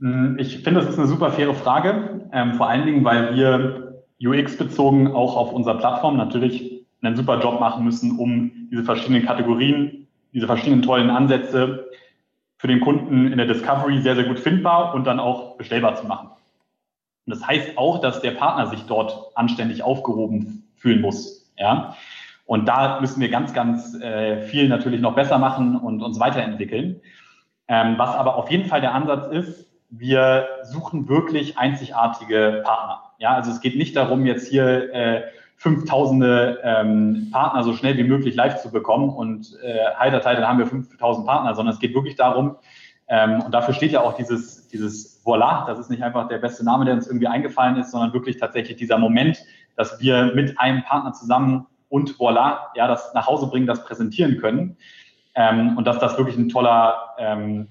Hm, 0.00 0.38
ich 0.38 0.62
finde, 0.62 0.80
das 0.80 0.88
ist 0.88 0.98
eine 0.98 1.06
super 1.06 1.32
faire 1.32 1.52
Frage, 1.52 2.28
ähm, 2.32 2.54
vor 2.54 2.70
allen 2.70 2.86
Dingen, 2.86 3.04
weil 3.04 3.34
wir 3.34 4.04
UX-bezogen 4.20 5.08
auch 5.08 5.36
auf 5.36 5.52
unserer 5.52 5.76
Plattform 5.76 6.16
natürlich 6.16 6.86
einen 7.02 7.16
super 7.16 7.38
Job 7.38 7.60
machen 7.60 7.84
müssen, 7.84 8.18
um 8.18 8.68
diese 8.70 8.84
verschiedenen 8.84 9.26
Kategorien, 9.26 10.08
diese 10.32 10.46
verschiedenen 10.46 10.80
tollen 10.80 11.10
Ansätze 11.10 11.90
für 12.58 12.66
den 12.66 12.80
Kunden 12.80 13.30
in 13.30 13.38
der 13.38 13.46
Discovery 13.46 14.00
sehr, 14.02 14.16
sehr 14.16 14.24
gut 14.24 14.40
findbar 14.40 14.94
und 14.94 15.04
dann 15.04 15.20
auch 15.20 15.56
bestellbar 15.56 15.94
zu 15.94 16.06
machen. 16.06 16.28
Und 17.26 17.34
das 17.34 17.46
heißt 17.46 17.78
auch, 17.78 18.00
dass 18.00 18.20
der 18.20 18.32
Partner 18.32 18.66
sich 18.66 18.82
dort 18.86 19.36
anständig 19.36 19.82
aufgehoben 19.82 20.64
fühlen 20.74 21.00
muss. 21.00 21.52
Ja? 21.56 21.94
Und 22.46 22.66
da 22.66 23.00
müssen 23.00 23.20
wir 23.20 23.28
ganz, 23.28 23.52
ganz 23.52 23.94
äh, 24.00 24.42
viel 24.42 24.68
natürlich 24.68 25.00
noch 25.00 25.14
besser 25.14 25.38
machen 25.38 25.76
und 25.76 26.02
uns 26.02 26.18
weiterentwickeln. 26.18 27.00
Ähm, 27.68 27.94
was 27.98 28.10
aber 28.14 28.36
auf 28.36 28.50
jeden 28.50 28.64
Fall 28.64 28.80
der 28.80 28.94
Ansatz 28.94 29.30
ist, 29.32 29.68
wir 29.90 30.48
suchen 30.64 31.08
wirklich 31.08 31.58
einzigartige 31.58 32.62
Partner. 32.64 33.02
Ja, 33.18 33.34
also 33.34 33.50
es 33.50 33.60
geht 33.60 33.76
nicht 33.76 33.96
darum, 33.96 34.26
jetzt 34.26 34.48
hier 34.48 34.92
äh, 34.92 35.22
5000 35.58 36.58
ähm, 36.62 37.28
Partner 37.32 37.62
so 37.62 37.72
schnell 37.74 37.96
wie 37.96 38.04
möglich 38.04 38.34
live 38.34 38.60
zu 38.62 38.70
bekommen 38.70 39.10
und 39.10 39.58
äh, 39.62 39.94
heiter, 39.98 40.20
dann 40.20 40.46
haben 40.46 40.58
wir 40.58 40.66
5000 40.66 41.26
Partner, 41.26 41.54
sondern 41.54 41.74
es 41.74 41.80
geht 41.80 41.94
wirklich 41.94 42.16
darum, 42.16 42.56
ähm, 43.08 43.40
und 43.40 43.52
dafür 43.52 43.72
steht 43.74 43.92
ja 43.92 44.02
auch 44.02 44.14
dieses, 44.14 44.68
dieses 44.68 45.22
Voila, 45.24 45.64
das 45.66 45.78
ist 45.78 45.90
nicht 45.90 46.02
einfach 46.02 46.28
der 46.28 46.38
beste 46.38 46.64
Name, 46.64 46.84
der 46.84 46.94
uns 46.94 47.06
irgendwie 47.06 47.26
eingefallen 47.26 47.76
ist, 47.76 47.90
sondern 47.90 48.12
wirklich 48.12 48.36
tatsächlich 48.36 48.76
dieser 48.76 48.98
Moment, 48.98 49.42
dass 49.76 49.98
wir 50.00 50.32
mit 50.34 50.60
einem 50.60 50.82
Partner 50.82 51.12
zusammen 51.14 51.66
und 51.88 52.18
Voila, 52.20 52.70
ja, 52.74 52.86
das 52.86 53.14
nach 53.14 53.26
Hause 53.26 53.46
bringen, 53.48 53.66
das 53.66 53.84
präsentieren 53.84 54.36
können. 54.38 54.76
Ähm, 55.34 55.76
und 55.78 55.86
dass 55.86 55.98
das 55.98 56.18
wirklich 56.18 56.36
ein 56.36 56.50
toller, 56.50 57.14
ähm, 57.18 57.68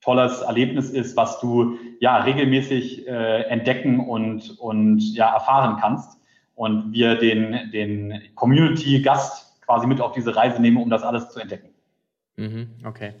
tolles 0.00 0.42
Erlebnis 0.42 0.90
ist, 0.90 1.16
was 1.16 1.40
du 1.40 1.76
ja 1.98 2.18
regelmäßig 2.18 3.08
äh, 3.08 3.42
entdecken 3.44 3.98
und, 3.98 4.60
und 4.60 5.00
ja, 5.14 5.34
erfahren 5.34 5.78
kannst. 5.80 6.20
Und 6.58 6.92
wir 6.92 7.14
den, 7.14 7.70
den 7.70 8.20
Community-Gast 8.34 9.62
quasi 9.64 9.86
mit 9.86 10.00
auf 10.00 10.10
diese 10.10 10.34
Reise 10.34 10.60
nehmen, 10.60 10.78
um 10.78 10.90
das 10.90 11.04
alles 11.04 11.30
zu 11.30 11.38
entdecken. 11.38 11.68
Mhm, 12.34 12.70
okay. 12.84 13.12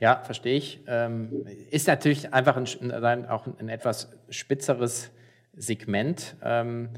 Ja, 0.00 0.22
verstehe 0.22 0.56
ich. 0.56 0.80
Ähm, 0.86 1.44
ist 1.70 1.88
natürlich 1.88 2.32
einfach 2.32 2.56
ein, 2.56 3.28
auch 3.28 3.46
ein 3.58 3.68
etwas 3.68 4.10
spitzeres 4.30 5.10
Segment. 5.52 6.36
Ähm, 6.42 6.88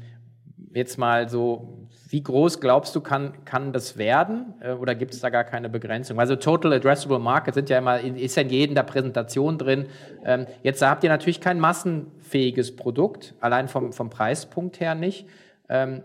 jetzt 0.73 0.97
mal 0.97 1.27
so, 1.27 1.89
wie 2.07 2.23
groß 2.23 2.61
glaubst 2.61 2.95
du, 2.95 3.01
kann, 3.01 3.43
kann 3.43 3.73
das 3.73 3.97
werden? 3.97 4.53
Äh, 4.61 4.71
oder 4.71 4.95
gibt 4.95 5.13
es 5.13 5.19
da 5.19 5.29
gar 5.29 5.43
keine 5.43 5.67
Begrenzung? 5.67 6.17
Also 6.17 6.37
Total 6.37 6.71
Addressable 6.71 7.19
Market 7.19 7.55
sind 7.55 7.69
ja 7.69 7.79
immer, 7.79 7.99
ist 7.99 8.37
ja 8.37 8.43
in 8.43 8.49
jeder 8.49 8.83
Präsentation 8.83 9.57
drin. 9.57 9.87
Ähm, 10.23 10.47
jetzt 10.61 10.81
habt 10.81 11.03
ihr 11.03 11.09
natürlich 11.09 11.41
kein 11.41 11.59
massenfähiges 11.59 12.73
Produkt, 12.73 13.33
allein 13.41 13.67
vom, 13.67 13.91
vom 13.91 14.09
Preispunkt 14.09 14.79
her 14.79 14.95
nicht. 14.95 15.27
Ähm, 15.73 16.03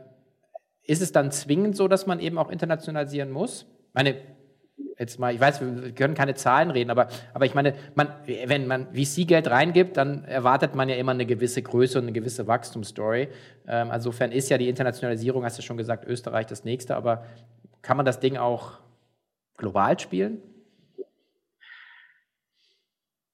ist 0.82 1.02
es 1.02 1.12
dann 1.12 1.30
zwingend 1.30 1.76
so, 1.76 1.86
dass 1.86 2.06
man 2.06 2.20
eben 2.20 2.38
auch 2.38 2.48
internationalisieren 2.48 3.30
muss? 3.30 3.66
Meine, 3.92 4.16
jetzt 4.98 5.20
mal, 5.20 5.34
ich 5.34 5.40
weiß, 5.40 5.60
wir 5.60 5.92
können 5.92 6.14
keine 6.14 6.34
Zahlen 6.34 6.70
reden, 6.70 6.90
aber, 6.90 7.08
aber 7.34 7.44
ich 7.44 7.54
meine, 7.54 7.74
man, 7.94 8.08
wenn 8.24 8.66
man 8.66 8.86
VC-Geld 8.94 9.50
reingibt, 9.50 9.98
dann 9.98 10.24
erwartet 10.24 10.74
man 10.74 10.88
ja 10.88 10.96
immer 10.96 11.12
eine 11.12 11.26
gewisse 11.26 11.60
Größe 11.60 11.98
und 11.98 12.04
eine 12.04 12.12
gewisse 12.12 12.46
Wachstumsstory. 12.46 13.28
Ähm, 13.66 13.90
insofern 13.94 14.32
ist 14.32 14.48
ja 14.48 14.56
die 14.56 14.70
Internationalisierung, 14.70 15.44
hast 15.44 15.58
du 15.58 15.62
schon 15.62 15.76
gesagt, 15.76 16.06
Österreich 16.06 16.46
das 16.46 16.64
nächste, 16.64 16.96
aber 16.96 17.26
kann 17.82 17.98
man 17.98 18.06
das 18.06 18.20
Ding 18.20 18.38
auch 18.38 18.78
global 19.58 20.00
spielen? 20.00 20.40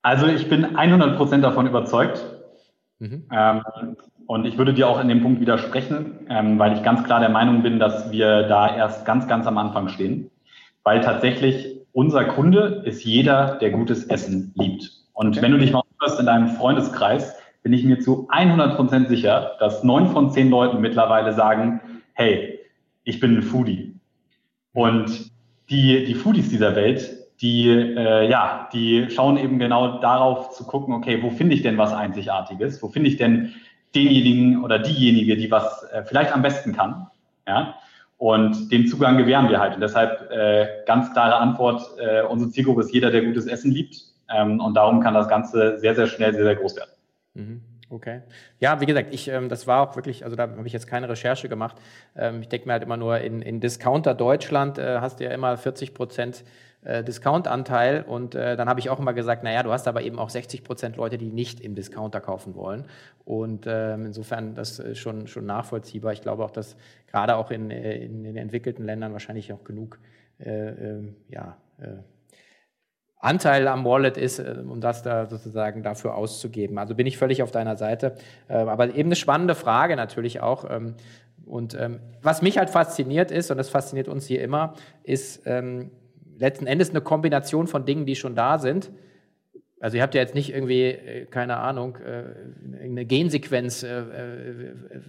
Also 0.02 0.26
ich 0.26 0.48
bin 0.48 0.76
100% 0.76 1.40
davon 1.40 1.68
überzeugt. 1.68 2.20
Mhm. 2.98 3.28
Ähm, 3.32 3.62
und 4.26 4.46
ich 4.46 4.58
würde 4.58 4.74
dir 4.74 4.88
auch 4.88 5.00
in 5.00 5.08
dem 5.08 5.22
Punkt 5.22 5.40
widersprechen, 5.40 6.26
ähm, 6.28 6.58
weil 6.58 6.74
ich 6.74 6.82
ganz 6.82 7.04
klar 7.04 7.20
der 7.20 7.28
Meinung 7.28 7.62
bin, 7.62 7.78
dass 7.78 8.10
wir 8.10 8.44
da 8.44 8.74
erst 8.76 9.04
ganz, 9.04 9.28
ganz 9.28 9.46
am 9.46 9.58
Anfang 9.58 9.88
stehen 9.88 10.30
weil 10.84 11.00
tatsächlich 11.00 11.80
unser 11.92 12.24
Kunde 12.24 12.82
ist 12.84 13.04
jeder, 13.04 13.56
der 13.56 13.70
gutes 13.70 14.04
Essen 14.04 14.52
liebt. 14.54 14.90
Und 15.14 15.28
okay. 15.28 15.42
wenn 15.42 15.52
du 15.52 15.58
dich 15.58 15.72
mal 15.72 15.82
umhörst 15.98 16.20
in 16.20 16.26
deinem 16.26 16.48
Freundeskreis, 16.48 17.34
bin 17.62 17.72
ich 17.72 17.84
mir 17.84 17.98
zu 17.98 18.28
100 18.28 18.76
Prozent 18.76 19.08
sicher, 19.08 19.52
dass 19.58 19.82
neun 19.82 20.08
von 20.08 20.30
zehn 20.30 20.50
Leuten 20.50 20.80
mittlerweile 20.80 21.32
sagen, 21.32 21.80
hey, 22.12 22.60
ich 23.04 23.20
bin 23.20 23.38
ein 23.38 23.42
Foodie. 23.42 23.94
Und 24.74 25.30
die, 25.70 26.04
die 26.04 26.14
Foodies 26.14 26.50
dieser 26.50 26.76
Welt, 26.76 27.10
die, 27.40 27.68
äh, 27.68 28.28
ja, 28.28 28.68
die 28.72 29.08
schauen 29.08 29.38
eben 29.38 29.58
genau 29.58 29.98
darauf 29.98 30.50
zu 30.50 30.64
gucken, 30.64 30.94
okay, 30.94 31.22
wo 31.22 31.30
finde 31.30 31.54
ich 31.54 31.62
denn 31.62 31.78
was 31.78 31.92
Einzigartiges? 31.92 32.82
Wo 32.82 32.88
finde 32.88 33.08
ich 33.08 33.16
denn 33.16 33.54
denjenigen 33.94 34.62
oder 34.64 34.78
diejenige, 34.78 35.36
die 35.36 35.50
was 35.50 35.84
äh, 35.92 36.02
vielleicht 36.04 36.32
am 36.32 36.42
besten 36.42 36.74
kann? 36.74 37.08
Ja? 37.46 37.74
Und 38.16 38.70
den 38.70 38.86
Zugang 38.86 39.16
gewähren 39.16 39.48
wir 39.48 39.60
halt. 39.60 39.74
Und 39.74 39.80
deshalb 39.80 40.30
äh, 40.30 40.66
ganz 40.86 41.12
klare 41.12 41.36
Antwort, 41.36 41.82
äh, 41.98 42.22
unsere 42.22 42.50
Zielgruppe 42.50 42.82
ist 42.82 42.92
jeder, 42.92 43.10
der 43.10 43.22
gutes 43.22 43.46
Essen 43.46 43.70
liebt. 43.72 43.96
Ähm, 44.34 44.60
und 44.60 44.74
darum 44.74 45.00
kann 45.00 45.14
das 45.14 45.28
Ganze 45.28 45.78
sehr, 45.78 45.94
sehr 45.94 46.06
schnell, 46.06 46.32
sehr, 46.32 46.44
sehr 46.44 46.56
groß 46.56 46.76
werden. 46.76 46.90
Mhm. 47.34 47.60
Okay. 47.90 48.22
Ja, 48.58 48.80
wie 48.80 48.86
gesagt, 48.86 49.12
ich, 49.12 49.28
ähm, 49.28 49.48
das 49.48 49.66
war 49.66 49.88
auch 49.88 49.94
wirklich, 49.94 50.24
also 50.24 50.36
da 50.36 50.44
habe 50.44 50.66
ich 50.66 50.72
jetzt 50.72 50.86
keine 50.86 51.08
Recherche 51.08 51.48
gemacht. 51.48 51.76
Ähm, 52.16 52.40
ich 52.40 52.48
denke 52.48 52.66
mir 52.66 52.72
halt 52.72 52.82
immer 52.82 52.96
nur, 52.96 53.18
in, 53.18 53.42
in 53.42 53.60
Discounter 53.60 54.14
Deutschland 54.14 54.78
äh, 54.78 54.98
hast 55.00 55.20
du 55.20 55.24
ja 55.24 55.30
immer 55.30 55.56
40 55.56 55.94
Prozent 55.94 56.44
Discount-Anteil. 56.84 58.04
Und 58.06 58.34
äh, 58.34 58.56
dann 58.56 58.68
habe 58.68 58.80
ich 58.80 58.90
auch 58.90 58.98
immer 58.98 59.14
gesagt, 59.14 59.42
naja, 59.42 59.62
du 59.62 59.72
hast 59.72 59.88
aber 59.88 60.02
eben 60.02 60.18
auch 60.18 60.30
60 60.30 60.64
Prozent 60.64 60.96
Leute, 60.96 61.18
die 61.18 61.30
nicht 61.30 61.60
im 61.60 61.74
Discounter 61.74 62.20
kaufen 62.20 62.54
wollen. 62.54 62.84
Und 63.24 63.66
ähm, 63.66 64.06
insofern 64.06 64.54
das 64.54 64.78
ist 64.78 64.98
schon, 64.98 65.26
schon 65.26 65.46
nachvollziehbar. 65.46 66.12
Ich 66.12 66.22
glaube 66.22 66.44
auch, 66.44 66.50
dass 66.50 66.76
gerade 67.06 67.36
auch 67.36 67.50
in, 67.50 67.70
äh, 67.70 67.96
in 67.96 68.24
den 68.24 68.36
entwickelten 68.36 68.84
Ländern 68.84 69.12
wahrscheinlich 69.12 69.52
auch 69.52 69.64
genug 69.64 69.98
äh, 70.38 70.68
äh, 70.68 71.02
ja, 71.28 71.56
äh, 71.78 72.02
Anteil 73.24 73.66
am 73.68 73.84
Wallet 73.84 74.18
ist, 74.18 74.38
äh, 74.38 74.62
um 74.68 74.80
das 74.80 75.02
da 75.02 75.26
sozusagen 75.26 75.82
dafür 75.82 76.14
auszugeben. 76.14 76.78
Also 76.78 76.94
bin 76.94 77.06
ich 77.06 77.16
völlig 77.16 77.42
auf 77.42 77.50
deiner 77.50 77.76
Seite. 77.76 78.16
Äh, 78.48 78.56
aber 78.56 78.94
eben 78.94 79.08
eine 79.08 79.16
spannende 79.16 79.54
Frage 79.54 79.96
natürlich 79.96 80.40
auch. 80.40 80.68
Ähm, 80.70 80.96
und 81.46 81.74
ähm, 81.78 82.00
was 82.22 82.42
mich 82.42 82.58
halt 82.58 82.70
fasziniert 82.70 83.30
ist, 83.30 83.50
und 83.50 83.56
das 83.56 83.68
fasziniert 83.68 84.08
uns 84.08 84.26
hier 84.26 84.42
immer, 84.42 84.74
ist, 85.02 85.42
ähm, 85.46 85.90
letzten 86.38 86.66
Endes 86.66 86.90
eine 86.90 87.00
Kombination 87.00 87.66
von 87.66 87.84
Dingen, 87.84 88.06
die 88.06 88.16
schon 88.16 88.34
da 88.34 88.58
sind. 88.58 88.90
Also 89.84 89.98
ihr 89.98 90.02
habt 90.02 90.14
ja 90.14 90.22
jetzt 90.22 90.34
nicht 90.34 90.54
irgendwie, 90.54 90.84
äh, 90.84 91.26
keine 91.26 91.58
Ahnung, 91.58 91.96
äh, 91.96 92.82
eine 92.82 93.04
Gensequenz 93.04 93.82
äh, 93.82 94.02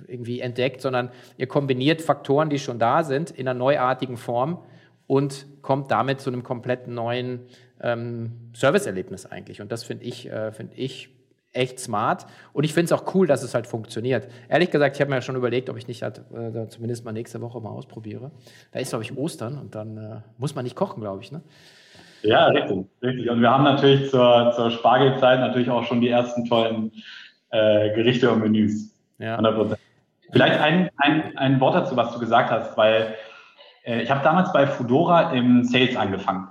irgendwie 0.08 0.42
entdeckt, 0.42 0.82
sondern 0.82 1.12
ihr 1.38 1.48
kombiniert 1.48 2.02
Faktoren, 2.02 2.50
die 2.50 2.60
schon 2.60 2.78
da 2.78 3.04
sind, 3.04 3.32
in 3.32 3.48
einer 3.48 3.58
neuartigen 3.58 4.18
Form 4.18 4.64
und 5.08 5.46
kommt 5.62 5.92
damit 5.92 6.20
zu 6.20 6.30
einem 6.30 6.44
komplett 6.44 6.90
neuen 6.90 7.42
ähm, 7.80 8.52
Serviceerlebnis 8.54 9.26
eigentlich. 9.26 9.62
Und 9.62 9.72
das 9.72 9.86
finde 9.86 10.04
ich, 10.04 10.30
find 10.52 10.72
ich 10.76 11.15
echt 11.56 11.80
smart. 11.80 12.26
Und 12.54 12.64
ich 12.64 12.74
finde 12.74 12.86
es 12.86 12.92
auch 12.92 13.16
cool, 13.16 13.28
dass 13.28 13.44
es 13.44 13.54
halt 13.54 13.68
funktioniert. 13.68 14.28
Ehrlich 14.50 14.72
gesagt, 14.72 14.96
ich 14.96 15.02
habe 15.02 15.10
mir 15.10 15.18
ja 15.18 15.22
schon 15.22 15.36
überlegt, 15.36 15.70
ob 15.70 15.78
ich 15.78 15.88
nicht 15.88 16.04
halt, 16.04 16.22
äh, 16.34 16.68
zumindest 16.68 17.06
mal 17.06 17.12
nächste 17.12 17.42
Woche 17.42 17.60
mal 17.62 17.70
ausprobiere. 17.70 18.32
Da 18.72 18.80
ist, 18.80 18.90
glaube 18.90 19.04
ich, 19.04 19.18
Ostern 19.18 19.58
und 19.58 19.76
dann 19.76 19.98
äh, 19.98 20.22
muss 20.38 20.56
man 20.56 20.64
nicht 20.64 20.76
kochen, 20.76 21.02
glaube 21.02 21.22
ich. 21.22 21.32
Ne? 21.32 21.42
Ja, 22.24 22.48
richtig, 22.48 22.86
richtig. 23.02 23.30
Und 23.30 23.42
wir 23.42 23.50
haben 23.50 23.64
natürlich 23.64 24.10
zur, 24.10 24.52
zur 24.56 24.72
Spargelzeit 24.72 25.40
natürlich 25.40 25.70
auch 25.70 25.84
schon 25.84 26.02
die 26.02 26.10
ersten 26.10 26.46
tollen 26.46 26.92
äh, 27.52 27.94
Gerichte 27.96 28.32
und 28.32 28.42
Menüs. 28.42 28.94
Ja. 29.20 29.40
100%. 29.40 29.78
Vielleicht 30.32 30.60
ein, 30.60 30.90
ein, 30.98 31.38
ein 31.38 31.60
Wort 31.60 31.76
dazu, 31.76 31.96
was 31.96 32.12
du 32.12 32.20
gesagt 32.20 32.52
hast, 32.52 32.76
weil 32.78 33.16
äh, 33.86 34.02
ich 34.02 34.10
habe 34.10 34.24
damals 34.24 34.52
bei 34.52 34.68
Fudora 34.68 35.32
im 35.32 35.64
Sales 35.64 35.96
angefangen. 35.96 36.48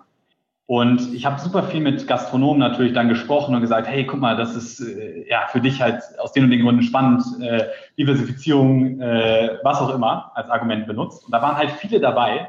Und 0.66 1.12
ich 1.12 1.26
habe 1.26 1.38
super 1.40 1.64
viel 1.64 1.80
mit 1.80 2.06
Gastronomen 2.06 2.58
natürlich 2.58 2.94
dann 2.94 3.10
gesprochen 3.10 3.54
und 3.54 3.60
gesagt, 3.60 3.86
hey, 3.86 4.06
guck 4.06 4.20
mal, 4.20 4.34
das 4.34 4.54
ist 4.54 4.80
äh, 4.80 5.28
ja 5.28 5.46
für 5.48 5.60
dich 5.60 5.82
halt 5.82 6.02
aus 6.18 6.32
den 6.32 6.44
und 6.44 6.50
den 6.50 6.62
Gründen 6.62 6.82
spannend, 6.82 7.22
äh, 7.42 7.64
Diversifizierung, 7.98 8.98
äh, 8.98 9.58
was 9.62 9.80
auch 9.80 9.94
immer 9.94 10.32
als 10.34 10.48
Argument 10.48 10.86
benutzt. 10.86 11.24
Und 11.26 11.32
da 11.32 11.42
waren 11.42 11.56
halt 11.56 11.70
viele 11.72 12.00
dabei, 12.00 12.48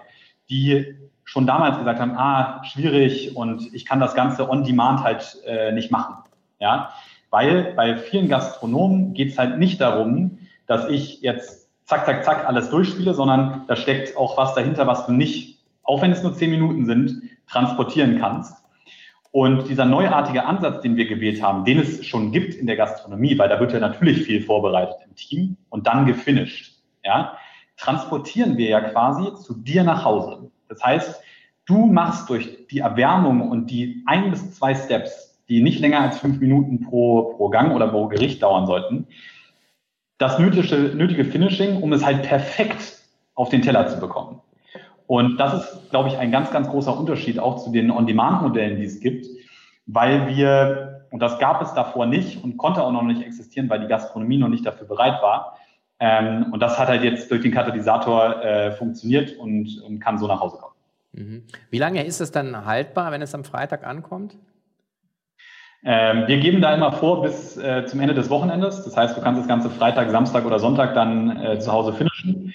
die 0.49 0.95
schon 1.25 1.45
damals 1.45 1.77
gesagt 1.77 1.99
haben, 1.99 2.15
ah, 2.15 2.63
schwierig 2.63 3.35
und 3.35 3.73
ich 3.73 3.85
kann 3.85 3.99
das 3.99 4.15
Ganze 4.15 4.49
on 4.49 4.63
demand 4.63 5.03
halt 5.03 5.37
äh, 5.45 5.73
nicht 5.73 5.91
machen. 5.91 6.15
Ja, 6.59 6.91
weil 7.31 7.73
bei 7.75 7.97
vielen 7.97 8.29
Gastronomen 8.29 9.13
geht 9.13 9.31
es 9.31 9.37
halt 9.37 9.57
nicht 9.57 9.81
darum, 9.81 10.37
dass 10.67 10.87
ich 10.87 11.19
jetzt 11.21 11.69
zack, 11.83 12.05
zack, 12.05 12.23
zack 12.23 12.47
alles 12.47 12.69
durchspiele, 12.69 13.13
sondern 13.13 13.65
da 13.67 13.75
steckt 13.75 14.15
auch 14.15 14.37
was 14.37 14.53
dahinter, 14.53 14.87
was 14.87 15.05
du 15.05 15.11
nicht, 15.11 15.59
auch 15.83 16.01
wenn 16.01 16.11
es 16.11 16.23
nur 16.23 16.33
zehn 16.33 16.51
Minuten 16.51 16.85
sind, 16.85 17.21
transportieren 17.47 18.19
kannst. 18.19 18.63
Und 19.31 19.67
dieser 19.67 19.85
neuartige 19.85 20.45
Ansatz, 20.45 20.81
den 20.81 20.95
wir 20.95 21.07
gewählt 21.07 21.41
haben, 21.41 21.65
den 21.65 21.79
es 21.79 22.05
schon 22.05 22.31
gibt 22.31 22.53
in 22.53 22.67
der 22.67 22.77
Gastronomie, 22.77 23.37
weil 23.37 23.49
da 23.49 23.59
wird 23.59 23.73
ja 23.73 23.79
natürlich 23.79 24.23
viel 24.23 24.41
vorbereitet 24.41 24.95
im 25.05 25.15
Team 25.15 25.57
und 25.69 25.87
dann 25.87 26.05
gefinisht, 26.05 26.81
ja, 27.03 27.37
transportieren 27.77 28.57
wir 28.57 28.69
ja 28.69 28.79
quasi 28.79 29.33
zu 29.35 29.55
dir 29.55 29.83
nach 29.83 30.05
Hause. 30.05 30.51
Das 30.69 30.81
heißt, 30.81 31.21
du 31.65 31.85
machst 31.85 32.29
durch 32.29 32.67
die 32.67 32.79
Erwärmung 32.79 33.49
und 33.49 33.69
die 33.69 34.03
ein 34.05 34.31
bis 34.31 34.55
zwei 34.55 34.73
Steps, 34.73 35.43
die 35.49 35.61
nicht 35.61 35.79
länger 35.79 35.99
als 35.99 36.19
fünf 36.19 36.39
Minuten 36.39 36.81
pro, 36.81 37.33
pro 37.35 37.49
Gang 37.49 37.75
oder 37.75 37.89
pro 37.89 38.07
Gericht 38.07 38.41
dauern 38.41 38.65
sollten, 38.65 39.07
das 40.17 40.39
nötige, 40.39 40.95
nötige 40.95 41.25
Finishing, 41.25 41.81
um 41.81 41.91
es 41.91 42.05
halt 42.05 42.23
perfekt 42.23 42.99
auf 43.33 43.49
den 43.49 43.61
Teller 43.61 43.87
zu 43.87 43.99
bekommen. 43.99 44.41
Und 45.07 45.37
das 45.37 45.53
ist, 45.53 45.89
glaube 45.91 46.09
ich, 46.09 46.17
ein 46.17 46.31
ganz, 46.31 46.51
ganz 46.51 46.67
großer 46.67 46.97
Unterschied 46.97 47.39
auch 47.39 47.57
zu 47.57 47.71
den 47.71 47.91
On-Demand-Modellen, 47.91 48.77
die 48.77 48.85
es 48.85 48.99
gibt, 48.99 49.27
weil 49.85 50.27
wir, 50.27 51.05
und 51.11 51.19
das 51.19 51.37
gab 51.39 51.61
es 51.61 51.73
davor 51.73 52.05
nicht 52.05 52.43
und 52.43 52.57
konnte 52.57 52.83
auch 52.83 52.91
noch 52.91 53.03
nicht 53.03 53.21
existieren, 53.21 53.69
weil 53.69 53.81
die 53.81 53.87
Gastronomie 53.87 54.37
noch 54.37 54.49
nicht 54.49 54.65
dafür 54.65 54.87
bereit 54.87 55.21
war. 55.21 55.57
Ähm, 55.99 56.47
und 56.51 56.59
das 56.59 56.79
hat 56.79 56.87
halt 56.87 57.03
jetzt 57.03 57.29
durch 57.31 57.41
den 57.41 57.51
Katalysator 57.51 58.43
äh, 58.43 58.71
funktioniert 58.71 59.37
und, 59.37 59.81
und 59.85 59.99
kann 59.99 60.17
so 60.17 60.27
nach 60.27 60.41
Hause 60.41 60.57
kommen. 60.57 60.75
Mhm. 61.13 61.43
Wie 61.69 61.77
lange 61.77 62.03
ist 62.03 62.19
es 62.19 62.31
dann 62.31 62.65
haltbar, 62.65 63.11
wenn 63.11 63.21
es 63.21 63.33
am 63.33 63.43
Freitag 63.43 63.85
ankommt? 63.85 64.35
Ähm, 65.87 66.27
wir 66.27 66.37
geben 66.39 66.61
da 66.61 66.73
immer 66.73 66.91
vor 66.91 67.21
bis 67.21 67.57
äh, 67.57 67.85
zum 67.85 67.99
Ende 67.99 68.15
des 68.15 68.29
Wochenendes. 68.29 68.83
Das 68.83 68.97
heißt, 68.97 69.15
du 69.15 69.21
kannst 69.21 69.39
das 69.39 69.47
Ganze 69.47 69.69
Freitag, 69.69 70.09
Samstag 70.09 70.43
oder 70.45 70.57
Sonntag 70.57 70.95
dann 70.95 71.37
äh, 71.37 71.59
zu 71.59 71.71
Hause 71.71 71.93
finishen. 71.93 72.53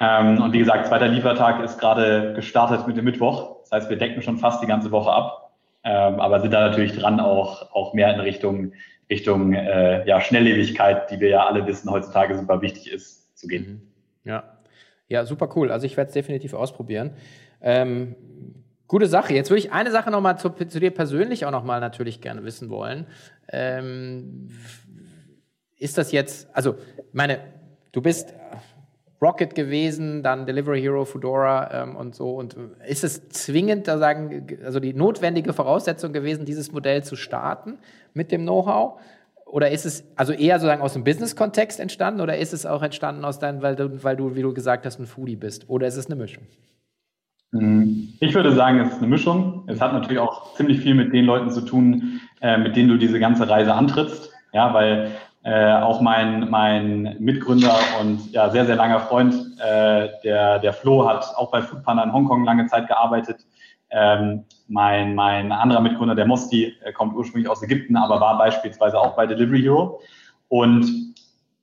Ähm, 0.00 0.40
und 0.40 0.52
wie 0.52 0.58
gesagt, 0.58 0.86
zweiter 0.86 1.08
Liefertag 1.08 1.62
ist 1.62 1.78
gerade 1.78 2.32
gestartet 2.34 2.86
mit 2.86 2.96
dem 2.96 3.04
Mittwoch. 3.04 3.60
Das 3.62 3.72
heißt, 3.72 3.90
wir 3.90 3.98
decken 3.98 4.22
schon 4.22 4.38
fast 4.38 4.62
die 4.62 4.66
ganze 4.66 4.90
Woche 4.90 5.12
ab, 5.12 5.52
ähm, 5.84 6.18
aber 6.18 6.40
sind 6.40 6.52
da 6.52 6.68
natürlich 6.68 6.96
dran, 6.96 7.20
auch, 7.20 7.70
auch 7.72 7.92
mehr 7.92 8.12
in 8.14 8.20
Richtung, 8.20 8.72
Richtung 9.10 9.52
äh, 9.52 10.06
ja, 10.06 10.20
Schnelllebigkeit, 10.20 11.10
die 11.10 11.20
wir 11.20 11.28
ja 11.28 11.46
alle 11.46 11.66
wissen, 11.66 11.90
heutzutage 11.90 12.36
super 12.36 12.62
wichtig 12.62 12.90
ist, 12.90 13.36
zu 13.36 13.46
gehen. 13.46 13.82
Mhm. 14.24 14.30
Ja. 14.30 14.44
ja, 15.08 15.24
super 15.24 15.50
cool. 15.54 15.70
Also 15.70 15.86
ich 15.86 15.96
werde 15.96 16.08
es 16.08 16.14
definitiv 16.14 16.54
ausprobieren. 16.54 17.12
Ähm, 17.60 18.16
gute 18.86 19.06
Sache. 19.06 19.34
Jetzt 19.34 19.50
würde 19.50 19.60
ich 19.60 19.72
eine 19.72 19.90
Sache 19.90 20.10
nochmal 20.10 20.38
zu, 20.38 20.50
zu 20.50 20.80
dir 20.80 20.92
persönlich 20.92 21.44
auch 21.44 21.50
nochmal 21.50 21.80
natürlich 21.80 22.22
gerne 22.22 22.42
wissen 22.44 22.70
wollen. 22.70 23.06
Ähm, 23.52 24.48
ist 25.76 25.98
das 25.98 26.12
jetzt, 26.12 26.48
also 26.54 26.76
meine, 27.12 27.40
du 27.92 28.02
bist 28.02 28.34
Rocket 29.20 29.54
gewesen, 29.54 30.22
dann 30.22 30.46
Delivery 30.46 30.80
Hero, 30.80 31.04
Fedora 31.04 31.82
ähm, 31.82 31.96
und 31.96 32.14
so. 32.14 32.30
Und 32.30 32.56
ist 32.86 33.04
es 33.04 33.28
zwingend, 33.28 33.86
da 33.86 33.98
sagen, 33.98 34.58
also 34.64 34.80
die 34.80 34.94
notwendige 34.94 35.52
Voraussetzung 35.52 36.12
gewesen, 36.12 36.46
dieses 36.46 36.72
Modell 36.72 37.04
zu 37.04 37.16
starten 37.16 37.78
mit 38.14 38.32
dem 38.32 38.42
Know-how? 38.42 38.98
Oder 39.44 39.70
ist 39.70 39.84
es 39.84 40.04
also 40.16 40.32
eher 40.32 40.58
sozusagen 40.58 40.80
aus 40.80 40.92
dem 40.92 41.04
Business-Kontext 41.04 41.80
entstanden 41.80 42.20
oder 42.20 42.38
ist 42.38 42.52
es 42.52 42.66
auch 42.66 42.82
entstanden 42.82 43.24
aus 43.24 43.40
deinem, 43.40 43.62
weil 43.62 43.74
du, 43.74 44.02
weil 44.02 44.16
du, 44.16 44.36
wie 44.36 44.42
du 44.42 44.54
gesagt 44.54 44.86
hast, 44.86 45.00
ein 45.00 45.06
Foodie 45.06 45.36
bist? 45.36 45.68
Oder 45.68 45.88
ist 45.88 45.96
es 45.96 46.06
eine 46.06 46.14
Mischung? 46.14 46.44
Mhm. 47.52 48.14
Ich 48.20 48.34
würde 48.34 48.52
sagen, 48.52 48.78
es 48.80 48.92
ist 48.92 48.98
eine 48.98 49.08
Mischung. 49.08 49.64
Es 49.66 49.80
hat 49.80 49.92
natürlich 49.92 50.18
auch 50.18 50.54
ziemlich 50.54 50.80
viel 50.80 50.94
mit 50.94 51.12
den 51.12 51.24
Leuten 51.24 51.50
zu 51.50 51.62
tun, 51.62 52.20
äh, 52.40 52.58
mit 52.58 52.76
denen 52.76 52.88
du 52.88 52.96
diese 52.96 53.18
ganze 53.18 53.48
Reise 53.48 53.74
antrittst. 53.74 54.30
Ja, 54.52 54.72
weil 54.72 55.10
äh, 55.42 55.74
auch 55.74 56.00
mein, 56.00 56.50
mein 56.50 57.16
Mitgründer 57.18 57.74
und 58.00 58.30
ja, 58.32 58.50
sehr, 58.50 58.66
sehr 58.66 58.76
langer 58.76 59.00
Freund, 59.00 59.34
äh, 59.58 60.08
der, 60.22 60.58
der 60.58 60.72
Flo, 60.72 61.08
hat 61.08 61.24
auch 61.36 61.50
bei 61.50 61.62
Foodpanda 61.62 62.02
in 62.02 62.12
Hongkong 62.12 62.44
lange 62.44 62.66
Zeit 62.66 62.88
gearbeitet. 62.88 63.46
Ähm, 63.90 64.44
mein, 64.68 65.14
mein 65.14 65.50
anderer 65.50 65.80
Mitgründer, 65.80 66.14
der 66.14 66.26
Mosti, 66.26 66.74
kommt 66.94 67.14
ursprünglich 67.14 67.50
aus 67.50 67.62
Ägypten, 67.62 67.96
aber 67.96 68.20
war 68.20 68.38
beispielsweise 68.38 68.98
auch 68.98 69.16
bei 69.16 69.26
Delivery 69.26 69.62
Hero. 69.62 70.00
Und 70.48 71.14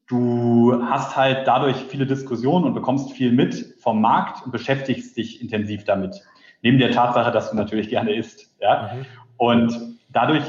du 0.08 0.82
hast 0.90 1.16
halt 1.16 1.48
dadurch 1.48 1.78
viele 1.78 2.06
Diskussionen 2.06 2.66
und 2.66 2.74
bekommst 2.74 3.12
viel 3.12 3.32
mit 3.32 3.76
vom 3.80 4.02
Markt 4.02 4.44
und 4.46 4.52
beschäftigst 4.52 5.16
dich 5.16 5.42
intensiv 5.42 5.84
damit. 5.84 6.22
Neben 6.64 6.80
der 6.80 6.92
Tatsache, 6.92 7.32
dass 7.32 7.52
du 7.52 7.56
natürlich 7.56 7.90
gerne 7.90 8.16
isst. 8.16 8.52
Ja? 8.60 8.92
Mhm. 8.94 9.06
Und 9.38 9.98
dadurch 10.12 10.44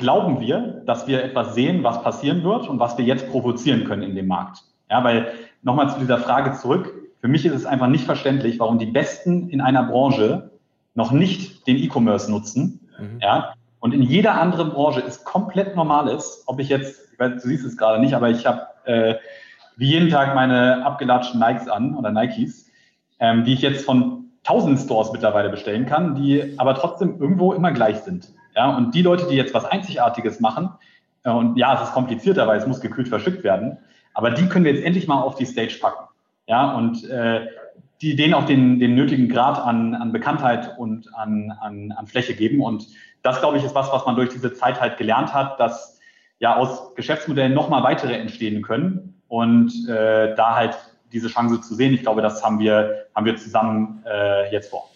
glauben 0.00 0.40
wir, 0.40 0.82
dass 0.86 1.06
wir 1.06 1.22
etwas 1.22 1.54
sehen, 1.54 1.84
was 1.84 2.02
passieren 2.02 2.42
wird 2.42 2.68
und 2.68 2.80
was 2.80 2.98
wir 2.98 3.04
jetzt 3.04 3.30
provozieren 3.30 3.84
können 3.84 4.02
in 4.02 4.16
dem 4.16 4.26
Markt. 4.26 4.64
Ja, 4.90 5.04
weil 5.04 5.28
nochmal 5.62 5.90
zu 5.90 6.00
dieser 6.00 6.18
Frage 6.18 6.54
zurück. 6.54 6.92
Für 7.20 7.28
mich 7.28 7.44
ist 7.44 7.54
es 7.54 7.66
einfach 7.66 7.86
nicht 7.86 8.04
verständlich, 8.04 8.58
warum 8.58 8.78
die 8.78 8.86
Besten 8.86 9.50
in 9.50 9.60
einer 9.60 9.84
Branche 9.84 10.50
noch 10.94 11.12
nicht 11.12 11.66
den 11.68 11.76
E-Commerce 11.76 12.30
nutzen. 12.30 12.88
Mhm. 12.98 13.20
Ja, 13.20 13.52
und 13.78 13.94
in 13.94 14.02
jeder 14.02 14.40
anderen 14.40 14.70
Branche 14.70 15.00
ist 15.00 15.24
komplett 15.24 15.76
normal 15.76 16.08
ist, 16.08 16.44
ob 16.46 16.58
ich 16.60 16.68
jetzt, 16.68 17.08
du 17.18 17.38
siehst 17.38 17.64
es 17.64 17.76
gerade 17.76 18.00
nicht, 18.00 18.14
aber 18.14 18.30
ich 18.30 18.46
habe 18.46 18.62
äh, 18.84 19.14
wie 19.76 19.90
jeden 19.90 20.08
Tag 20.08 20.34
meine 20.34 20.84
abgelatschten 20.84 21.40
Nikes 21.40 21.68
an 21.68 21.94
oder 21.96 22.10
Nikes, 22.10 22.70
ähm, 23.18 23.44
die 23.44 23.52
ich 23.52 23.62
jetzt 23.62 23.84
von 23.84 24.24
tausend 24.44 24.78
Stores 24.78 25.12
mittlerweile 25.12 25.50
bestellen 25.50 25.86
kann, 25.86 26.14
die 26.14 26.54
aber 26.58 26.74
trotzdem 26.74 27.20
irgendwo 27.20 27.52
immer 27.52 27.72
gleich 27.72 27.98
sind. 27.98 28.32
Ja, 28.56 28.76
und 28.76 28.94
die 28.94 29.02
Leute, 29.02 29.26
die 29.28 29.36
jetzt 29.36 29.54
was 29.54 29.64
Einzigartiges 29.64 30.40
machen, 30.40 30.70
äh, 31.24 31.30
und 31.30 31.56
ja, 31.56 31.74
es 31.74 31.88
ist 31.88 31.92
komplizierter, 31.92 32.46
weil 32.46 32.58
es 32.58 32.66
muss 32.66 32.80
gekühlt 32.80 33.08
verschickt 33.08 33.44
werden, 33.44 33.78
aber 34.14 34.30
die 34.30 34.48
können 34.48 34.64
wir 34.64 34.72
jetzt 34.72 34.84
endlich 34.84 35.06
mal 35.06 35.20
auf 35.20 35.36
die 35.36 35.46
Stage 35.46 35.78
packen. 35.80 36.04
Ja, 36.46 36.72
und 36.74 37.08
äh, 37.08 37.46
die 38.02 38.16
denen 38.16 38.34
auch 38.34 38.46
den, 38.46 38.80
den 38.80 38.94
nötigen 38.94 39.28
Grad 39.28 39.58
an, 39.58 39.94
an 39.94 40.12
Bekanntheit 40.12 40.78
und 40.78 41.14
an, 41.14 41.52
an, 41.60 41.92
an 41.92 42.06
Fläche 42.06 42.34
geben. 42.34 42.62
Und 42.62 42.86
das, 43.22 43.40
glaube 43.40 43.58
ich, 43.58 43.64
ist 43.64 43.74
was, 43.74 43.92
was 43.92 44.06
man 44.06 44.16
durch 44.16 44.30
diese 44.30 44.54
Zeit 44.54 44.80
halt 44.80 44.96
gelernt 44.96 45.34
hat, 45.34 45.60
dass 45.60 46.00
ja 46.38 46.56
aus 46.56 46.94
Geschäftsmodellen 46.94 47.52
nochmal 47.52 47.82
weitere 47.82 48.14
entstehen 48.14 48.62
können 48.62 49.20
und 49.28 49.72
äh, 49.88 50.34
da 50.34 50.56
halt 50.56 50.76
diese 51.12 51.28
Chance 51.28 51.60
zu 51.60 51.74
sehen. 51.74 51.92
Ich 51.92 52.02
glaube, 52.02 52.22
das 52.22 52.42
haben 52.42 52.58
wir, 52.58 53.06
haben 53.14 53.26
wir 53.26 53.36
zusammen 53.36 54.02
äh, 54.06 54.50
jetzt 54.50 54.70
vor. 54.70 54.89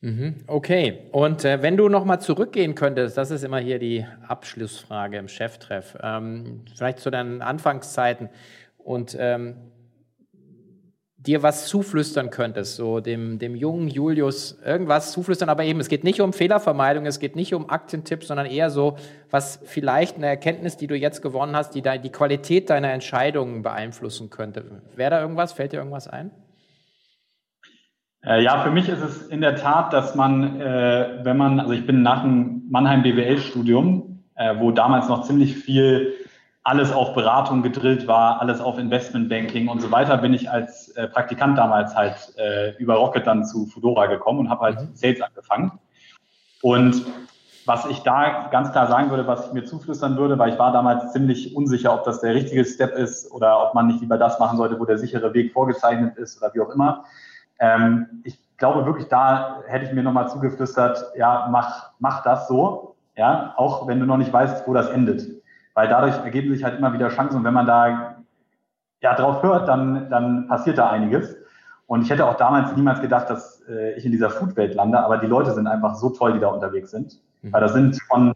Mhm, 0.00 0.36
okay, 0.46 1.00
und 1.10 1.44
äh, 1.44 1.60
wenn 1.60 1.76
du 1.76 1.88
nochmal 1.88 2.20
zurückgehen 2.20 2.76
könntest, 2.76 3.18
das 3.18 3.32
ist 3.32 3.42
immer 3.42 3.58
hier 3.58 3.80
die 3.80 4.06
Abschlussfrage 4.28 5.18
im 5.18 5.26
Cheftreff, 5.26 5.98
ähm, 6.00 6.64
vielleicht 6.76 7.00
zu 7.00 7.10
deinen 7.10 7.42
Anfangszeiten 7.42 8.28
und 8.76 9.16
ähm, 9.18 9.56
dir 11.16 11.42
was 11.42 11.66
zuflüstern 11.66 12.30
könntest, 12.30 12.76
so 12.76 13.00
dem, 13.00 13.40
dem 13.40 13.56
jungen 13.56 13.88
Julius 13.88 14.60
irgendwas 14.64 15.10
zuflüstern, 15.10 15.48
aber 15.48 15.64
eben, 15.64 15.80
es 15.80 15.88
geht 15.88 16.04
nicht 16.04 16.20
um 16.20 16.32
Fehlervermeidung, 16.32 17.04
es 17.04 17.18
geht 17.18 17.34
nicht 17.34 17.52
um 17.52 17.68
Aktientipps, 17.68 18.28
sondern 18.28 18.46
eher 18.46 18.70
so, 18.70 18.96
was 19.30 19.58
vielleicht 19.64 20.14
eine 20.14 20.26
Erkenntnis, 20.26 20.76
die 20.76 20.86
du 20.86 20.96
jetzt 20.96 21.22
gewonnen 21.22 21.56
hast, 21.56 21.74
die 21.74 21.82
die 21.82 22.12
Qualität 22.12 22.70
deiner 22.70 22.92
Entscheidungen 22.92 23.62
beeinflussen 23.62 24.30
könnte. 24.30 24.64
Wäre 24.94 25.10
da 25.10 25.20
irgendwas? 25.20 25.52
Fällt 25.52 25.72
dir 25.72 25.78
irgendwas 25.78 26.06
ein? 26.06 26.30
Äh, 28.24 28.42
ja, 28.42 28.60
für 28.62 28.70
mich 28.70 28.88
ist 28.88 29.00
es 29.00 29.22
in 29.28 29.40
der 29.40 29.56
Tat, 29.56 29.92
dass 29.92 30.14
man, 30.14 30.60
äh, 30.60 31.20
wenn 31.22 31.36
man, 31.36 31.60
also 31.60 31.72
ich 31.72 31.86
bin 31.86 32.02
nach 32.02 32.22
dem 32.22 32.68
Mannheim 32.68 33.02
BWL-Studium, 33.02 34.24
äh, 34.34 34.58
wo 34.58 34.70
damals 34.72 35.08
noch 35.08 35.22
ziemlich 35.22 35.56
viel 35.56 36.14
alles 36.64 36.92
auf 36.92 37.14
Beratung 37.14 37.62
gedrillt 37.62 38.06
war, 38.06 38.42
alles 38.42 38.60
auf 38.60 38.78
Investmentbanking 38.78 39.68
und 39.68 39.80
so 39.80 39.90
weiter, 39.90 40.18
bin 40.18 40.34
ich 40.34 40.50
als 40.50 40.90
äh, 40.90 41.08
Praktikant 41.08 41.56
damals 41.56 41.94
halt 41.94 42.34
äh, 42.36 42.76
über 42.76 42.96
Rocket 42.96 43.26
dann 43.26 43.46
zu 43.46 43.66
Fudora 43.66 44.06
gekommen 44.06 44.40
und 44.40 44.50
habe 44.50 44.62
halt 44.62 44.80
mhm. 44.80 44.94
Sales 44.94 45.22
angefangen. 45.22 45.78
Und 46.60 47.06
was 47.64 47.86
ich 47.86 48.00
da 48.00 48.48
ganz 48.50 48.72
klar 48.72 48.86
sagen 48.86 49.10
würde, 49.10 49.26
was 49.26 49.46
ich 49.46 49.52
mir 49.52 49.64
zuflüstern 49.64 50.16
würde, 50.16 50.38
weil 50.38 50.52
ich 50.52 50.58
war 50.58 50.72
damals 50.72 51.12
ziemlich 51.12 51.54
unsicher, 51.54 51.94
ob 51.94 52.04
das 52.04 52.20
der 52.20 52.34
richtige 52.34 52.64
Step 52.64 52.94
ist 52.94 53.30
oder 53.30 53.66
ob 53.66 53.74
man 53.74 53.86
nicht 53.86 54.00
lieber 54.00 54.18
das 54.18 54.38
machen 54.38 54.56
sollte, 54.56 54.78
wo 54.78 54.84
der 54.84 54.98
sichere 54.98 55.32
Weg 55.34 55.52
vorgezeichnet 55.52 56.16
ist 56.16 56.42
oder 56.42 56.52
wie 56.54 56.60
auch 56.60 56.70
immer. 56.70 57.04
Ähm, 57.58 58.22
ich 58.24 58.38
glaube 58.56 58.86
wirklich, 58.86 59.08
da 59.08 59.62
hätte 59.66 59.86
ich 59.86 59.92
mir 59.92 60.02
nochmal 60.02 60.28
zugeflüstert, 60.28 61.12
ja, 61.16 61.48
mach, 61.50 61.90
mach 61.98 62.22
das 62.22 62.48
so, 62.48 62.96
ja, 63.16 63.54
auch 63.56 63.86
wenn 63.86 64.00
du 64.00 64.06
noch 64.06 64.16
nicht 64.16 64.32
weißt, 64.32 64.66
wo 64.66 64.74
das 64.74 64.88
endet. 64.88 65.26
Weil 65.74 65.88
dadurch 65.88 66.16
ergeben 66.24 66.52
sich 66.54 66.64
halt 66.64 66.78
immer 66.78 66.92
wieder 66.92 67.08
Chancen 67.08 67.36
und 67.36 67.44
wenn 67.44 67.54
man 67.54 67.66
da 67.66 68.16
ja 69.00 69.14
drauf 69.14 69.42
hört, 69.42 69.68
dann, 69.68 70.10
dann 70.10 70.48
passiert 70.48 70.78
da 70.78 70.90
einiges. 70.90 71.36
Und 71.86 72.02
ich 72.02 72.10
hätte 72.10 72.26
auch 72.26 72.36
damals 72.36 72.76
niemals 72.76 73.00
gedacht, 73.00 73.30
dass 73.30 73.62
äh, 73.68 73.94
ich 73.94 74.04
in 74.04 74.12
dieser 74.12 74.28
Foodwelt 74.28 74.74
lande, 74.74 74.98
aber 74.98 75.18
die 75.18 75.26
Leute 75.26 75.52
sind 75.52 75.66
einfach 75.66 75.94
so 75.94 76.10
toll, 76.10 76.34
die 76.34 76.40
da 76.40 76.48
unterwegs 76.48 76.90
sind. 76.90 77.18
Mhm. 77.42 77.52
Weil 77.52 77.60
da 77.60 77.68
sind 77.68 78.00
von 78.02 78.34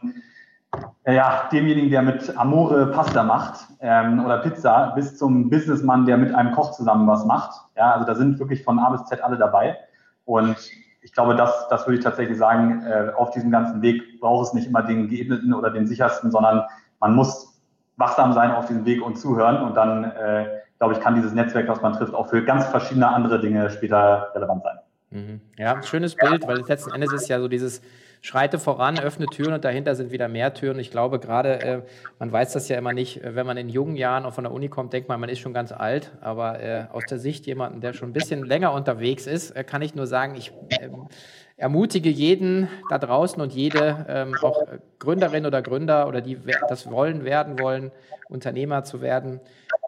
ja, 1.07 1.49
demjenigen, 1.53 1.91
der 1.91 2.03
mit 2.03 2.37
Amore 2.37 2.87
Pasta 2.87 3.25
macht 3.25 3.67
ähm, 3.81 4.25
oder 4.25 4.39
Pizza, 4.39 4.93
bis 4.95 5.19
zum 5.19 5.51
Businessmann, 5.51 6.07
der 6.07 6.17
mit 6.17 6.35
einem 6.35 6.53
Koch 6.53 6.73
zusammen 6.73 7.07
was 7.09 7.25
macht. 7.25 7.61
Ja, 7.77 7.93
also 7.93 8.07
da 8.07 8.15
sind 8.15 8.39
wirklich 8.39 8.63
von 8.63 8.79
A 8.79 8.91
bis 8.91 9.05
Z 9.07 9.23
alle 9.23 9.37
dabei. 9.37 9.77
Und 10.25 10.57
ich 11.03 11.13
glaube, 11.13 11.35
das, 11.35 11.67
das 11.69 11.87
würde 11.87 11.99
ich 11.99 12.05
tatsächlich 12.05 12.39
sagen, 12.39 12.85
äh, 12.87 13.11
auf 13.17 13.31
diesem 13.31 13.51
ganzen 13.51 13.83
Weg 13.83 14.21
braucht 14.21 14.49
es 14.49 14.55
nicht 14.55 14.69
immer 14.69 14.83
den 14.83 15.09
geebneten 15.09 15.53
oder 15.53 15.71
den 15.71 15.87
sichersten, 15.87 16.31
sondern 16.31 16.63
man 17.01 17.15
muss 17.15 17.61
wachsam 17.97 18.33
sein 18.33 18.53
auf 18.53 18.67
diesem 18.67 18.85
Weg 18.85 19.05
und 19.05 19.19
zuhören 19.19 19.63
und 19.63 19.75
dann, 19.77 20.05
äh, 20.05 20.47
glaube 20.79 20.95
ich, 20.95 21.01
kann 21.01 21.17
dieses 21.17 21.33
Netzwerk, 21.33 21.69
was 21.69 21.83
man 21.83 21.93
trifft, 21.95 22.15
auch 22.15 22.29
für 22.29 22.45
ganz 22.45 22.65
verschiedene 22.67 23.09
andere 23.09 23.41
Dinge 23.41 23.69
später 23.71 24.31
relevant 24.35 24.63
sein. 24.63 24.79
Mhm. 25.11 25.41
Ja, 25.59 25.83
schönes 25.83 26.15
Bild, 26.15 26.47
weil 26.47 26.61
letzten 26.61 26.93
Endes 26.93 27.13
ist 27.13 27.29
ja 27.29 27.41
so 27.41 27.49
dieses 27.49 27.83
Schreite 28.25 28.61
voran, 28.61 29.01
öffne 29.01 29.27
Türen 29.27 29.53
und 29.53 29.65
dahinter 29.65 29.97
sind 29.97 30.13
wieder 30.13 30.29
mehr 30.29 30.55
Türen. 30.55 30.79
Ich 30.79 30.93
glaube 30.93 31.19
gerade, 31.19 31.61
äh, 31.61 31.83
man 32.21 32.31
weiß 32.31 32.53
das 32.53 32.69
ja 32.69 32.79
immer 32.79 32.93
nicht, 32.93 33.21
wenn 33.25 33.45
man 33.45 33.57
in 33.57 33.69
jungen 33.69 33.97
Jahren 33.97 34.25
auch 34.25 34.33
von 34.33 34.45
der 34.45 34.53
Uni 34.53 34.69
kommt, 34.69 34.93
denkt 34.93 35.09
man, 35.09 35.19
man 35.19 35.29
ist 35.29 35.41
schon 35.41 35.53
ganz 35.53 35.73
alt. 35.73 36.13
Aber 36.21 36.61
äh, 36.61 36.85
aus 36.93 37.03
der 37.11 37.19
Sicht 37.19 37.47
jemanden, 37.47 37.81
der 37.81 37.95
schon 37.95 38.11
ein 38.11 38.13
bisschen 38.13 38.45
länger 38.45 38.73
unterwegs 38.75 39.27
ist, 39.27 39.51
äh, 39.51 39.65
kann 39.65 39.83
ich 39.83 39.97
nur 39.97 40.07
sagen, 40.07 40.37
ich 40.37 40.53
ähm, 40.81 41.09
ermutige 41.57 42.11
jeden 42.11 42.69
da 42.91 42.99
draußen 42.99 43.43
und 43.43 43.53
jede, 43.53 44.07
ähm, 44.09 44.37
auch 44.41 44.63
Gründerin 45.01 45.45
oder 45.45 45.61
Gründer 45.61 46.07
oder 46.07 46.21
die 46.21 46.39
das 46.69 46.89
wollen, 46.89 47.25
werden 47.25 47.59
wollen, 47.59 47.91
Unternehmer 48.29 48.85
zu 48.85 49.01
werden 49.01 49.41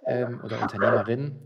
ähm, 0.06 0.40
oder 0.44 0.60
Unternehmerin, 0.60 1.38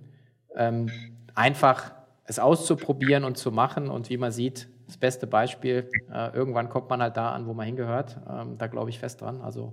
ähm, 0.56 0.90
einfach 1.34 1.92
es 2.24 2.38
auszuprobieren 2.38 3.24
und 3.24 3.36
zu 3.36 3.52
machen. 3.52 3.90
Und 3.90 4.08
wie 4.08 4.16
man 4.16 4.32
sieht, 4.32 4.68
das 4.88 4.96
beste 4.96 5.26
Beispiel. 5.26 5.88
Äh, 6.12 6.34
irgendwann 6.34 6.68
kommt 6.68 6.90
man 6.90 7.00
halt 7.00 7.16
da 7.16 7.30
an, 7.30 7.46
wo 7.46 7.54
man 7.54 7.66
hingehört. 7.66 8.16
Ähm, 8.28 8.58
da 8.58 8.66
glaube 8.66 8.90
ich 8.90 8.98
fest 8.98 9.20
dran. 9.20 9.40
Also 9.42 9.72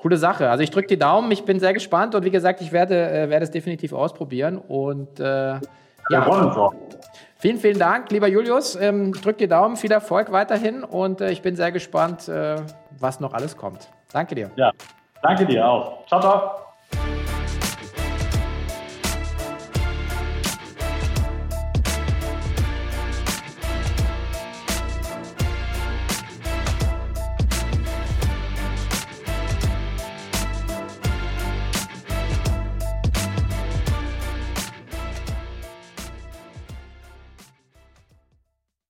coole 0.00 0.16
Sache. 0.16 0.48
Also 0.48 0.62
ich 0.62 0.70
drücke 0.70 0.88
die 0.88 0.98
Daumen. 0.98 1.30
Ich 1.30 1.44
bin 1.44 1.60
sehr 1.60 1.74
gespannt 1.74 2.14
und 2.14 2.24
wie 2.24 2.30
gesagt, 2.30 2.60
ich 2.60 2.72
werde, 2.72 3.10
äh, 3.10 3.28
werde 3.28 3.44
es 3.44 3.50
definitiv 3.50 3.92
ausprobieren. 3.92 4.56
Und 4.56 5.20
äh, 5.20 5.58
ja. 6.10 6.70
Vielen, 7.40 7.58
vielen 7.58 7.78
Dank, 7.78 8.10
lieber 8.10 8.26
Julius. 8.26 8.74
Ähm, 8.74 9.12
drück 9.12 9.38
die 9.38 9.46
Daumen, 9.46 9.76
viel 9.76 9.92
Erfolg 9.92 10.32
weiterhin 10.32 10.82
und 10.82 11.20
äh, 11.20 11.30
ich 11.30 11.40
bin 11.40 11.54
sehr 11.54 11.70
gespannt, 11.70 12.26
äh, 12.28 12.56
was 12.98 13.20
noch 13.20 13.32
alles 13.32 13.56
kommt. 13.56 13.88
Danke 14.12 14.34
dir. 14.34 14.50
Ja, 14.56 14.72
danke 15.22 15.46
dir 15.46 15.68
auch. 15.68 16.04
Ciao, 16.06 16.20
ciao. 16.20 16.67